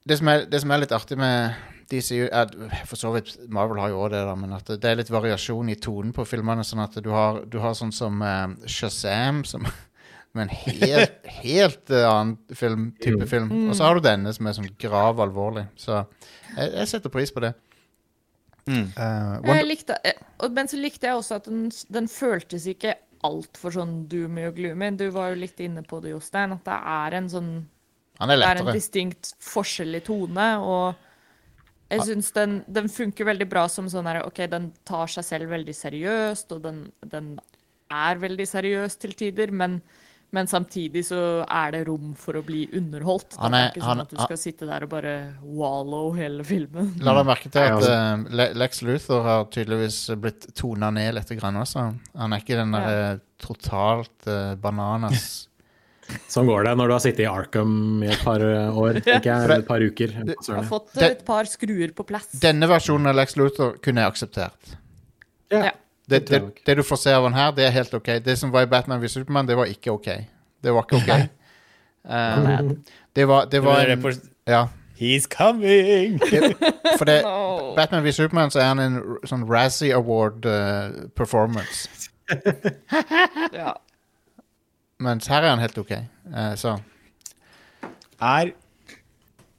[0.07, 1.55] det, som er, det som er litt artig med
[1.91, 2.51] DCU er,
[2.89, 5.69] For så vidt Marvel har jo også det, da, men at det, er litt variasjon
[5.71, 6.65] i tonen på filmene.
[6.67, 9.67] Sånn at du har, du har sånn som eh, Shazam, som
[10.37, 13.53] med en helt, helt eh, annen film, type film.
[13.71, 15.65] Og så har du denne som er sånn grav alvorlig.
[15.79, 16.03] Så
[16.57, 17.55] jeg, jeg setter pris på det.
[18.67, 18.87] Mm.
[18.99, 22.97] Uh, Jeg likte, eh, og- men så likte jeg også at den, den føltes ikke
[23.25, 24.91] altfor sånn doomy og gloomy.
[24.97, 27.51] Du var jo litt inne på det, Jostein, at det er en sånn
[28.19, 30.95] er Det er en distinkt forskjell i tone, og
[31.91, 35.51] jeg syns den, den funker veldig bra som sånn her OK, den tar seg selv
[35.51, 37.39] veldig seriøst, og den, den
[37.91, 39.83] er veldig seriøs til tider, men,
[40.35, 43.37] men samtidig så er det rom for å bli underholdt.
[43.39, 46.13] Han det er- er ikke sånn han- at du skal sitte der og bare wallow
[46.13, 46.95] hele filmen.
[47.01, 51.57] La deg merke til at eh, Lex Luthor har tydeligvis blitt tona ned litt grann
[51.57, 51.95] også.
[52.17, 53.19] Han er ikke den der ja.
[53.39, 55.49] totalt uh, bananas
[56.31, 59.57] Sånn går det når du har sittet i Arkham i et par eh, år, Ikke
[59.57, 60.13] et par uker.
[60.25, 62.29] Du Har fått et par skruer på plass.
[62.43, 64.77] Denne versjonen av Lex Luthor kunne jeg akseptert.
[65.51, 65.65] Ja.
[65.71, 65.73] Ja.
[66.11, 68.07] Det, Det det, du får se av han her, det er helt ok.
[68.25, 70.07] Det som var i Batman v Superman, det var ikke ok.
[70.63, 71.29] Det var ikke ok.
[72.05, 72.85] um,
[73.17, 74.05] det var, det var en,
[74.47, 74.67] Ja.
[74.97, 76.19] He's coming!
[76.99, 77.75] For det, No.
[77.77, 81.11] Batman v Superman så er han en sånn Razzie Award-performance.
[81.17, 82.11] performance.
[83.61, 83.75] Ja.
[84.99, 85.93] Mens her er han helt ok.
[86.33, 86.79] uh, så
[88.23, 88.55] Er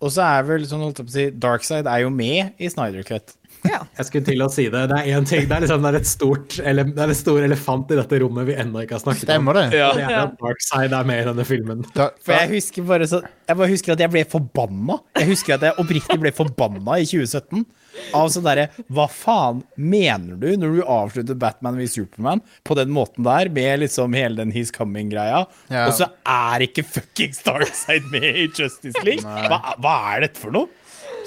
[0.01, 2.69] Og så er vel sånn holdt jeg på å si Darkside er jo med i
[2.69, 3.36] Snyder Cut.
[3.69, 3.79] Ja.
[3.99, 4.83] Jeg skulle til å si det.
[4.91, 5.45] Det er én ting.
[5.47, 8.19] Det er, liksom, det er et stort eller, det er en stor elefant i dette
[8.23, 9.31] rommet vi ennå ikke har snakket om.
[9.31, 9.65] stemmer det.
[9.79, 9.89] Ja.
[9.97, 11.85] Det er at Darkside er med i denne filmen.
[11.95, 14.99] Da, For jeg husker bare så Jeg bare husker at jeg ble forbanna.
[15.19, 17.65] Jeg husker at jeg oppriktig ble forbanna i 2017.
[18.13, 22.91] Av sånn derre Hva faen mener du når du avslutter Batman v Superman på den
[22.93, 25.39] måten der, med liksom hele den He's Coming-greia,
[25.73, 25.87] Ja.
[25.87, 29.23] og så er ikke fuckings Darkside med i Justice League?
[29.25, 30.69] Hva, hva er dette for noe?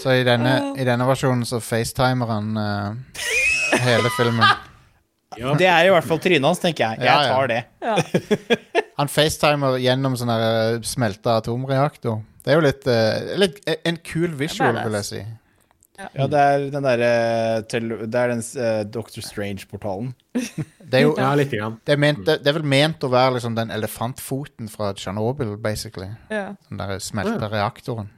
[0.00, 3.22] Så i denne, i denne versjonen så facetimer han eh,
[3.84, 4.46] hele filmen.
[5.38, 5.52] Ja.
[5.54, 7.04] Det er i hvert fall trynet hans, tenker jeg.
[7.06, 7.28] Jeg ja.
[7.30, 7.58] tar det.
[7.86, 7.92] ja.
[8.98, 10.42] Han facetimer gjennom sånn der,
[10.74, 12.16] eh, smelta atomreaktor.
[12.42, 15.20] Det er jo litt, eh, litt En kul visual, vil jeg si.
[16.18, 17.12] Ja, det er den derre
[17.70, 20.10] tele- Det er den eh, Doctor Strange-portalen.
[20.34, 21.54] Det er jo Ja, litt.
[21.54, 21.78] grann.
[21.86, 25.54] det er, ment, det, det er vel ment å være liksom den elefantfoten fra Tsjernobyl,
[25.62, 26.10] basically.
[26.28, 26.56] ja.
[26.68, 28.10] Den der smelta reaktoren.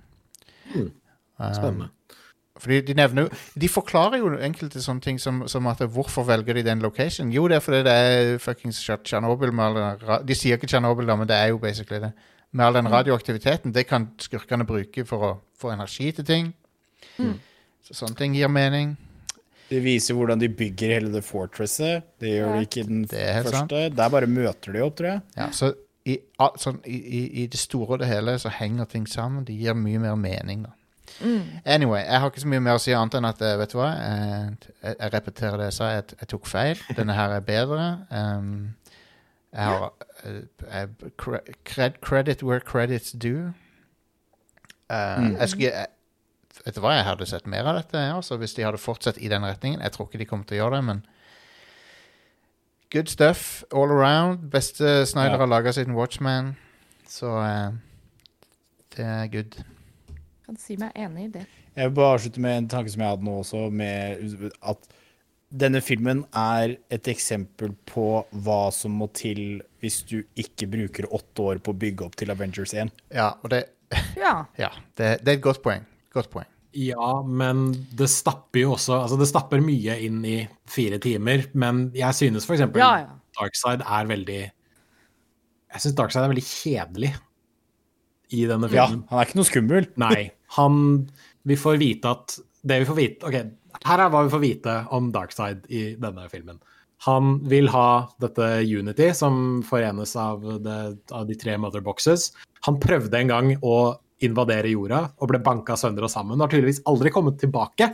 [1.57, 1.89] Spennende.
[2.63, 3.29] Fordi de nevner jo
[3.59, 7.33] De forklarer jo enkelte sånne ting som, som at hvorfor velger de den location?
[7.33, 11.07] Jo, det er fordi det er fuckings Tsjernobyl med all den De sier ikke Tsjernobyl,
[11.17, 12.13] men det er jo basically det.
[12.53, 13.73] Med all den radioaktiviteten.
[13.75, 16.53] Det kan skurkene bruke for å få energi til ting.
[17.83, 18.97] Så sånne ting gir mening.
[19.73, 22.03] Det viser hvordan de bygger hele det fortresset.
[22.21, 22.57] Det gjør Ja.
[22.59, 23.57] de ikke i den første.
[23.57, 23.71] Sant.
[23.97, 25.23] Der bare møter de opp, tror jeg.
[25.37, 25.73] Ja, så
[26.05, 26.19] i,
[26.61, 29.45] sånn, i, i, I det store og det hele så henger ting sammen.
[29.49, 30.71] De gir mye mer mening, da.
[31.65, 33.79] Anyway, jeg har ikke så mye mer å si annet enn at eh, vet du
[33.79, 36.81] hva, jeg, jeg, jeg repeterer det jeg sa, jeg, jeg tok feil.
[36.97, 37.89] Denne her er bedre.
[38.11, 38.75] Um,
[39.53, 39.89] jeg har
[40.25, 40.39] eh,
[40.73, 41.13] jeg,
[41.65, 43.53] cred, Credit where credit's due.
[44.91, 45.87] Uh, jeg skulle jeg,
[46.67, 49.29] Vet du hva, jeg hadde sett mer av dette altså, hvis de hadde fortsatt i
[49.33, 49.81] den retningen.
[49.83, 51.05] Jeg tror ikke de kommer til å gjøre det, men
[52.93, 54.51] Good stuff all around.
[54.53, 55.37] Beste Snyder Ja.
[55.41, 56.57] har laga siden Watchman.
[57.09, 57.73] Så uh,
[58.97, 59.57] det er good.
[60.53, 61.43] Kan si meg enig i det.
[61.73, 64.91] Jeg vil bare avslutte med en tanke som jeg hadde nå også, med at
[65.63, 68.05] denne filmen er et eksempel på
[68.45, 72.35] hva som må til hvis du ikke bruker åtte år på å bygge opp til
[72.35, 72.93] Avengers 1.
[73.17, 73.63] Ja, og det,
[74.21, 74.35] Ja.
[74.61, 74.69] ja,
[75.01, 75.89] det, det er et godt poeng.
[76.13, 76.49] Godt poeng.
[76.77, 80.39] Ja, men det stapper jo også Altså, det stapper mye inn i
[80.69, 83.11] fire timer, men jeg synes for eksempel Ja, ja.
[83.37, 87.15] Darkside er veldig Jeg syns Darkside er veldig kjedelig
[88.33, 89.03] i denne filmen.
[89.05, 89.89] Ja, han er ikke noe skummel.
[90.01, 90.31] Nei.
[90.59, 91.09] Han
[91.49, 93.39] Vi får vite at Det vi får vite Ok,
[93.89, 96.61] her er hva vi får vite om Darkside i denne filmen.
[97.03, 100.77] Han vil ha dette Unity, som forenes av, det,
[101.11, 102.29] av de tre mother boxes.
[102.69, 106.39] Han prøvde en gang å invadere jorda og ble banka sønder og sammen.
[106.39, 107.91] Har tydeligvis aldri kommet tilbake.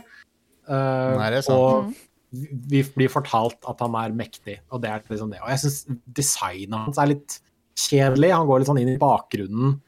[0.69, 1.57] Uh, Nei, det er sant.
[1.57, 5.41] Og vi blir fortalt at han er mektig, og det er liksom det.
[5.41, 5.79] Og jeg syns
[6.19, 7.39] designet hans er litt
[7.79, 8.35] kjedelig.
[8.35, 9.79] Han går litt sånn inn i bakgrunnen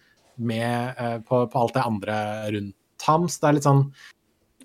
[0.41, 2.17] med, uh, på, på alt det andre
[2.57, 3.27] rundt ham.
[3.29, 3.85] Så det er litt sånn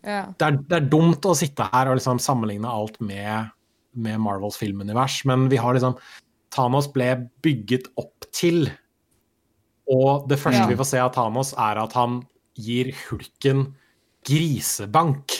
[0.07, 0.23] ja.
[0.39, 3.51] det er, det er dumt å sitte her og liksom sammenligne alt med,
[3.99, 5.97] med Marvels filmunivers, men vi har liksom
[6.55, 7.11] Thanos ble
[7.45, 8.69] bygget opp til,
[9.91, 10.71] og det første Ja.
[10.71, 12.21] vi får se av Thanos, er at han
[12.57, 13.67] gir hulken
[14.27, 15.35] grisebank.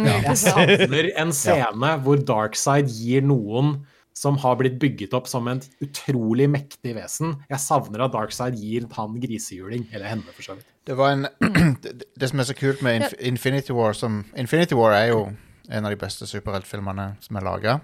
[0.00, 3.80] Jeg savner en scene hvor Darkside gir noen
[4.14, 7.36] som har blitt bygget opp som en utrolig mektig vesen.
[7.48, 10.66] Jeg savner at Darkside gir han grisehjuling, eller henne, for så vidt.
[10.86, 11.26] Det var en
[12.18, 15.22] det, som er så kult med Inf Infinity War som, Infinity War er jo
[15.70, 17.78] en av de beste superheltfilmene som er laga.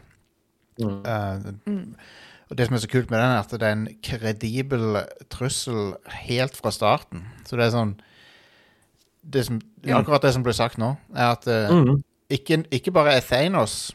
[2.51, 5.01] og det som er så kult med den, er at det er en kredibel
[5.33, 5.95] trussel
[6.27, 7.25] helt fra starten.
[7.47, 7.95] Så det er sånn
[9.27, 12.03] det som, Akkurat det som ble sagt nå, er at Mhm.
[12.31, 13.93] ikke, ikke bare er Thanos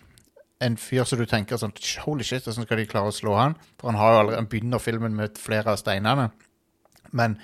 [0.61, 1.73] en fyr som du tenker sånn
[2.05, 3.55] Holy shit, hvordan skal de klare å slå han?
[3.81, 6.29] For han har jo allerede, han begynner filmen med flere av steinene.
[7.11, 7.35] Men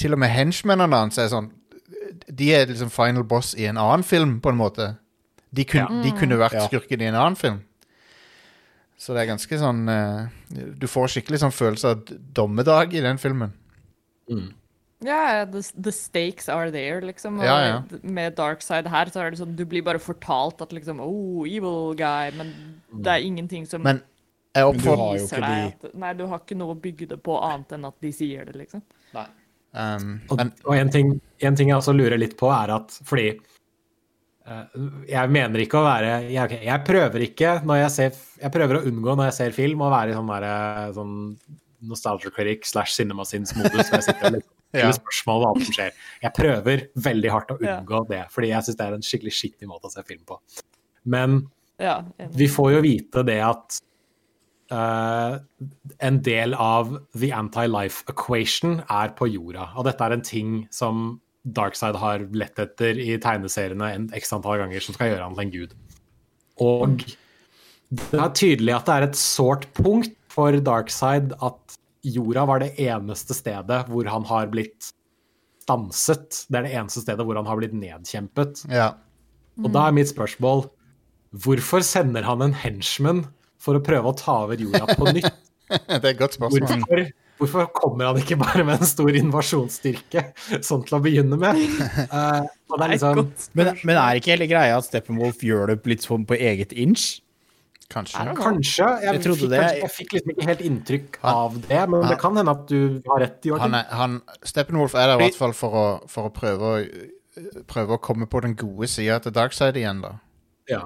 [0.00, 1.52] til og med henchmennene hans er sånn
[2.28, 4.88] De er liksom final boss i en annen film, på en måte.
[5.54, 6.66] De, kun, de kunne vært Ja.
[6.66, 7.60] skurken i en annen film.
[8.98, 10.26] Så det er ganske sånn eh,
[10.80, 12.04] Du får skikkelig sånn følelse av
[12.34, 13.52] dommedag i den filmen.
[15.04, 17.38] Ja, the, the stakes are there, liksom.
[17.38, 18.00] Og Ja, ja.
[18.02, 21.92] med Darkside her, så er det sånn Du blir bare fortalt at liksom Oh, evil
[21.98, 22.30] guy.
[22.38, 22.52] Men
[23.04, 24.00] det er ingenting som Men
[24.54, 27.36] jeg du oppfordrer viser deg at Nei, du har ikke noe å bygge det på
[27.42, 28.84] annet enn at de sier det, liksom.
[29.14, 31.12] um, Og, men, og en, ting,
[31.42, 33.26] en ting jeg også lurer litt på, er at fordi
[34.46, 34.64] eh,
[35.10, 38.84] Jeg mener ikke å være jeg, jeg prøver ikke når jeg ser Jeg prøver å
[38.88, 40.56] unngå når jeg ser film, å være i sånn derre
[40.96, 41.16] sånn
[41.84, 43.90] nostalgia critic slash cinemasins-modus.
[43.90, 44.90] hvor jeg sitter og liksom Ja.
[44.90, 45.96] stiller spørsmål om alt som skjer.
[46.24, 49.70] Jeg prøver veldig hardt å unngå det, fordi jeg syns det er en skikkelig skittig
[49.70, 50.40] måte å se film på.
[51.04, 51.48] Men
[51.80, 52.02] Ja.
[52.30, 53.80] vi får jo vite det at
[54.72, 55.36] Uh,
[56.00, 59.68] en del av the anti-life equation er på jorda.
[59.76, 64.62] Og dette er en ting som Darkside har lett etter i tegneseriene en x antall
[64.62, 65.74] ganger, som skal gjøre han til en gud.
[66.64, 67.04] Og
[67.92, 71.63] det er tydelig at det er et sårt punkt for Darkside at
[72.04, 74.92] jorda var det eneste stedet hvor han har blitt
[75.64, 76.44] stanset.
[76.48, 78.66] Det er det eneste stedet hvor han har blitt nedkjempet.
[78.72, 78.92] ja.
[79.62, 80.64] Og da er mitt spørsmål
[81.44, 83.24] Hvorfor sender han en henchman
[83.58, 85.30] for å prøve å ta over jorda på nytt?
[85.66, 86.66] Det er et godt spørsmål.
[86.68, 87.02] Hvorfor,
[87.40, 90.24] hvorfor kommer han ikke bare med en stor invasjonsstyrke,
[90.62, 91.58] sånn til å begynne med?
[92.06, 93.24] Uh, og det er liksom
[93.58, 97.23] Men, men er ikke hele greia at Steppenwolf gjør det litt sånn på eget inch?
[97.92, 98.34] Kanskje.
[98.38, 98.86] Kanskje.
[99.02, 99.58] Jeg, Jeg trodde fikk, det.
[99.60, 102.50] kanskje, jeg fikk liksom ikke helt inntrykk Han- av det, men han- det kan hende
[102.50, 103.74] at du har rett, Han Joakim.
[103.74, 107.88] er, han, Steppenwolf er der i hvert fall for å, for å prøve, å, prøve
[107.98, 110.14] å komme på den gode sida til Darkside igjen, da.
[110.68, 110.80] Ja,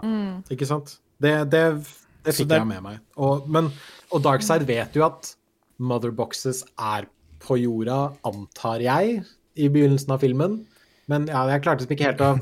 [0.51, 0.99] ikke sant?
[1.21, 1.85] Det, det,
[2.25, 2.99] det fikk det- jeg med meg.
[3.17, 3.71] Og, men,
[4.13, 5.35] og Darkside vet jo at
[5.79, 7.07] motherboxes er
[7.41, 9.25] på jorda, antar jeg,
[9.57, 10.65] i begynnelsen av filmen.
[11.09, 12.33] Men ja, jeg klarte liksom ikke helt å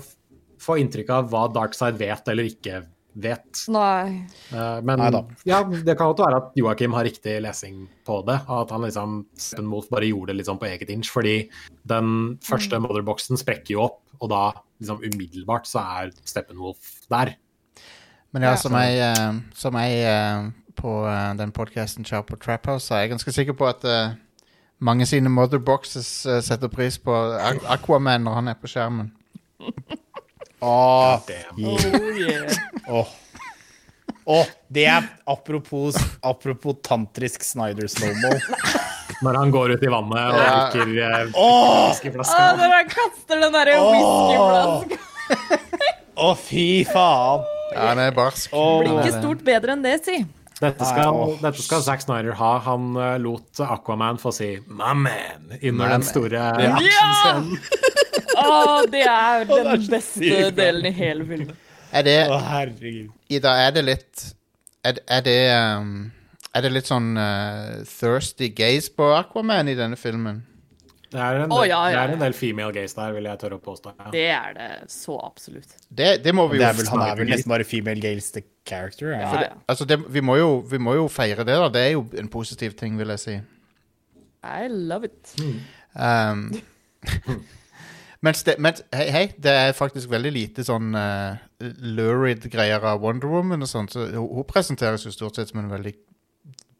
[0.58, 2.84] få inntrykk av hva Darkside vet eller ikke
[3.16, 3.62] vet.
[3.72, 4.26] Nei.
[4.52, 5.00] Eh, Men
[5.44, 8.38] ja, det kan godt være at Joakim har riktig lesing på det.
[8.48, 11.10] At han liksom Steppenwolf bare gjorde det litt sånn på eget inch.
[11.12, 11.36] Fordi
[11.88, 14.44] den første Motherboxen sprekker jo opp, og da
[14.80, 17.34] liksom umiddelbart så er Steppenwolf der.
[18.34, 20.94] Men ja, som jeg, eh, som jeg eh, på
[21.38, 22.84] den podkasten Sharp på Trap House.
[22.86, 23.86] Så jeg er ganske sikker på at
[24.76, 26.10] mange sine motherboxes
[26.44, 27.14] setter pris på
[27.72, 29.14] Aquaman når han er på skjermen.
[30.60, 31.20] Åh.
[31.20, 31.80] Oh,
[32.16, 32.52] yeah.
[32.88, 33.08] åh.
[34.24, 38.32] oh, det er apropos, apropos tantrisk Snyder slowmo.
[39.22, 40.70] Når han går ut i vannet og Ja.
[40.72, 44.98] drikker eh, Ah, Oh, når han kaster den derre whiskyflaska.
[46.16, 47.44] Å, fy faen.
[47.74, 48.50] Ja, han er barsk.
[48.52, 50.20] Blir ikke stort bedre enn det, si.
[50.56, 51.34] Dette Nei, skal, åh.
[51.42, 52.52] dette skal Zack Snyder ha.
[52.64, 55.90] Han eh, lot Aquaman få si 'my man' under man.
[55.90, 56.76] den store Ja.
[58.36, 61.54] Å, det er det er den beste delen i hele filmen.
[61.96, 63.14] Er det Å, herregud.
[63.32, 64.26] Ida, er det litt
[64.86, 65.92] Er, er det um,
[66.50, 70.42] Er det litt sånn uh, thirsty gaze på Aquaman i denne filmen?
[71.06, 73.38] Det er en oh, ja, ja, det er en del female gaze der, vil jeg
[73.38, 73.92] tørre å påstå.
[73.94, 74.08] Ja.
[74.12, 75.76] Det er det så absolutt.
[75.86, 78.32] Det, det må vi Det jo er vel, han er vel nesten bare female gaze,
[78.34, 79.12] the character.
[79.14, 79.52] er ja.
[79.70, 81.70] Altså, det, vi, må jo, vi må jo feire det, da.
[81.72, 83.36] Det er jo en positiv ting, vil jeg si.
[84.42, 85.36] I love it.
[85.94, 86.50] Um,
[88.24, 93.02] mens det, mens, hei, hei, det er faktisk veldig lite sånn uh, lurid greier av
[93.04, 93.94] Wonder Woman og sånt.
[93.94, 95.94] Så hun, hun presenteres jo stort sett som en veldig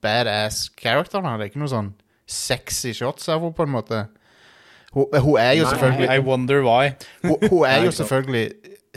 [0.05, 1.21] badass character.
[1.25, 1.37] Da.
[1.37, 1.93] Det er ikke noe sånn
[2.27, 4.07] sexy shots av henne, på en måte.
[4.95, 5.75] Hun, hun er jo Nei.
[5.75, 6.97] selvfølgelig I wonder why.
[7.27, 8.47] Hun, hun er jo selvfølgelig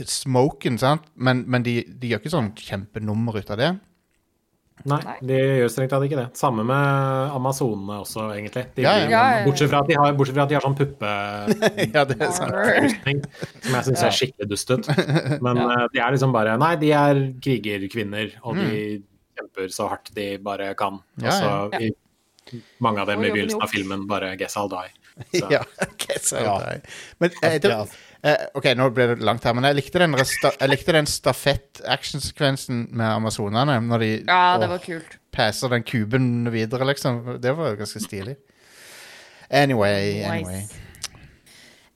[0.08, 1.08] smoken, sant?
[1.16, 3.74] Men, men de, de gjør ikke sånn kjempenummer ut av det.
[4.88, 5.16] Nei, Nei.
[5.28, 6.26] de gjør strengt tatt ikke det.
[6.40, 8.66] Samme med amazonene også, egentlig.
[8.78, 9.24] De Ja, ja.
[9.44, 11.12] Bortsett, fra at de har, bortsett fra at de har sånn puppe...
[11.96, 12.60] ja, det er sant.
[13.66, 14.92] som jeg syns er skikkelig dust ut.
[15.44, 18.70] Men eh, de er liksom bare Nei, de er krigerkvinner, og de
[19.40, 21.02] kjemper så hardt de bare kan.
[21.20, 21.28] Mm.
[21.28, 21.92] Ja, Og så i
[22.82, 24.90] mange av dem i begynnelsen av filmen bare Guess I'll die.
[25.40, 25.50] Så.
[25.52, 25.64] Ja,
[26.00, 26.80] guess I'll die.
[27.20, 27.84] Men eh, det, Ja.
[28.24, 31.06] Eh, OK, nå ble det langt her, men jeg likte den, resta, jeg likte den
[31.06, 33.80] stafett-actionsekvensen med amazonene.
[33.82, 35.18] Når de Ja, det åh, var kult.
[35.32, 37.40] passer den kuben videre, liksom.
[37.42, 38.36] Det var jo ganske stilig.
[39.50, 40.62] Anyway, anyway.
[40.62, 40.76] Nice.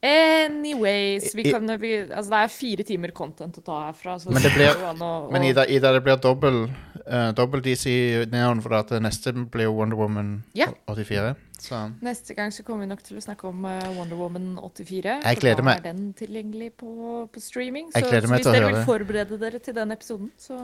[0.04, 4.18] Anyways, vi I- kan, vi, altså det er fire timer content å ta herfra.
[4.20, 6.70] Så Men det blir- jo an å- Men å- Ida, Ida det blir dobbel,
[7.08, 7.86] eh, dobbel DC
[8.32, 10.68] Neon, for at det neste blir jo Wonder Woman Ja.
[10.88, 11.36] 84.
[11.64, 15.20] Så Neste gang så kommer vi nok til å snakke om uh, Wonder Woman 84.
[15.24, 15.78] Jeg for gleder da meg.
[15.78, 16.90] er den tilgjengelig på,
[17.32, 17.92] på streaming.
[17.94, 20.58] Jeg Så, så hvis dere vil forberede dere til den episoden, så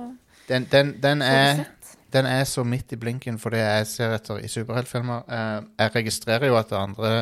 [0.49, 1.63] den, den, den, er,
[2.13, 5.23] den er så midt i blinken for det jeg ser etter i superheltfilmer.
[5.29, 7.13] Uh, jeg registrerer jo at andre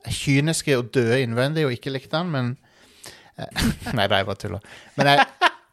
[0.00, 2.56] er kyniske og døde innvendig og ikke likte den, men
[3.96, 4.64] Nei, det er bare tuller.
[4.98, 5.24] Men jeg,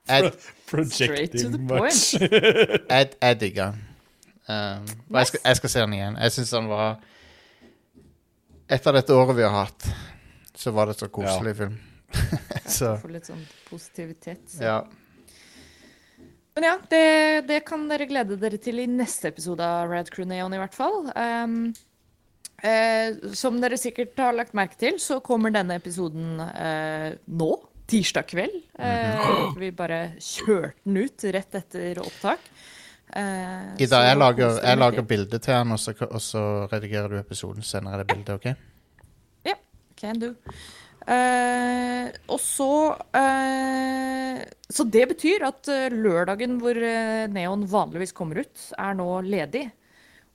[0.07, 0.31] jeg,
[0.67, 2.13] Projecting much.
[2.93, 3.83] jeg, jeg digger den.
[4.47, 5.17] Um, nice.
[5.17, 6.19] jeg skal, jeg skal se den igjen.
[6.23, 7.01] Jeg syns den var
[8.67, 9.85] Etter dette året vi har hatt,
[10.55, 11.75] så var det så koselig film.
[12.77, 14.43] så For litt sånn positivitet.
[14.51, 14.63] Så.
[14.63, 14.81] ja.
[16.57, 17.03] Men ja, det,
[17.47, 20.75] det kan dere glede dere til i neste episode av Rad Crew Neon, i hvert
[20.75, 21.05] fall.
[21.13, 21.69] Um,
[22.65, 27.51] eh, som dere sikkert har lagt merke til, så kommer denne episoden eh, nå.
[27.87, 28.57] Tirsdag kveld.
[28.79, 32.39] Eh, Vi bare kjørte den ut rett etter opptak.
[33.15, 36.41] Eh, Ida, jeg lager, jeg lager bilde til han, og så, og så
[36.71, 37.63] redigerer du episoden.
[37.63, 38.57] Sender jeg det bildet, OK?
[39.97, 40.27] Can do.
[41.09, 42.67] Eh, og så
[43.17, 49.07] eh, Så det betyr at eh, lørdagen hvor eh, Neon vanligvis kommer ut, er nå
[49.25, 49.63] ledig.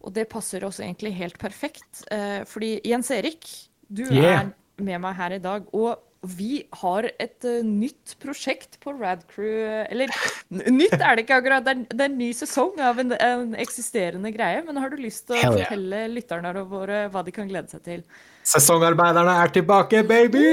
[0.03, 2.03] Og det passer oss egentlig helt perfekt.
[2.11, 3.47] eh, fordi Jens Erik,
[3.87, 4.41] du Yeah.
[4.41, 5.69] er med meg her i dag.
[5.79, 10.13] Og vi har et uh, nytt prosjekt på Radcrew Eller
[10.51, 13.57] nytt er det ikke akkurat, det er, det er en ny sesong av en, en
[13.59, 14.63] eksisterende greie.
[14.67, 15.57] Men har du lyst til å yeah.
[15.57, 18.07] fortelle lytterne våre hva de kan glede seg til?
[18.47, 20.47] Sesongarbeiderne er tilbake, baby!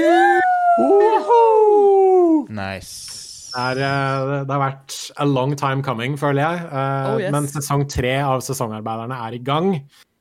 [2.50, 3.50] Nice.
[3.50, 6.68] Det, er, eh, det har vært a long time coming, føler jeg.
[6.70, 7.32] Uh, Oh, yes.
[7.34, 9.74] Men sesong tre av Sesongarbeiderne er i gang.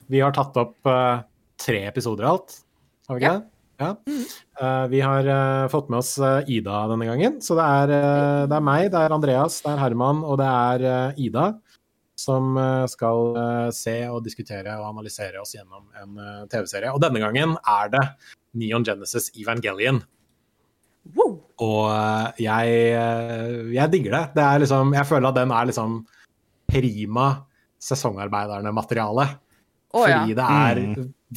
[0.09, 1.21] Vi har tatt opp eh,
[1.61, 2.59] tre episoder i alt.
[3.09, 3.39] Har vi ikke Ja.
[3.39, 3.47] det?
[3.79, 3.91] Ja.
[4.09, 4.37] Eh,
[4.91, 7.39] vi har eh, fått med oss eh, Ida denne gangen.
[7.43, 10.49] Så det er, eh, det er meg, det er Andreas, det er Herman og det
[10.49, 11.49] er eh, Ida
[12.19, 16.91] som eh, skal eh, se og diskutere og analysere oss gjennom en eh, TV-serie.
[16.93, 18.05] Og denne gangen er det
[18.59, 20.01] Neon Genesis Evangelion.
[21.15, 21.37] Wow!
[21.63, 24.23] Og eh, jeg, eh, jeg digger det.
[24.35, 26.01] det er liksom, jeg føler at den er liksom
[26.69, 27.29] prima
[27.79, 29.29] sesongarbeiderne-materiale.
[29.29, 29.39] Ja.
[29.95, 30.83] Fordi det er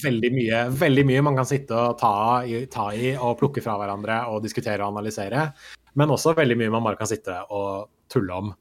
[0.01, 2.13] veldig mye, veldig mye man kan sitte og ta
[2.49, 5.51] i, ta i og plukke fra hverandre og diskutere og analysere.
[5.99, 8.53] Men også veldig mye man bare kan sitte og tulle om.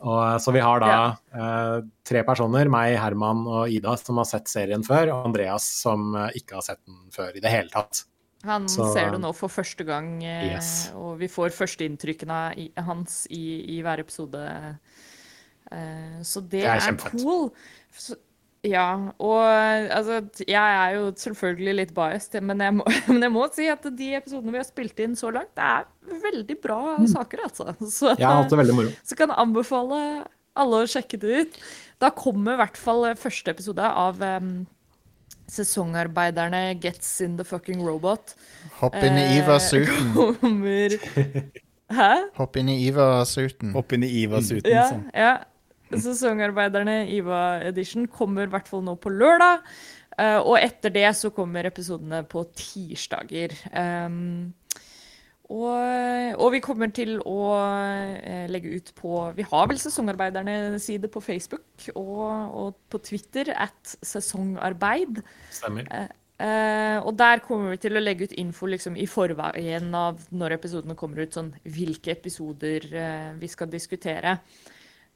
[0.00, 0.92] Og, eh, så vi har da
[1.36, 6.14] eh, tre personer, meg, Herman og Ida, som har sett serien før, og Andreas som
[6.16, 8.04] eh, ikke har sett den før i det hele tatt.
[8.48, 10.90] Han Så- ser det nå for første gang, eh, Yes.
[10.96, 14.40] og vi får førsteinntrykkene hans i, i hver episode
[15.70, 17.50] Eh, så det, Det er er, cool.
[17.94, 18.16] Så,
[18.66, 23.46] ja, og altså Jeg er jo selvfølgelig litt biased, men jeg, må, men jeg må
[23.54, 25.86] si at de episodene vi har spilt inn så langt, det er
[26.26, 27.72] veldig bra saker, altså.
[27.86, 28.92] Så, Jeg har hatt det veldig moro.
[29.04, 30.02] så kan jeg anbefale
[30.60, 31.58] alle å sjekke det ut.
[32.02, 34.52] Da kommer i hvert fall første episode av um,
[35.50, 38.34] Sesongarbeiderne Gets in the fucking robot.
[38.80, 40.12] Hopp inn i Eh, Iva-suiten.
[40.40, 40.96] Kommer
[41.90, 42.10] Hæ?
[42.36, 43.72] Hopp inn i Iva-suiten.
[43.74, 44.70] Hopp inn i Iva-suiten.
[44.70, 45.06] Ja, sånn.
[45.16, 45.32] ja.
[45.90, 49.66] Sesongarbeiderne Iva Edition kommer i hvert fall nå på lørdag.
[50.18, 53.54] eh, og etter det så kommer episodene på tirsdager.
[53.74, 54.52] Um,
[55.50, 57.40] og, og vi kommer til å
[58.22, 62.22] eh, legge ut på Vi har vel Sesongarbeiderne-side på Facebook og,
[62.54, 65.18] og på Twitter at sesongarbeid.
[65.50, 65.90] Stemmer.
[66.40, 70.54] Eh, og der kommer vi til å legge ut info liksom, i forveien av når
[70.56, 74.38] episodene kommer ut, sånn hvilke episoder eh, vi skal diskutere.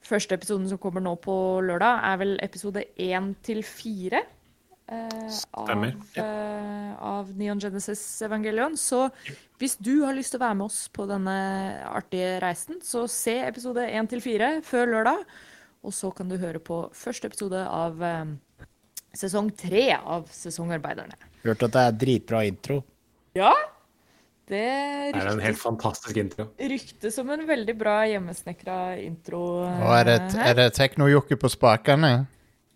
[0.05, 4.21] Første episoden som kommer nå på lørdag, er vel episode én til fire.
[4.87, 8.77] eh, av, Stemmer, eh, av Neon Genesis Evangelion.
[8.77, 9.07] Så
[9.59, 11.37] hvis du har lyst til å være med oss på denne
[11.89, 15.25] artige reisen, så se episode én til fire før lørdag.
[15.85, 18.35] Og så kan du høre på første episode av eh,
[19.17, 21.17] sesong tre av Sesongarbeiderne.
[21.45, 22.83] Hørte at det er dritbra intro.
[23.37, 23.53] Ja,
[24.51, 24.61] det
[25.15, 26.47] ryktes, er en helt fantastisk intro.
[26.61, 29.41] ryktes som en veldig bra hjemmesnekra intro.
[29.65, 30.51] Og er det, eh, her.
[30.51, 32.12] er det teknojokke på spakene?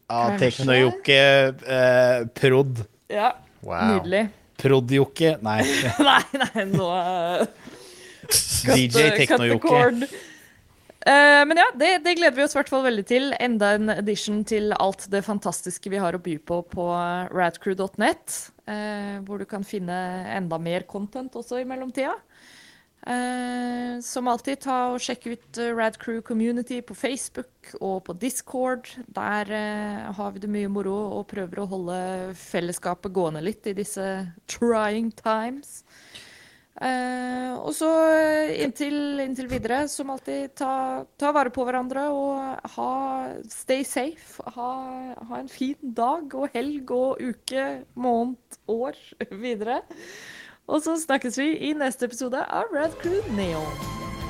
[0.08, 0.22] Ja.
[0.40, 1.20] Teknojokke,
[1.68, 2.84] eh, prod.
[3.12, 3.98] Ja, Wow.
[3.98, 4.28] nydelig.
[4.58, 5.36] Prod-jokke.
[5.42, 5.60] Nei,
[6.08, 7.46] nei, nei, nå eh,
[8.74, 10.08] DJ Teknojokke.
[11.08, 13.30] Eh, men ja, det, det gleder vi oss i hvert fall veldig til.
[13.40, 16.86] Enda en edition til alt det fantastiske vi har å by på på
[17.32, 18.38] radcrew.net.
[18.68, 19.96] eh, hvor du kan finne
[20.36, 22.14] enda mer content også i mellomtida.
[23.06, 28.90] Eh, som alltid, ta og sjekk ut eh, Radcrew Community på Facebook og på Discord.
[29.14, 31.98] Der eh, har vi det mye moro og prøver å holde
[32.36, 34.04] fellesskapet gående litt i disse
[34.50, 35.84] trying times.
[36.78, 42.70] Eh, og så eh, inntil, inntil videre, som alltid, ta, ta vare på hverandre og
[42.76, 42.92] ha
[43.50, 44.44] stay safe.
[44.54, 44.70] Ha,
[45.18, 47.66] ha en fin dag og helg og uke,
[47.98, 48.98] måned, år
[49.44, 49.82] videre.
[50.68, 53.84] Og så snakkes vi i neste episode av Red Crew Neon.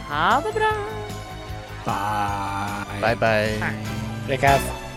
[0.08, 0.72] Ha det bra!
[1.88, 3.00] Bye.
[3.00, 3.72] Bye, bye.
[4.26, 4.87] Frekkas.